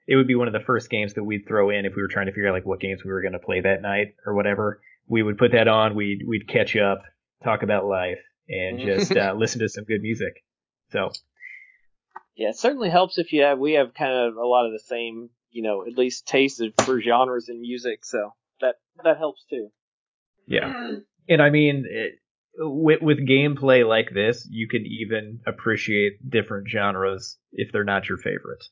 [0.06, 2.08] It would be one of the first games that we'd throw in if we were
[2.08, 4.34] trying to figure out like what games we were going to play that night or
[4.34, 4.80] whatever.
[5.06, 5.94] We would put that on.
[5.96, 7.02] We'd we'd catch up,
[7.42, 10.42] talk about life, and just uh, listen to some good music.
[10.90, 11.10] So.
[12.36, 13.58] Yeah, it certainly helps if you have.
[13.58, 17.00] We have kind of a lot of the same you know at least taste for
[17.00, 19.70] genres in music, so that that helps too.
[20.46, 20.92] Yeah,
[21.28, 21.84] and I mean.
[21.88, 22.20] It,
[22.60, 28.18] with, with gameplay like this, you can even appreciate different genres if they're not your
[28.18, 28.64] favorite.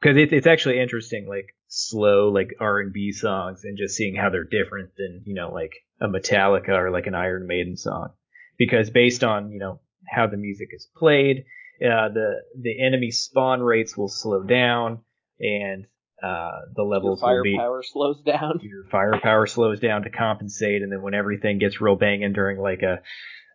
[0.00, 4.14] Because it, it's actually interesting, like slow, like R and B songs, and just seeing
[4.14, 8.10] how they're different than you know, like a Metallica or like an Iron Maiden song.
[8.58, 11.44] Because based on you know how the music is played,
[11.80, 15.00] uh, the the enemy spawn rates will slow down,
[15.40, 15.86] and
[16.22, 18.60] uh, the levels your will be firepower slows down.
[18.62, 22.82] Your firepower slows down to compensate, and then when everything gets real banging during like
[22.82, 23.00] a,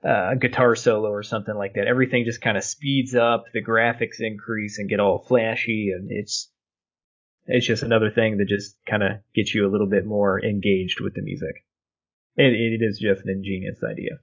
[0.07, 3.45] a guitar solo or something like that, everything just kind of speeds up.
[3.53, 6.49] The graphics increase and get all flashy, and it's
[7.45, 11.01] it's just another thing that just kind of gets you a little bit more engaged
[11.01, 11.65] with the music.
[12.37, 14.19] It, it is just an ingenious idea.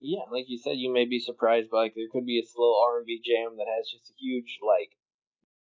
[0.00, 2.74] Yeah, like you said, you may be surprised, but like there could be a slow
[2.82, 4.90] R and B jam that has just a huge like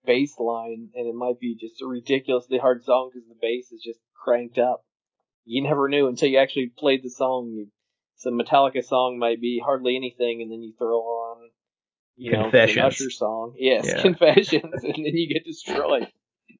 [0.06, 3.82] bass line, and it might be just a ridiculously hard song because the bass is
[3.82, 4.84] just cranked up.
[5.46, 7.68] You never knew until you actually played the song.
[8.18, 11.50] Some Metallica song might be hardly anything, and then you throw on,
[12.16, 13.56] you know, an Usher song.
[13.58, 14.02] Yes, yeah.
[14.02, 16.08] Confessions, and then you get destroyed.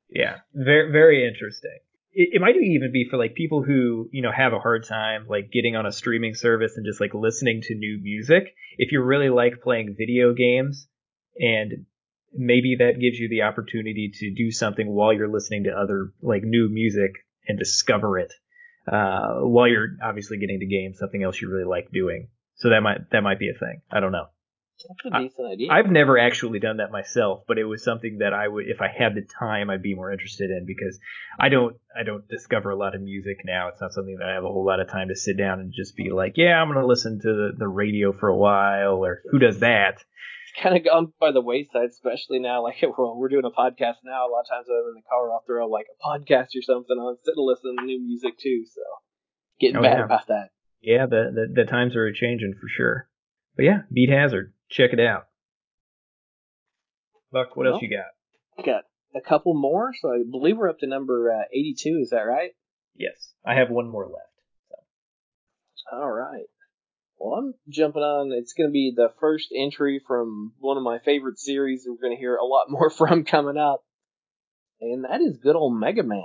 [0.10, 1.80] Yeah, very very interesting.
[2.14, 5.26] It, it might even be for like people who you know have a hard time
[5.28, 8.54] like getting on a streaming service and just like listening to new music.
[8.78, 10.88] If you really like playing video games
[11.38, 11.86] and
[12.34, 16.44] maybe that gives you the opportunity to do something while you're listening to other like
[16.44, 17.12] new music
[17.48, 18.34] and discover it
[18.92, 22.28] uh, while you're obviously getting to game something else you really like doing.
[22.56, 23.82] So that might that might be a thing.
[23.92, 24.28] I don't know.
[24.88, 25.72] That's a decent idea.
[25.72, 28.88] I've never actually done that myself, but it was something that I would, if I
[28.88, 31.00] had the time, I'd be more interested in because
[31.40, 33.70] I don't, I don't discover a lot of music now.
[33.70, 35.74] It's not something that I have a whole lot of time to sit down and
[35.74, 39.22] just be like, yeah, I'm gonna listen to the, the radio for a while, or
[39.32, 39.96] who does that?
[40.46, 42.64] It's kind of gone by the wayside, especially now.
[42.64, 44.28] Like we're, we're doing a podcast now.
[44.28, 46.98] A lot of times I'm in the car, I'll throw like a podcast or something
[46.98, 48.64] on sit and listen to new music too.
[48.74, 48.82] So
[49.60, 50.06] getting Oh, bad yeah.
[50.06, 50.50] about that.
[50.82, 53.08] Yeah, the, the the times are changing for sure.
[53.56, 55.28] But yeah, Beat Hazard, check it out.
[57.32, 58.64] Buck, what else you got?
[58.66, 58.84] Got
[59.16, 62.00] a couple more, so I believe we're up to number uh, 82.
[62.04, 62.52] Is that right?
[62.96, 64.34] Yes, I have one more left.
[65.92, 66.46] All right.
[67.18, 68.32] Well, I'm jumping on.
[68.32, 72.08] It's going to be the first entry from one of my favorite series that we're
[72.08, 73.84] going to hear a lot more from coming up,
[74.82, 76.24] and that is good old Mega Man.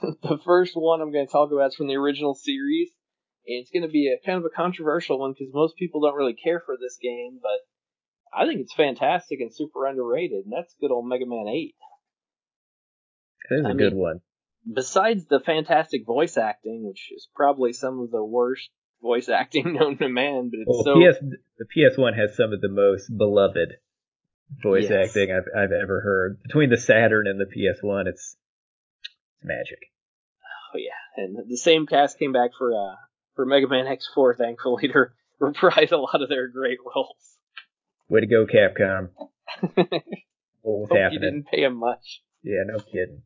[0.22, 2.90] the first one I'm going to talk about is from the original series,
[3.48, 6.14] and it's going to be a kind of a controversial one because most people don't
[6.16, 7.58] really care for this game, but
[8.38, 11.74] I think it's fantastic and super underrated, and that's good old Mega Man 8.
[13.50, 14.20] That is a I good mean- one.
[14.70, 18.68] Besides the fantastic voice acting, which is probably some of the worst
[19.00, 21.18] voice acting known to man, but it's Well, so PS
[21.58, 23.74] the PS1 has some of the most beloved
[24.62, 25.08] voice Yes.
[25.10, 26.42] acting I've I've ever heard.
[26.42, 28.36] Between the Saturn and the PS1, it's
[29.36, 29.78] it's magic.
[30.74, 32.96] Oh yeah, and the same cast came back for uh
[33.38, 35.04] for Mega Man X4, thankfully, to
[35.38, 37.36] reprise a lot of their great roles.
[38.08, 39.10] Way to go, Capcom.
[40.62, 43.22] What was Hope you didn't pay him much, Yeah, no kidding.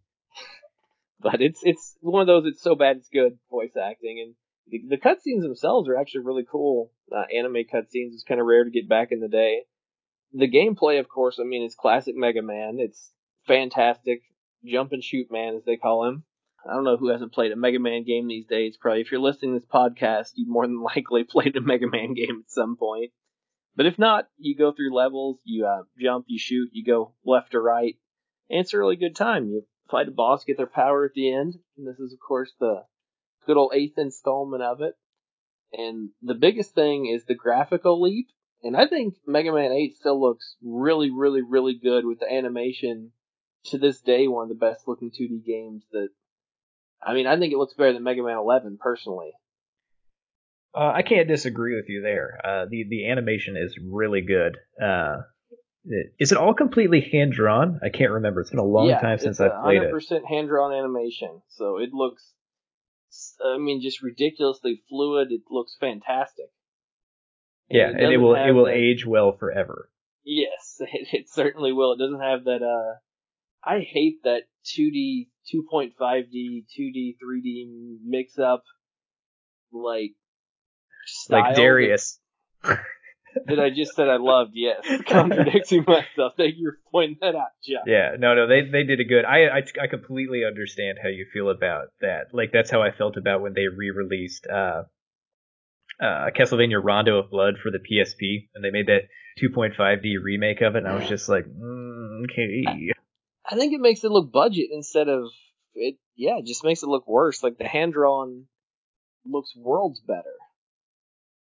[1.21, 4.35] but it's it's one of those it's so bad it's good voice acting, and
[4.69, 6.93] the, the cutscenes themselves are actually really cool.
[7.11, 9.63] Uh, anime cutscenes is kind of rare to get back in the day.
[10.35, 12.77] The gameplay, of course, I mean, it's classic Mega Man.
[12.79, 13.11] It's
[13.49, 14.23] fantastic,
[14.65, 16.25] jump and shoot man as they call him.
[16.69, 18.77] I don't know who hasn't played a Mega Man game these days.
[18.77, 22.15] Probably, if you're listening to this podcast, you more than likely played a Mega Man
[22.15, 23.11] game at some point.
[23.75, 27.55] But if not, you go through levels, you uh, jump, you shoot, you go left
[27.55, 27.97] or right,
[28.51, 29.47] and it's a really good time.
[29.47, 32.53] You fight a boss, get their power at the end, and this is, of course,
[32.61, 32.83] the
[33.47, 34.95] good old eighth installment of it.
[35.73, 38.29] And the biggest thing is the graphical leap.
[38.63, 43.13] And I think Mega Man 8 still looks really, really, really good with the animation.
[43.67, 46.09] To this day, one of the best looking 2D games that.
[47.05, 49.33] I mean, I think it looks better than Mega Man 11, personally.
[50.75, 52.41] Uh, I can't disagree with you there.
[52.43, 54.57] Uh, the the animation is really good.
[54.83, 55.19] Uh,
[55.85, 57.81] it- is it all completely hand drawn?
[57.83, 58.41] I can't remember.
[58.41, 59.93] It's been a long yeah, time since I've played it.
[59.93, 62.33] 100% hand drawn animation, so it looks.
[63.45, 65.29] I mean, just ridiculously fluid.
[65.31, 66.47] It looks fantastic.
[67.69, 69.91] Yeah, and it will it will that- age well forever.
[70.25, 71.93] Yes, it, it certainly will.
[71.93, 72.63] It doesn't have that.
[72.63, 72.99] Uh,
[73.65, 74.43] I hate that
[74.77, 78.65] 2D, 2.5D, 2D, 3D mix up,
[79.73, 80.13] like
[81.07, 82.19] style Like Darius.
[82.65, 84.53] that, I just said I loved.
[84.55, 86.35] Yes, contradicting myself.
[86.37, 87.83] Thank you for pointing that out, Jeff.
[87.87, 89.25] Yeah, no, no, they they did a good.
[89.25, 92.33] I, I I completely understand how you feel about that.
[92.33, 94.83] Like that's how I felt about when they re-released uh,
[96.01, 99.03] uh, Castlevania Rondo of Blood for the PSP, and they made that
[99.43, 102.92] 2.5D remake of it, and I was just like, mm, okay.
[103.53, 105.25] I think it makes it look budget instead of
[105.75, 105.97] it.
[106.17, 107.43] Yeah, it just makes it look worse.
[107.43, 108.47] Like the hand drawn
[109.27, 110.37] looks worlds better.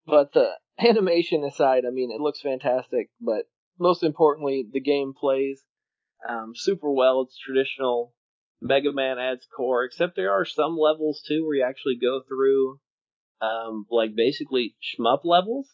[0.08, 3.12] But the animation aside, I mean, it looks fantastic.
[3.22, 3.46] But
[3.80, 5.62] most importantly, the game plays
[6.28, 7.22] um, super well.
[7.22, 8.16] It's traditional
[8.60, 12.80] Mega Man adds core, except there are some levels too where you actually go through,
[13.40, 15.70] um, like basically shmup levels,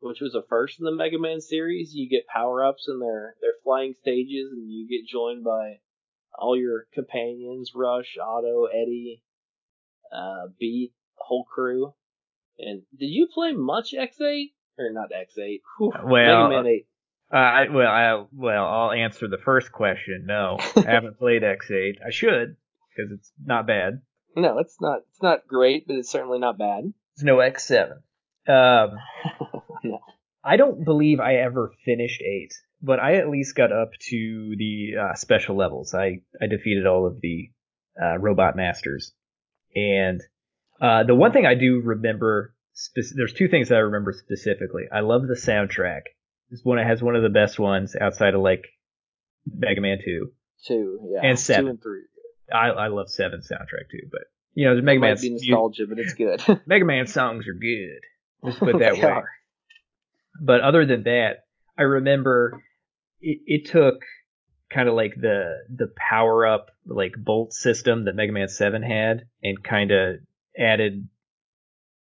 [0.00, 1.92] which was a first in the Mega Man series.
[1.94, 5.80] You get power ups in their their flying stages, and you get joined by
[6.38, 9.22] all your companions: Rush, Otto, Eddie,
[10.12, 11.94] uh, Beat, whole crew.
[12.58, 15.60] And did you play much X8 or not X8?
[15.78, 16.86] Whew, Well, Mega Man 8.
[17.32, 20.24] Uh, I, well, I well, I'll answer the first question.
[20.26, 21.96] No, I haven't played X8.
[22.06, 22.56] I should
[22.96, 24.00] because it's not bad.
[24.36, 25.00] No, it's not.
[25.10, 26.92] It's not great, but it's certainly not bad.
[27.16, 27.98] There's no X7.
[28.48, 28.98] Um.
[30.44, 34.92] I don't believe I ever finished eight, but I at least got up to the
[35.00, 35.94] uh, special levels.
[35.94, 37.50] I I defeated all of the
[38.00, 39.12] uh, robot masters,
[39.74, 40.20] and
[40.80, 44.84] uh, the one thing I do remember, spec- there's two things that I remember specifically.
[44.92, 46.02] I love the soundtrack.
[46.50, 48.66] It's one it has one of the best ones outside of like
[49.52, 50.32] Mega Man Two.
[50.66, 51.64] Two, yeah, And seven.
[51.64, 52.02] two and three.
[52.52, 54.22] I I love Seven soundtrack too, but
[54.54, 56.40] you know the Mega It might Man be nostalgia, but it's good.
[56.66, 58.00] Mega Man songs are good.
[58.42, 59.10] Let's put that They way.
[59.10, 59.28] are.
[60.40, 61.44] But other than that,
[61.78, 62.62] I remember
[63.20, 64.02] it, it took
[64.72, 69.26] kind of like the the power up like bolt system that Mega Man 7 had
[69.42, 70.16] and kind of
[70.58, 71.08] added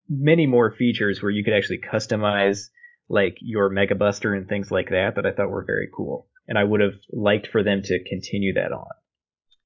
[0.08, 2.68] many more features where you could actually customize
[3.08, 6.28] like your Mega Buster and things like that that I thought were very cool.
[6.48, 8.88] And I would have liked for them to continue that on.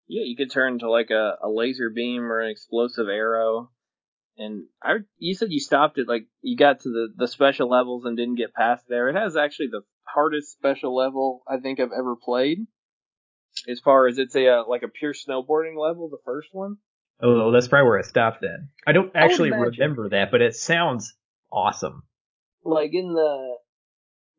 [0.07, 3.71] Yeah, you could turn to like a, a laser beam or an explosive arrow.
[4.37, 8.05] And I, you said you stopped at like you got to the the special levels
[8.05, 9.09] and didn't get past there.
[9.09, 12.59] It has actually the hardest special level I think I've ever played.
[13.69, 16.79] As far as it's a uh, like a pure snowboarding level, the first one.
[17.23, 18.71] Oh, that's probably where I stopped then.
[18.87, 21.15] I don't actually I remember that, but it sounds
[21.53, 22.03] awesome.
[22.65, 23.57] Like in the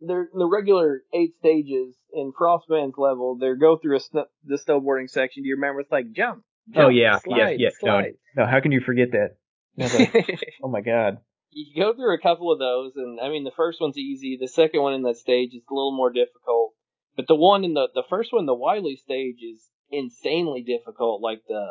[0.01, 5.09] the the regular eight stages in Frostman's level, they go through a sn- the snowboarding
[5.09, 5.43] section.
[5.43, 5.79] Do you remember?
[5.79, 6.43] It's like jump.
[6.69, 7.69] Oh, jump oh yeah, slide, yeah, yeah.
[7.79, 8.13] Slide.
[8.35, 9.37] No, no, how can you forget that?
[10.63, 11.17] oh my god.
[11.51, 14.37] You go through a couple of those, and I mean the first one's easy.
[14.39, 16.73] The second one in that stage is a little more difficult,
[17.15, 21.21] but the one in the the first one, the Wily stage, is insanely difficult.
[21.21, 21.65] Like the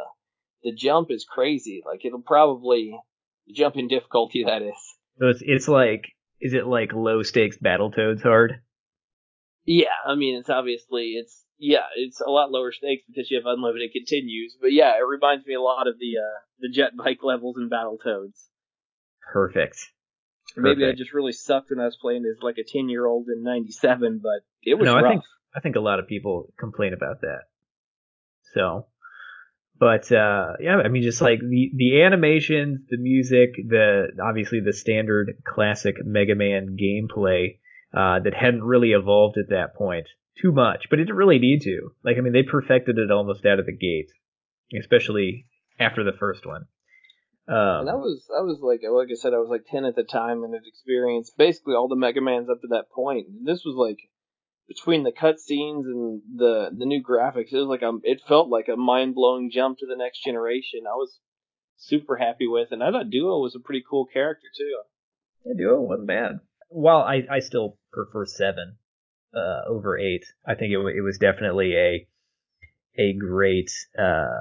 [0.62, 1.82] the jump is crazy.
[1.84, 2.98] Like it'll probably
[3.55, 4.74] jump in difficulty that is.
[5.18, 8.61] So it's it's like is it like low stakes Battletoads hard?
[9.64, 13.46] Yeah, I mean it's obviously it's yeah, it's a lot lower stakes because you have
[13.46, 14.56] unlimited continues.
[14.60, 17.70] But yeah, it reminds me a lot of the uh, the jet bike levels in
[17.70, 18.38] Battletoads.
[19.32, 19.78] Perfect.
[20.56, 23.28] Maybe I just really sucked when I was playing as like a ten year old
[23.28, 24.96] in '97, but it was no.
[24.96, 25.04] Rough.
[25.04, 25.22] I think
[25.56, 27.44] I think a lot of people complain about that.
[28.52, 28.86] So,
[29.80, 34.74] but uh, yeah, I mean, just like the the animations, the music, the obviously the
[34.74, 37.58] standard classic Mega Man gameplay
[37.96, 40.06] uh, that hadn't really evolved at that point
[40.41, 41.91] too much, but it didn't really need to.
[42.05, 44.11] Like, I mean, they perfected it almost out of the gate,
[44.78, 45.47] especially
[45.78, 46.66] after the first one.
[47.47, 49.97] Um, and I was, I was like, like I said, I was like ten at
[49.97, 53.28] the time and had experienced basically all the Mega Mans up to that point.
[53.28, 53.99] And this was like
[54.66, 58.68] between the cutscenes and the the new graphics, it was like a, it felt like
[58.68, 60.80] a mind blowing jump to the next generation.
[60.89, 61.20] I was
[61.76, 64.80] super happy with, and I thought Duo was a pretty cool character too.
[65.45, 66.41] Yeah, Duo wasn't bad.
[66.70, 68.78] Well, I I still prefer seven
[69.37, 70.24] uh, over eight.
[70.47, 72.07] I think it, it was definitely a
[72.97, 74.41] a great uh,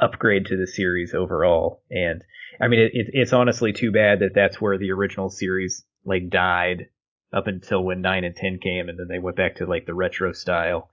[0.00, 1.82] upgrade to the series overall.
[1.90, 2.22] And
[2.60, 6.28] I mean, it, it, it's honestly too bad that that's where the original series like
[6.28, 6.88] died
[7.32, 9.94] up until when nine and ten came, and then they went back to like the
[9.94, 10.90] retro style.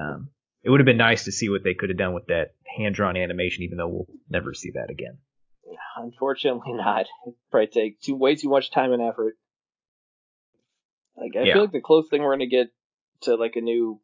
[0.00, 0.30] Um,
[0.62, 2.94] it would have been nice to see what they could have done with that hand
[2.94, 5.18] drawn animation, even though we'll never see that again.
[5.96, 7.06] Unfortunately, not.
[7.26, 9.36] It'd probably take too way too much time and effort.
[11.16, 11.54] Like I yeah.
[11.54, 12.68] feel like the closest thing we're gonna get
[13.22, 14.00] to like a new,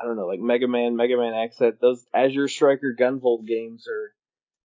[0.00, 3.86] I don't know, like Mega Man, Mega Man X, that those Azure Striker Gunvolt games
[3.88, 4.12] are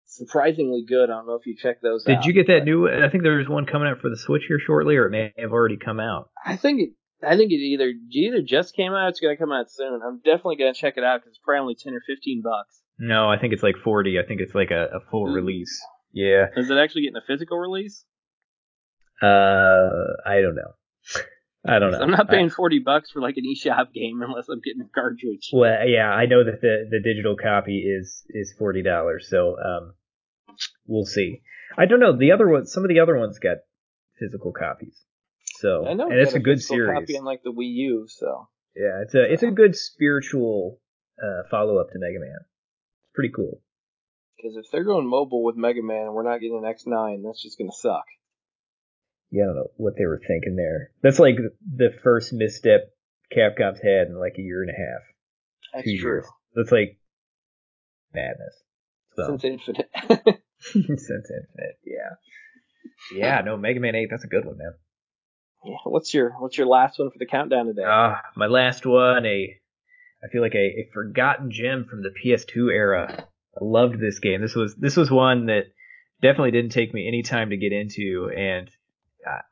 [0.06, 1.10] surprisingly good.
[1.10, 2.26] I don't know if you check those Did out.
[2.26, 2.88] you get that new?
[2.88, 5.52] I think there's one coming out for the Switch here shortly, or it may have
[5.52, 6.30] already come out.
[6.44, 6.90] I think it.
[7.26, 9.08] I think it either either just came out.
[9.08, 10.00] It's gonna come out soon.
[10.06, 12.80] I'm definitely gonna check it out because it's probably only ten or fifteen bucks.
[12.98, 14.18] No, I think it's like forty.
[14.18, 15.34] I think it's like a, a full Ooh.
[15.34, 15.80] release.
[16.12, 16.46] Yeah.
[16.56, 18.04] Is it actually getting a physical release?
[19.20, 19.88] Uh,
[20.24, 20.72] I don't know.
[21.66, 21.98] I don't know.
[21.98, 25.50] I'm not paying forty bucks for like an eShop game unless I'm getting a cartridge.
[25.52, 29.94] Well, yeah, I know that the the digital copy is is forty dollars, so um,
[30.86, 31.40] we'll see.
[31.76, 32.16] I don't know.
[32.16, 33.58] The other ones, some of the other ones got
[34.18, 35.00] physical copies.
[35.58, 36.98] So I know, and it's a, a good series.
[36.98, 40.80] Copy on like the Wii U, so yeah, it's a it's a good spiritual
[41.18, 42.36] uh, follow up to Mega Man.
[42.40, 43.62] It's pretty cool.
[44.36, 47.42] Because if they're going mobile with Mega Man and we're not getting an X9, that's
[47.42, 48.04] just gonna suck
[49.34, 50.92] yeah, I don't know what they were thinking there.
[51.02, 51.34] That's like
[51.66, 52.92] the first misstep
[53.32, 55.02] Capcom's had in like a year and a half.
[55.72, 56.10] That's two true.
[56.10, 56.26] Years.
[56.54, 57.00] That's like
[58.14, 58.54] madness.
[59.16, 59.26] So.
[59.26, 59.90] Since Infinite.
[60.60, 62.14] Since Infinite, yeah.
[63.12, 64.74] Yeah, no, Mega Man 8, that's a good one, man.
[65.64, 67.84] Yeah, what's your what's your last one for the countdown today?
[67.84, 69.56] Ah, uh, my last one, a
[70.22, 73.26] I feel like a, a forgotten gem from the PS2 era.
[73.60, 74.42] I loved this game.
[74.42, 75.64] This was this was one that
[76.22, 78.70] definitely didn't take me any time to get into, and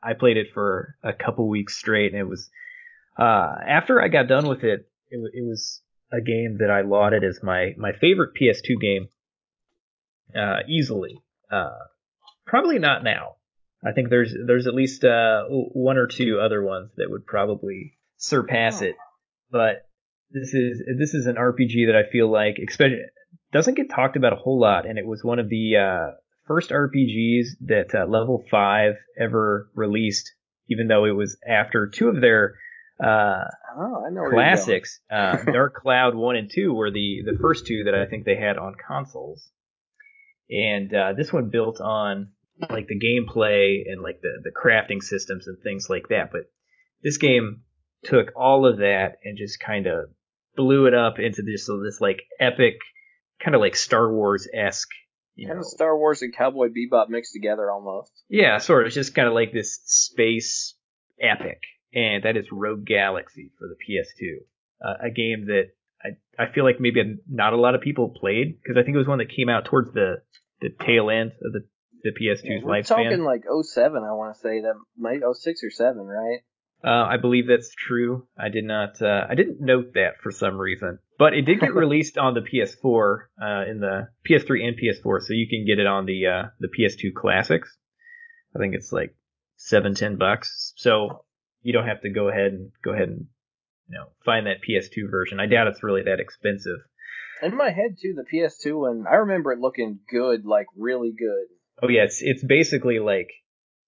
[0.01, 2.49] I played it for a couple weeks straight, and it was
[3.17, 5.81] uh, after I got done with it, it, it, was
[6.11, 9.09] a game that I lauded as my my favorite PS2 game,
[10.35, 11.19] uh, easily.
[11.51, 11.77] Uh,
[12.45, 13.35] probably not now.
[13.85, 17.97] I think there's there's at least uh, one or two other ones that would probably
[18.17, 18.85] surpass oh.
[18.85, 18.95] it,
[19.51, 19.87] but
[20.31, 23.01] this is this is an RPG that I feel like especially
[23.51, 26.11] doesn't get talked about a whole lot, and it was one of the uh,
[26.47, 30.33] first RPGs that uh, Level 5 ever released,
[30.69, 32.55] even though it was after two of their
[33.03, 33.43] uh,
[33.77, 34.99] oh, classics.
[35.11, 38.35] uh, Dark Cloud 1 and 2 were the, the first two that I think they
[38.35, 39.49] had on consoles.
[40.49, 42.29] And uh, this one built on
[42.69, 46.31] like the gameplay and like the, the crafting systems and things like that.
[46.31, 46.43] But
[47.01, 47.61] this game
[48.03, 50.09] took all of that and just kind of
[50.55, 52.75] blew it up into this, this like epic,
[53.43, 54.89] kind of like Star Wars esque
[55.35, 58.11] you kind know, of Star Wars and Cowboy Bebop mixed together almost.
[58.29, 58.87] Yeah, sort of.
[58.87, 60.75] It's just kind of like this space
[61.19, 61.61] epic,
[61.93, 64.37] and that is Rogue Galaxy for the PS2.
[64.85, 65.71] Uh, a game that
[66.03, 68.99] I, I feel like maybe not a lot of people played because I think it
[68.99, 70.21] was one that came out towards the,
[70.61, 71.65] the tail end of the,
[72.03, 72.87] the PS2's yeah, we're lifespan.
[72.87, 76.39] talking like 07, I want to say that might 06 or 7, right?
[76.85, 78.27] Uh, I believe that's true.
[78.37, 79.01] I did not.
[79.01, 82.41] Uh, I didn't note that for some reason, but it did get released on the
[82.41, 86.43] PS4, uh, in the PS3 and PS4, so you can get it on the uh,
[86.59, 87.77] the PS2 classics.
[88.53, 89.15] I think it's like
[89.55, 90.73] seven, ten bucks.
[90.75, 91.23] So
[91.61, 93.27] you don't have to go ahead and go ahead and
[93.87, 95.39] you know find that PS2 version.
[95.39, 96.79] I doubt it's really that expensive.
[97.41, 101.47] In my head too, the PS2 one, I remember it looking good, like really good.
[101.81, 103.29] Oh yeah, it's it's basically like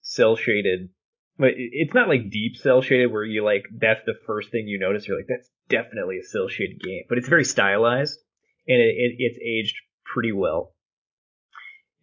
[0.02, 0.90] cell shaded
[1.38, 4.80] but it's not like deep cell shaded where you like that's the first thing you
[4.80, 5.08] notice.
[5.08, 8.20] You're like that's definitely a cell shaded game, but it's very stylized
[8.68, 9.76] and it, it, it's aged
[10.06, 10.74] pretty well.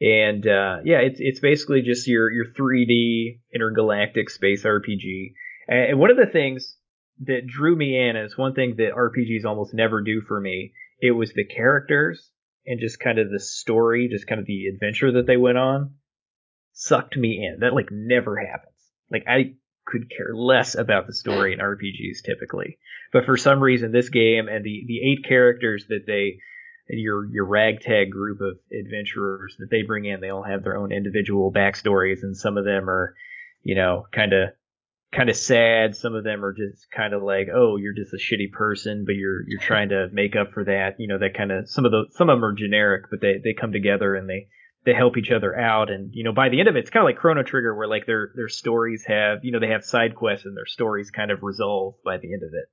[0.01, 5.35] And uh, yeah, it's it's basically just your your 3D intergalactic space RPG.
[5.69, 6.77] And one of the things
[7.21, 11.13] that drew me in, it's one thing that RPGs almost never do for me, it
[11.13, 12.31] was the characters
[12.67, 15.95] and just kind of the story, just kind of the adventure that they went on,
[16.73, 17.61] sucked me in.
[17.61, 18.72] That like never happens.
[19.13, 19.55] Like I
[19.87, 22.79] could care less about the story in RPGs typically,
[23.13, 26.39] but for some reason this game and the the eight characters that they
[26.89, 30.93] your your ragtag group of adventurers that they bring in, they all have their own
[30.93, 33.15] individual backstories, and some of them are,
[33.63, 34.51] you know, kind of
[35.13, 35.95] kind of sad.
[35.95, 39.15] Some of them are just kind of like, oh, you're just a shitty person, but
[39.15, 40.97] you're you're trying to make up for that.
[40.99, 43.41] You know, that kind of some of the some of them are generic, but they
[43.43, 44.49] they come together and they
[44.85, 45.91] they help each other out.
[45.91, 47.89] And you know by the end of it it's kind of like chrono trigger where
[47.89, 51.31] like their their stories have you know they have side quests and their stories kind
[51.31, 52.69] of resolve by the end of it.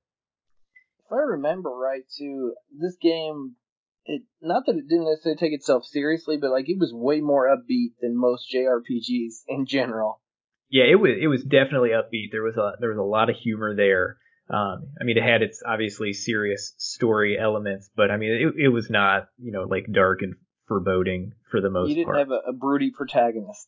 [1.06, 3.56] If i remember right too this game
[4.04, 7.46] it not that it didn't necessarily take itself seriously but like it was way more
[7.46, 10.20] upbeat than most jrpgs in general.
[10.68, 12.30] Yeah it was it was definitely upbeat.
[12.32, 14.18] There was a there was a lot of humor there.
[14.52, 18.68] Um, I mean, it had its obviously serious story elements, but I mean, it, it
[18.68, 20.34] was not, you know, like dark and
[20.70, 21.88] foreboding for the most part.
[21.90, 22.18] You didn't part.
[22.18, 23.66] have a, a broody protagonist.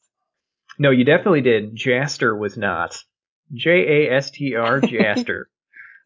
[0.78, 1.76] No, you definitely did.
[1.76, 2.96] Jaster was not.
[3.52, 5.44] J A S T R Jaster.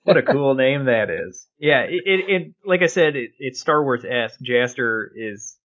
[0.04, 1.46] what a cool name that is.
[1.58, 4.40] Yeah, it, it, it like I said, it, it's Star Wars esque.
[4.40, 5.56] Jaster is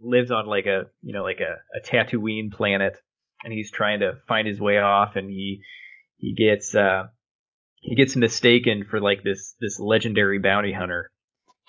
[0.00, 2.98] lives on like a you know like a, a Tatooine planet,
[3.44, 5.62] and he's trying to find his way off, and he
[6.16, 7.04] he gets uh
[7.76, 11.10] he gets mistaken for like this this legendary bounty hunter,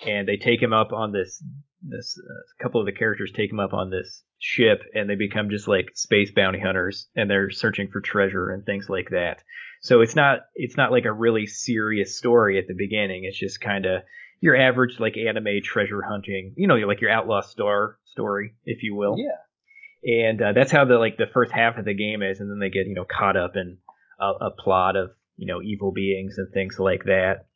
[0.05, 1.41] and they take him up on this
[1.81, 5.15] this uh, a couple of the characters take him up on this ship and they
[5.15, 9.43] become just like space bounty hunters and they're searching for treasure and things like that.
[9.81, 13.23] So it's not it's not like a really serious story at the beginning.
[13.23, 14.03] It's just kind of
[14.41, 18.95] your average like anime treasure hunting, you know, like your outlaw star story, if you
[18.95, 19.17] will.
[19.17, 20.21] Yeah.
[20.27, 22.59] And uh, that's how the like the first half of the game is, and then
[22.59, 23.77] they get you know caught up in
[24.19, 27.47] a, a plot of you know evil beings and things like that.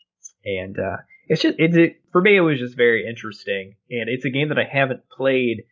[0.43, 0.97] And uh,
[1.27, 4.49] it's just it's it, for me it was just very interesting, and it's a game
[4.49, 5.63] that I haven't played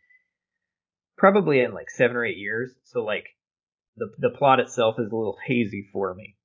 [1.16, 2.72] probably in like seven or eight years.
[2.84, 3.26] So like
[3.96, 6.36] the the plot itself is a little hazy for me.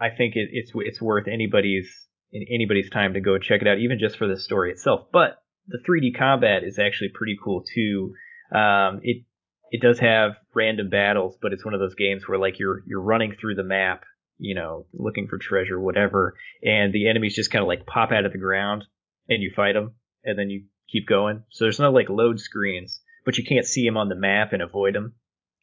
[0.00, 1.88] I think it, it's it's worth anybody's
[2.32, 5.06] in anybody's time to go check it out, even just for the story itself.
[5.12, 8.14] But the 3D combat is actually pretty cool too.
[8.54, 9.24] Um, it
[9.70, 13.00] it does have random battles, but it's one of those games where like you're you're
[13.00, 14.04] running through the map
[14.42, 18.24] you know, looking for treasure, whatever, and the enemies just kind of like pop out
[18.24, 18.84] of the ground
[19.28, 19.94] and you fight them
[20.24, 21.44] and then you keep going.
[21.50, 24.60] So there's no like load screens, but you can't see them on the map and
[24.60, 25.14] avoid them,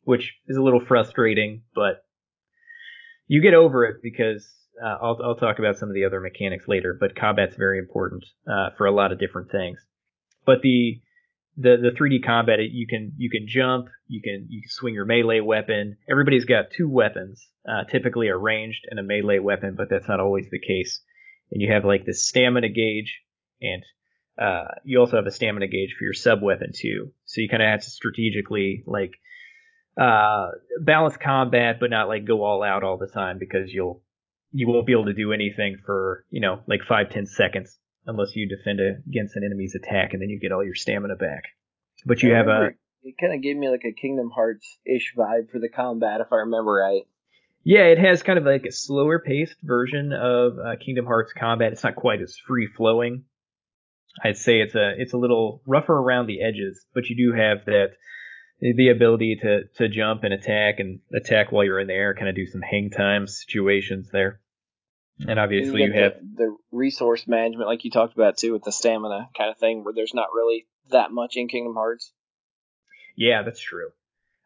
[0.03, 2.05] which is a little frustrating, but
[3.27, 4.49] you get over it because
[4.81, 8.25] uh, I'll, I'll talk about some of the other mechanics later, but combat's very important
[8.49, 9.79] uh, for a lot of different things.
[10.45, 11.01] But the
[11.59, 15.05] the the 3D combat, you can you can jump, you can you can swing your
[15.05, 15.97] melee weapon.
[16.09, 20.19] Everybody's got two weapons, uh, typically a ranged and a melee weapon, but that's not
[20.19, 21.01] always the case.
[21.51, 23.19] And you have like this stamina gauge,
[23.61, 23.83] and
[24.41, 27.11] uh, you also have a stamina gauge for your sub weapon too.
[27.25, 29.11] So you kind of have to strategically like
[29.99, 34.01] uh, balance combat, but not like go all out all the time because you'll
[34.53, 37.77] you won't be able to do anything for you know like five ten seconds
[38.09, 41.43] unless you defend against an enemy's attack, and then you get all your stamina back.
[42.05, 42.69] But you have a.
[43.01, 46.27] It kind of gave me like a Kingdom Hearts ish vibe for the combat, if
[46.33, 47.03] I remember right.
[47.63, 51.71] Yeah, it has kind of like a slower paced version of uh, Kingdom Hearts combat.
[51.71, 53.23] It's not quite as free flowing.
[54.23, 57.65] I'd say it's a it's a little rougher around the edges, but you do have
[57.65, 57.91] that
[58.59, 62.27] the ability to to jump and attack and attack while you're in the air, kind
[62.27, 64.41] of do some hang time situations there.
[65.27, 68.63] And obviously, you, you have the, the, resource management, like you talked about too, with
[68.63, 72.13] the stamina kind of thing, where there's not really that much in Kingdom Hearts.
[73.17, 73.89] Yeah, that's true.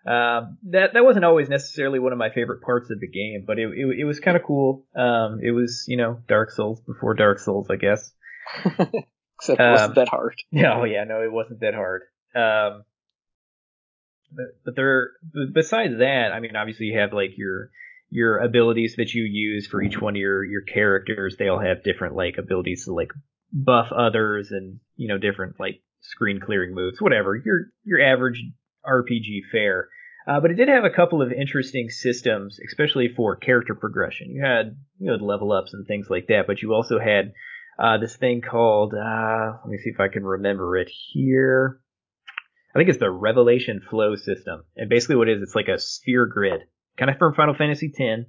[0.06, 3.58] Um, that that wasn't always necessarily one of my favorite parts of the game, but
[3.60, 4.86] it it, it was kind of cool.
[4.96, 8.12] Um, it was you know Dark Souls before Dark Souls, I guess.
[8.66, 10.36] Except it wasn't um, that hard.
[10.52, 12.02] Yeah, oh yeah, no, it wasn't that hard.
[12.36, 12.84] Um,
[14.32, 15.12] but, but there,
[15.54, 17.70] besides that, I mean, obviously you have like your
[18.14, 21.36] your abilities that you use for each one of your your characters.
[21.38, 23.12] They all have different like abilities to like
[23.52, 27.36] buff others and you know different like screen clearing moves, whatever.
[27.36, 28.44] Your your average
[28.86, 29.90] RPG fare.
[30.28, 34.30] Uh, but it did have a couple of interesting systems, especially for character progression.
[34.30, 37.34] You had you know level ups and things like that, but you also had
[37.80, 41.80] uh, this thing called uh, let me see if I can remember it here.
[42.76, 45.80] I think it's the Revelation Flow system, and basically what it is, it's like a
[45.80, 46.62] sphere grid,
[46.98, 48.24] kind of from Final Fantasy X.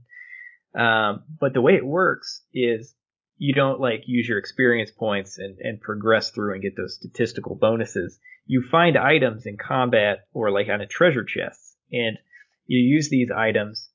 [0.74, 2.94] Um, but the way it works is
[3.36, 7.54] you don't like use your experience points and, and progress through and get those statistical
[7.54, 8.18] bonuses.
[8.46, 11.60] You find items in combat or like on a treasure chest,
[11.92, 12.18] and
[12.66, 13.88] you use these items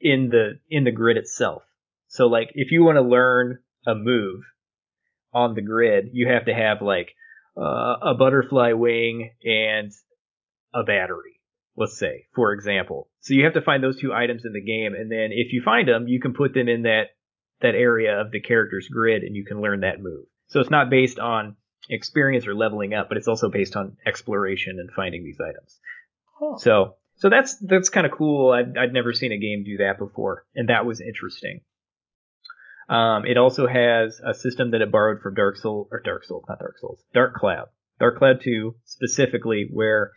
[0.00, 1.62] in the in the grid itself.
[2.08, 4.42] So like if you want to learn a move
[5.32, 7.14] on the grid, you have to have like
[7.56, 9.92] uh, a butterfly wing and
[10.74, 11.35] a battery,
[11.76, 13.08] let's say, for example.
[13.20, 15.62] So you have to find those two items in the game, and then if you
[15.64, 17.08] find them, you can put them in that
[17.60, 20.26] that area of the character's grid, and you can learn that move.
[20.48, 21.56] So it's not based on
[21.88, 25.78] experience or leveling up, but it's also based on exploration and finding these items.
[26.38, 26.58] Huh.
[26.58, 28.52] So so that's that's kind of cool.
[28.52, 31.60] I'd, I'd never seen a game do that before, and that was interesting.
[32.88, 36.44] Um, it also has a system that it borrowed from Dark Souls or Dark Souls,
[36.48, 37.66] not Dark Souls, Dark Cloud,
[37.98, 40.12] Dark Cloud 2 specifically, where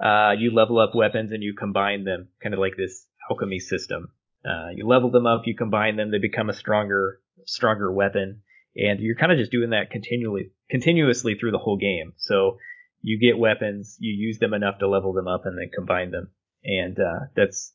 [0.00, 4.12] uh, you level up weapons and you combine them, kind of like this alchemy system.
[4.44, 8.42] Uh, you level them up, you combine them, they become a stronger, stronger weapon,
[8.76, 12.12] and you're kind of just doing that continually, continuously through the whole game.
[12.16, 12.58] So
[13.02, 16.30] you get weapons, you use them enough to level them up, and then combine them,
[16.64, 17.72] and uh, that's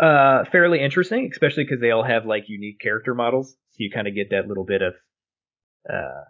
[0.00, 3.50] uh, fairly interesting, especially because they all have like unique character models.
[3.50, 4.94] So you kind of get that little bit of
[5.88, 6.24] uh,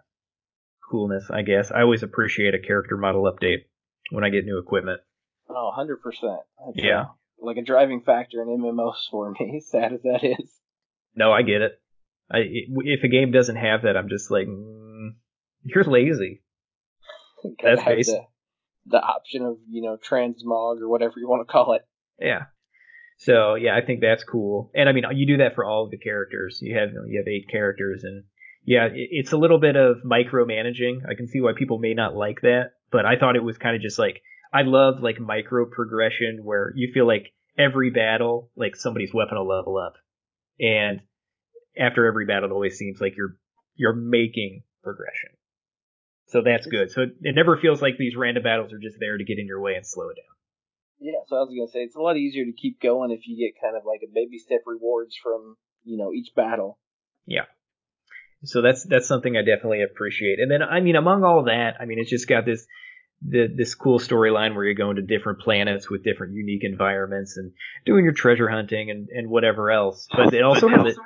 [0.89, 1.71] coolness, I guess.
[1.71, 3.63] I always appreciate a character model update
[4.11, 5.01] when I get new equipment.
[5.49, 6.37] Oh, 100%.
[6.75, 7.01] yeah.
[7.01, 7.05] A,
[7.45, 10.49] like a driving factor in MMOs for me, sad as that is.
[11.15, 11.81] No, I get it.
[12.31, 15.09] I, if a game doesn't have that, I'm just like, mm,
[15.63, 16.41] you're lazy.
[17.63, 18.15] That's basic.
[18.85, 21.81] The, the option of, you know, transmog or whatever you want to call it.
[22.19, 22.45] Yeah.
[23.21, 24.71] So yeah, I think that's cool.
[24.73, 26.57] And I mean, you do that for all of the characters.
[26.59, 28.23] You have you have eight characters, and
[28.65, 31.01] yeah, it's a little bit of micromanaging.
[31.07, 33.75] I can see why people may not like that, but I thought it was kind
[33.75, 34.21] of just like
[34.53, 39.47] I love like micro progression where you feel like every battle, like somebody's weapon will
[39.47, 39.93] level up,
[40.59, 41.01] and
[41.79, 43.37] after every battle, it always seems like you're
[43.75, 45.29] you're making progression.
[46.27, 46.91] So that's good.
[46.91, 49.61] So it never feels like these random battles are just there to get in your
[49.61, 50.31] way and slow it down.
[50.99, 53.35] Yeah, so I was gonna say it's a lot easier to keep going if you
[53.35, 56.77] get kind of like a baby step rewards from you know each battle.
[57.25, 57.45] Yeah.
[58.43, 60.39] So that's that's something I definitely appreciate.
[60.39, 62.65] And then I mean among all that, I mean it's just got this
[63.21, 67.51] the, this cool storyline where you're going to different planets with different unique environments and
[67.85, 70.07] doing your treasure hunting and, and whatever else.
[70.11, 70.97] But it also has it,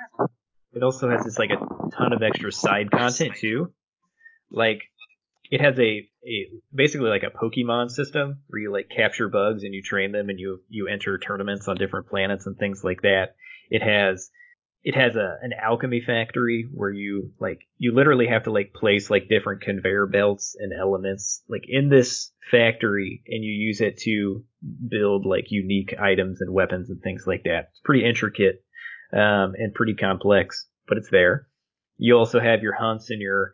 [0.74, 1.58] it also has this like a
[1.96, 3.74] ton of extra side content too.
[4.50, 4.84] Like
[5.52, 9.74] it has a, a basically like a Pokemon system where you like capture bugs and
[9.74, 13.36] you train them and you you enter tournaments on different planets and things like that.
[13.70, 14.30] It has
[14.86, 19.10] it has a an alchemy factory where you like you literally have to like place
[19.10, 24.44] like different conveyor belts and elements like in this factory and you use it to
[24.88, 27.70] build like unique items and weapons and things like that.
[27.72, 28.64] It's pretty intricate
[29.12, 31.48] um, and pretty complex, but it's there.
[31.98, 33.54] You also have your hunts and your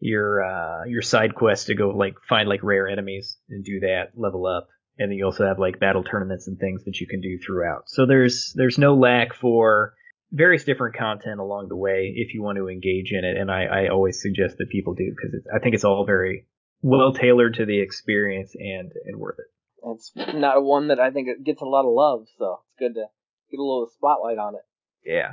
[0.00, 4.12] your uh, your side quests to go like find like rare enemies and do that,
[4.16, 4.68] level up,
[4.98, 7.82] and then you also have like battle tournaments and things that you can do throughout.
[7.88, 9.92] So there's there's no lack for
[10.32, 13.64] various different content along the way if you want to engage in it, and I,
[13.64, 16.46] I always suggest that people do because I think it's all very
[16.80, 19.46] well tailored to the experience and and worth it.
[19.84, 22.94] It's not one that I think it gets a lot of love, so it's good
[22.94, 23.06] to
[23.50, 24.62] get a little spotlight on it.
[25.04, 25.32] Yeah,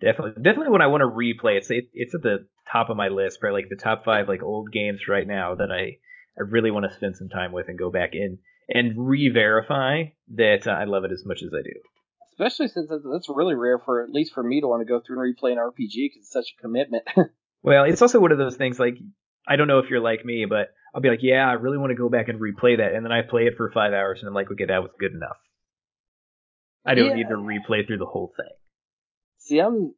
[0.00, 0.70] definitely, definitely.
[0.70, 3.62] When I want to replay, it's it, it's at the top of my list, probably
[3.62, 5.98] like the top five like old games right now that I
[6.36, 8.38] I really want to spend some time with and go back in
[8.68, 10.04] and re-verify
[10.34, 11.78] that I love it as much as I do.
[12.34, 15.20] Especially since that's really rare for at least for me to want to go through
[15.22, 17.04] and replay an RPG because it's such a commitment.
[17.62, 18.96] well, it's also one of those things like
[19.46, 21.90] I don't know if you're like me, but I'll be like, yeah, I really want
[21.90, 24.28] to go back and replay that, and then I play it for five hours and
[24.28, 25.36] I'm like, okay, that was good enough.
[26.84, 27.14] I don't yeah.
[27.14, 28.52] need to replay through the whole thing.
[29.38, 29.94] See, I'm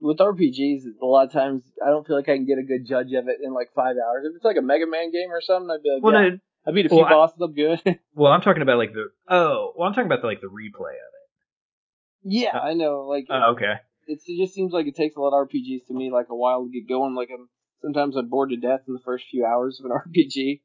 [0.00, 2.86] with RPGs, a lot of times I don't feel like I can get a good
[2.86, 4.24] judge of it in like five hours.
[4.28, 6.38] If it's like a Mega Man game or something, I'd be like, well, yeah, no,
[6.66, 7.40] I beat a few Well, bosses.
[7.40, 7.80] I'm good.
[8.14, 10.94] Well, I'm talking about like the oh, well, I'm talking about the, like the replay
[10.98, 11.21] of it.
[12.24, 13.06] Yeah, I know.
[13.08, 13.74] Like Oh, okay.
[14.06, 16.36] it's, it just seems like it takes a lot of RPGs to me like a
[16.36, 17.14] while to get going.
[17.14, 17.48] Like I'm
[17.82, 20.60] sometimes I'm bored to death in the first few hours of an RPG,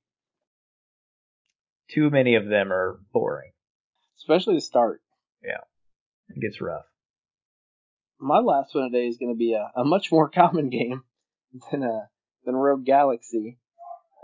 [1.90, 3.52] Too many of them are boring.
[4.20, 5.02] especially to start.
[5.44, 5.62] Yeah,
[6.30, 6.86] it gets rough.
[8.20, 11.04] My last one today is going to be a, a much more common game
[11.72, 12.10] than a
[12.46, 13.58] than Rogue Galaxy,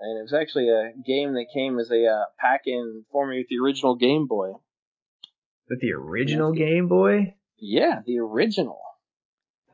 [0.01, 3.37] and it was actually a game that came as a uh, pack in for me
[3.39, 4.53] with the original Game Boy.
[5.69, 8.79] But the original Game Boy, Yeah, the original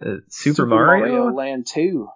[0.06, 1.32] uh, Super, Mario.
[1.34, 2.08] Land Two.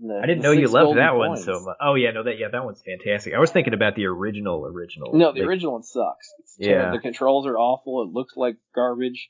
[0.00, 1.76] The- I didn't know you loved that one so much.
[1.80, 3.34] Oh yeah, no, that yeah, that one's fantastic.
[3.34, 5.12] I was thinking about the original, original.
[5.14, 6.32] No, the like- original one sucks.
[6.40, 6.68] It's Yeah.
[6.68, 6.98] terrible.
[6.98, 8.02] The controls are awful.
[8.02, 9.28] It looks like garbage.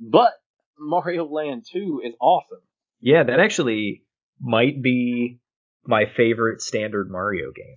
[0.00, 0.32] But
[0.78, 2.60] Mario Land 2 is awesome.
[3.00, 4.04] Yeah, that actually
[4.40, 5.40] might be
[5.84, 7.76] my favorite standard Mario game.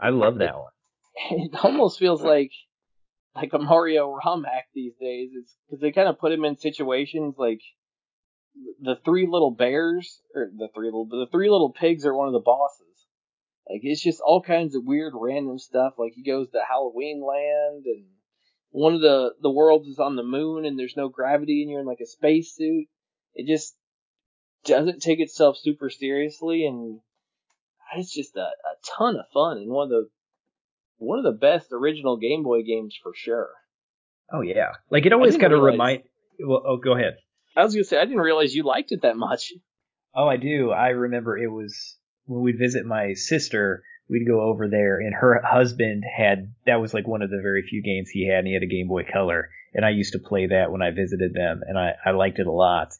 [0.00, 0.70] I love that one.
[1.30, 2.50] It almost feels like
[3.34, 5.30] like a Mario ROM hack these days.
[5.34, 7.60] It's because they kind of put him in situations like
[8.80, 12.34] the three little bears or the three little the three little pigs are one of
[12.34, 12.86] the bosses.
[13.68, 15.94] Like it's just all kinds of weird random stuff.
[15.98, 18.04] Like he goes to Halloween Land and
[18.70, 21.80] one of the the worlds is on the moon and there's no gravity and you're
[21.80, 22.86] in like a spacesuit.
[23.34, 23.74] It just
[24.64, 27.00] doesn't take itself super seriously and
[27.80, 30.08] ah, it's just a, a ton of fun and one of the
[31.02, 33.50] one of the best original Game Boy games for sure.
[34.32, 36.02] Oh yeah, like it always kind of remind.
[36.40, 37.16] Well, oh, go ahead.
[37.56, 39.52] I was gonna say I didn't realize you liked it that much.
[40.14, 40.70] Oh, I do.
[40.70, 41.96] I remember it was
[42.26, 43.82] when we'd visit my sister.
[44.08, 47.62] We'd go over there, and her husband had that was like one of the very
[47.62, 50.18] few games he had, and he had a Game Boy Color, and I used to
[50.18, 52.92] play that when I visited them, and I, I liked it a lot.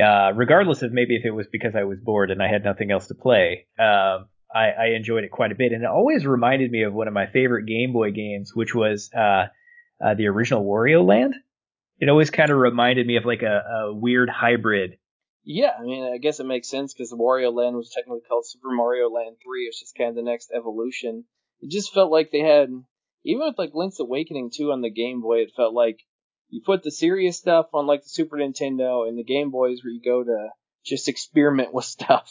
[0.00, 2.90] Uh, regardless of maybe if it was because I was bored and I had nothing
[2.90, 6.70] else to play, um, I, I enjoyed it quite a bit, and it always reminded
[6.70, 9.46] me of one of my favorite Game Boy games, which was uh,
[10.04, 11.34] uh, the original Wario Land.
[11.98, 14.98] It always kind of reminded me of like a, a weird hybrid
[15.44, 18.70] Yeah, I mean I guess it makes sense because Wario Land was technically called Super
[18.70, 19.64] Mario Land Three.
[19.64, 21.24] It's just kind of the next evolution.
[21.60, 22.68] It just felt like they had
[23.24, 26.00] even with like Link's Awakening 2 on the Game Boy, it felt like
[26.50, 29.92] you put the serious stuff on like the Super Nintendo and the Game Boys where
[29.92, 30.48] you go to
[30.84, 32.30] just experiment with stuff.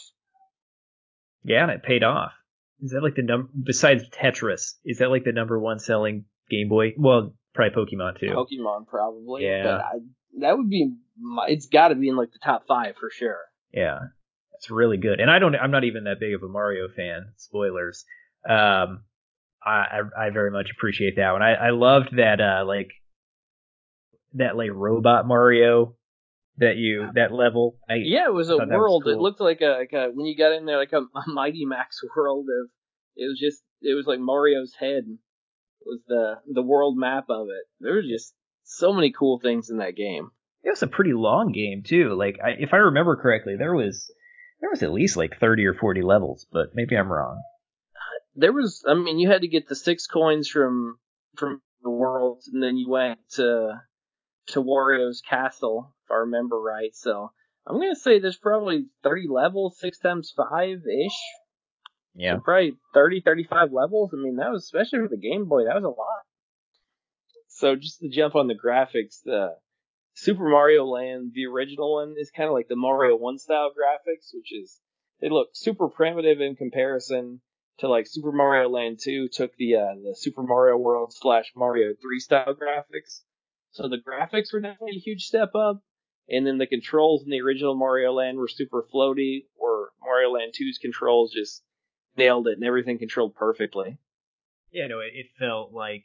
[1.44, 2.32] Yeah, and it paid off.
[2.80, 4.74] Is that like the number besides Tetris?
[4.84, 6.94] Is that like the number one selling Game Boy?
[6.96, 8.30] Well, probably Pokemon too.
[8.30, 9.44] Pokemon probably.
[9.44, 9.62] Yeah.
[9.64, 9.92] But I,
[10.40, 13.38] that would be my, it's got to be in like the top 5 for sure.
[13.72, 13.98] Yeah,
[14.54, 15.20] it's really good.
[15.20, 15.54] And I don't.
[15.54, 17.32] I'm not even that big of a Mario fan.
[17.36, 18.04] Spoilers.
[18.48, 19.04] Um,
[19.64, 21.42] I I, I very much appreciate that one.
[21.42, 22.90] I I loved that uh like
[24.34, 25.96] that like robot Mario
[26.58, 27.76] that you that level.
[27.88, 29.06] I, Yeah, it was a that was world.
[29.06, 31.64] It looked like a, like a when you got in there like a, a Mighty
[31.64, 32.70] Max world of
[33.16, 35.04] it was just it was like Mario's head
[35.84, 37.66] was the the world map of it.
[37.80, 40.30] There was just so many cool things in that game.
[40.62, 42.14] It was a pretty long game too.
[42.14, 44.10] Like I, if I remember correctly, there was
[44.60, 47.42] there was at least like 30 or 40 levels, but maybe I'm wrong.
[48.34, 50.98] There was I mean you had to get the six coins from
[51.36, 53.80] from the world and then you went to
[54.48, 56.94] to Wario's castle if I remember right.
[56.94, 57.32] So
[57.66, 61.18] I'm gonna say there's probably 30 levels, six times five ish.
[62.14, 62.36] Yeah.
[62.36, 64.10] So probably 30, 35 levels.
[64.12, 66.24] I mean, that was, especially for the Game Boy, that was a lot.
[67.48, 69.56] So just to jump on the graphics, the
[70.14, 74.30] Super Mario Land, the original one, is kind of like the Mario 1 style graphics,
[74.32, 74.80] which is,
[75.20, 77.40] they look super primitive in comparison
[77.78, 81.94] to like Super Mario Land 2 took the, uh, the Super Mario World slash Mario
[82.00, 83.22] 3 style graphics.
[83.72, 85.82] So the graphics were definitely a huge step up.
[86.28, 90.54] And then the controls in the original Mario Land were super floaty, or Mario Land
[90.58, 91.62] 2's controls just
[92.16, 93.98] nailed it and everything controlled perfectly.
[94.72, 96.04] Yeah, no, it, it felt like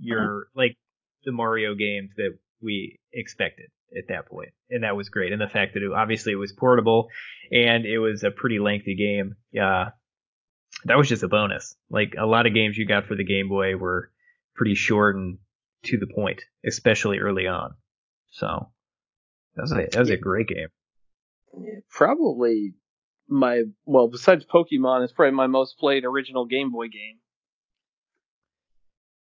[0.00, 0.76] your like
[1.24, 5.32] the Mario games that we expected at that point, and that was great.
[5.32, 7.08] And the fact that it, obviously it was portable
[7.50, 9.90] and it was a pretty lengthy game, yeah,
[10.84, 11.76] that was just a bonus.
[11.90, 14.10] Like a lot of games you got for the Game Boy were
[14.54, 15.38] pretty short and
[15.84, 17.74] to the point, especially early on.
[18.32, 18.70] So
[19.56, 20.68] that was a that was a great game.
[21.90, 22.74] Probably
[23.28, 27.18] my well, besides Pokemon, it's probably my most played original Game Boy game.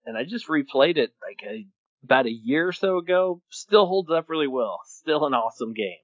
[0.05, 1.67] And I just replayed it like a,
[2.03, 3.43] about a year or so ago.
[3.51, 4.81] Still holds up really well.
[4.87, 5.99] Still an awesome game.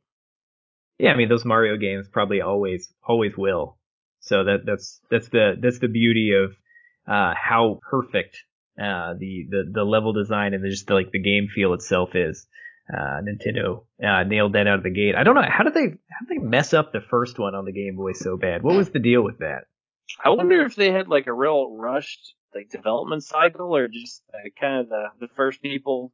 [0.99, 3.79] Yeah, I mean those Mario games probably always always will.
[4.21, 6.53] So that that's that's the that's the beauty of
[7.07, 8.39] uh, how perfect
[8.79, 12.47] uh, the, the the level design and just the, like the game feel itself is.
[12.93, 15.15] Uh, Nintendo uh, nailed that out of the gate.
[15.17, 17.65] I don't know how did they how did they mess up the first one on
[17.65, 18.63] the Game Boy so bad?
[18.63, 19.65] What was the deal with that?
[20.23, 24.51] I wonder if they had like a real rushed like development cycle, or just uh,
[24.61, 26.13] kind of the the first people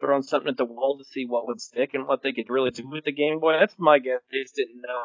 [0.00, 2.70] throwing something at the wall to see what would stick and what they could really
[2.70, 3.58] do with the Game Boy?
[3.58, 4.20] That's my guess.
[4.30, 5.02] They just didn't know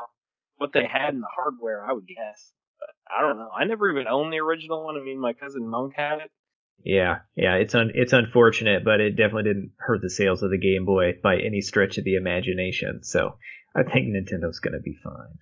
[0.57, 1.83] what they had in the hardware.
[1.83, 2.51] I would guess.
[3.09, 3.49] I don't know.
[3.49, 4.95] I never even owned the original one.
[4.95, 6.31] I mean, my cousin Monk had it.
[6.83, 10.57] Yeah, yeah, it's un- it's unfortunate, but it definitely didn't hurt the sales of the
[10.57, 13.03] Game Boy by any stretch of the imagination.
[13.03, 13.37] So
[13.75, 15.37] I think Nintendo's going to be fine.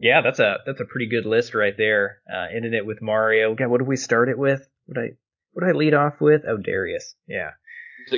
[0.00, 2.18] Yeah, that's a that's a pretty good list right there.
[2.32, 3.54] Uh, ending it with Mario.
[3.54, 4.66] God, what did we start it with?
[4.86, 5.08] What I
[5.52, 6.42] what I lead off with?
[6.48, 7.14] Oh, Darius.
[7.28, 7.50] Yeah.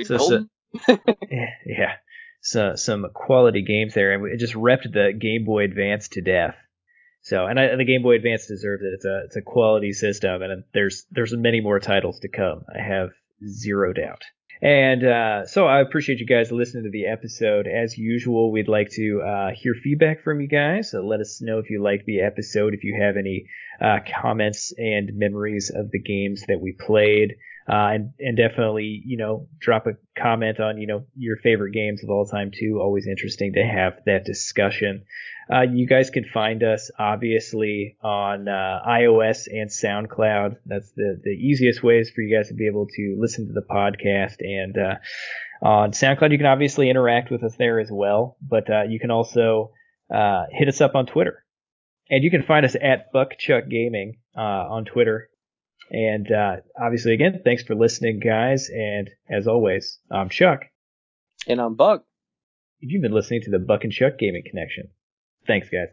[0.03, 0.45] So, so,
[1.29, 1.93] yeah, yeah.
[2.41, 6.55] So some quality games there, and it just repped the Game Boy Advance to death.
[7.27, 8.93] So, and I, the Game Boy Advance deserves it.
[8.93, 12.63] It's a it's a quality system, and there's there's many more titles to come.
[12.73, 13.09] I have
[13.45, 14.21] zero doubt.
[14.61, 17.67] And uh, so I appreciate you guys listening to the episode.
[17.67, 20.91] As usual, we'd like to uh, hear feedback from you guys.
[20.91, 23.45] So let us know if you like the episode, if you have any
[23.81, 27.35] uh, comments and memories of the games that we played.
[27.69, 32.01] Uh, and, and definitely, you know, drop a comment on, you know, your favorite games
[32.01, 32.79] of all time too.
[32.81, 35.03] Always interesting to have that discussion.
[35.51, 40.57] Uh, you guys can find us obviously on uh, iOS and SoundCloud.
[40.65, 43.61] That's the, the easiest ways for you guys to be able to listen to the
[43.61, 44.35] podcast.
[44.39, 44.95] And uh,
[45.61, 48.37] on SoundCloud, you can obviously interact with us there as well.
[48.41, 49.71] But uh, you can also
[50.13, 51.43] uh, hit us up on Twitter.
[52.09, 55.29] And you can find us at Buckchuck Gaming uh, on Twitter.
[55.89, 58.69] And uh, obviously, again, thanks for listening, guys.
[58.69, 60.65] And as always, I'm Chuck.
[61.47, 62.03] And I'm Buck.
[62.79, 64.89] You've been listening to the Buck and Chuck Gaming Connection.
[65.47, 65.87] Thanks, guys.